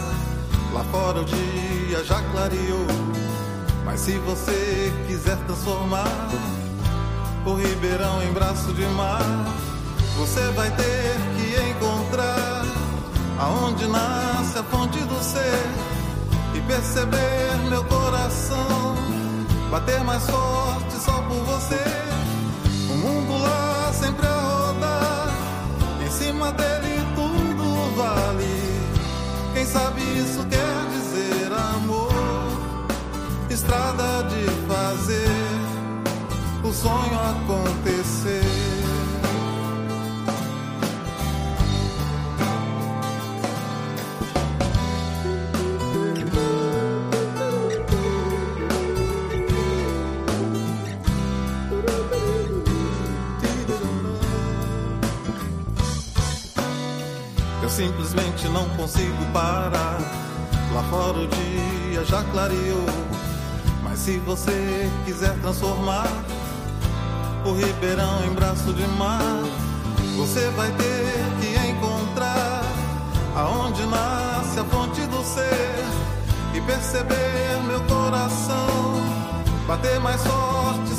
Lá 0.73 0.85
fora 0.85 1.21
o 1.21 1.25
dia 1.25 2.05
já 2.05 2.23
clareou, 2.33 2.87
mas 3.85 4.01
se 4.01 4.13
você 4.19 4.93
quiser 5.07 5.37
transformar 5.47 6.29
o 7.45 7.55
Ribeirão 7.55 8.23
em 8.23 8.33
braço 8.33 8.73
de 8.73 8.87
mar, 8.87 9.23
você 10.17 10.41
vai 10.53 10.71
ter 10.71 11.17
que 11.37 11.71
encontrar 11.71 12.65
aonde 13.39 13.87
nasce 13.87 14.59
a 14.59 14.63
fonte 14.65 14.99
do 15.01 15.23
ser 15.23 15.67
e 16.55 16.61
perceber 16.63 17.69
meu 17.69 17.85
coração 17.85 18.78
bater 19.69 20.03
mais 20.03 20.25
forte 20.29 20.95
só 20.95 21.13
por 21.23 21.45
você. 21.45 22.08
Lá 59.39 60.83
fora 60.91 61.19
o 61.19 61.27
dia 61.29 62.05
já 62.05 62.25
clareou. 62.25 62.87
Mas 63.85 64.01
se 64.01 64.19
você 64.19 64.91
quiser 65.05 65.33
transformar 65.41 66.09
o 67.45 67.53
Ribeirão 67.53 68.25
em 68.27 68.35
braço 68.35 68.73
de 68.73 68.87
mar, 68.99 69.43
você 70.17 70.49
vai 70.57 70.71
ter 70.73 71.25
que 71.41 71.69
encontrar 71.69 72.65
aonde 73.37 73.87
nasce 73.87 74.59
a 74.59 74.65
fonte 74.65 75.03
do 75.03 75.23
ser 75.23 75.85
e 76.55 76.61
perceber 76.61 77.63
meu 77.67 77.81
coração 77.83 78.67
bater 79.69 80.01
mais 80.01 80.21
forte 80.27 80.95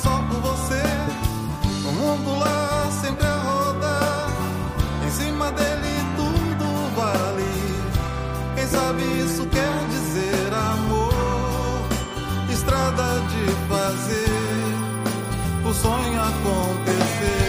acontecer. 17.20 17.49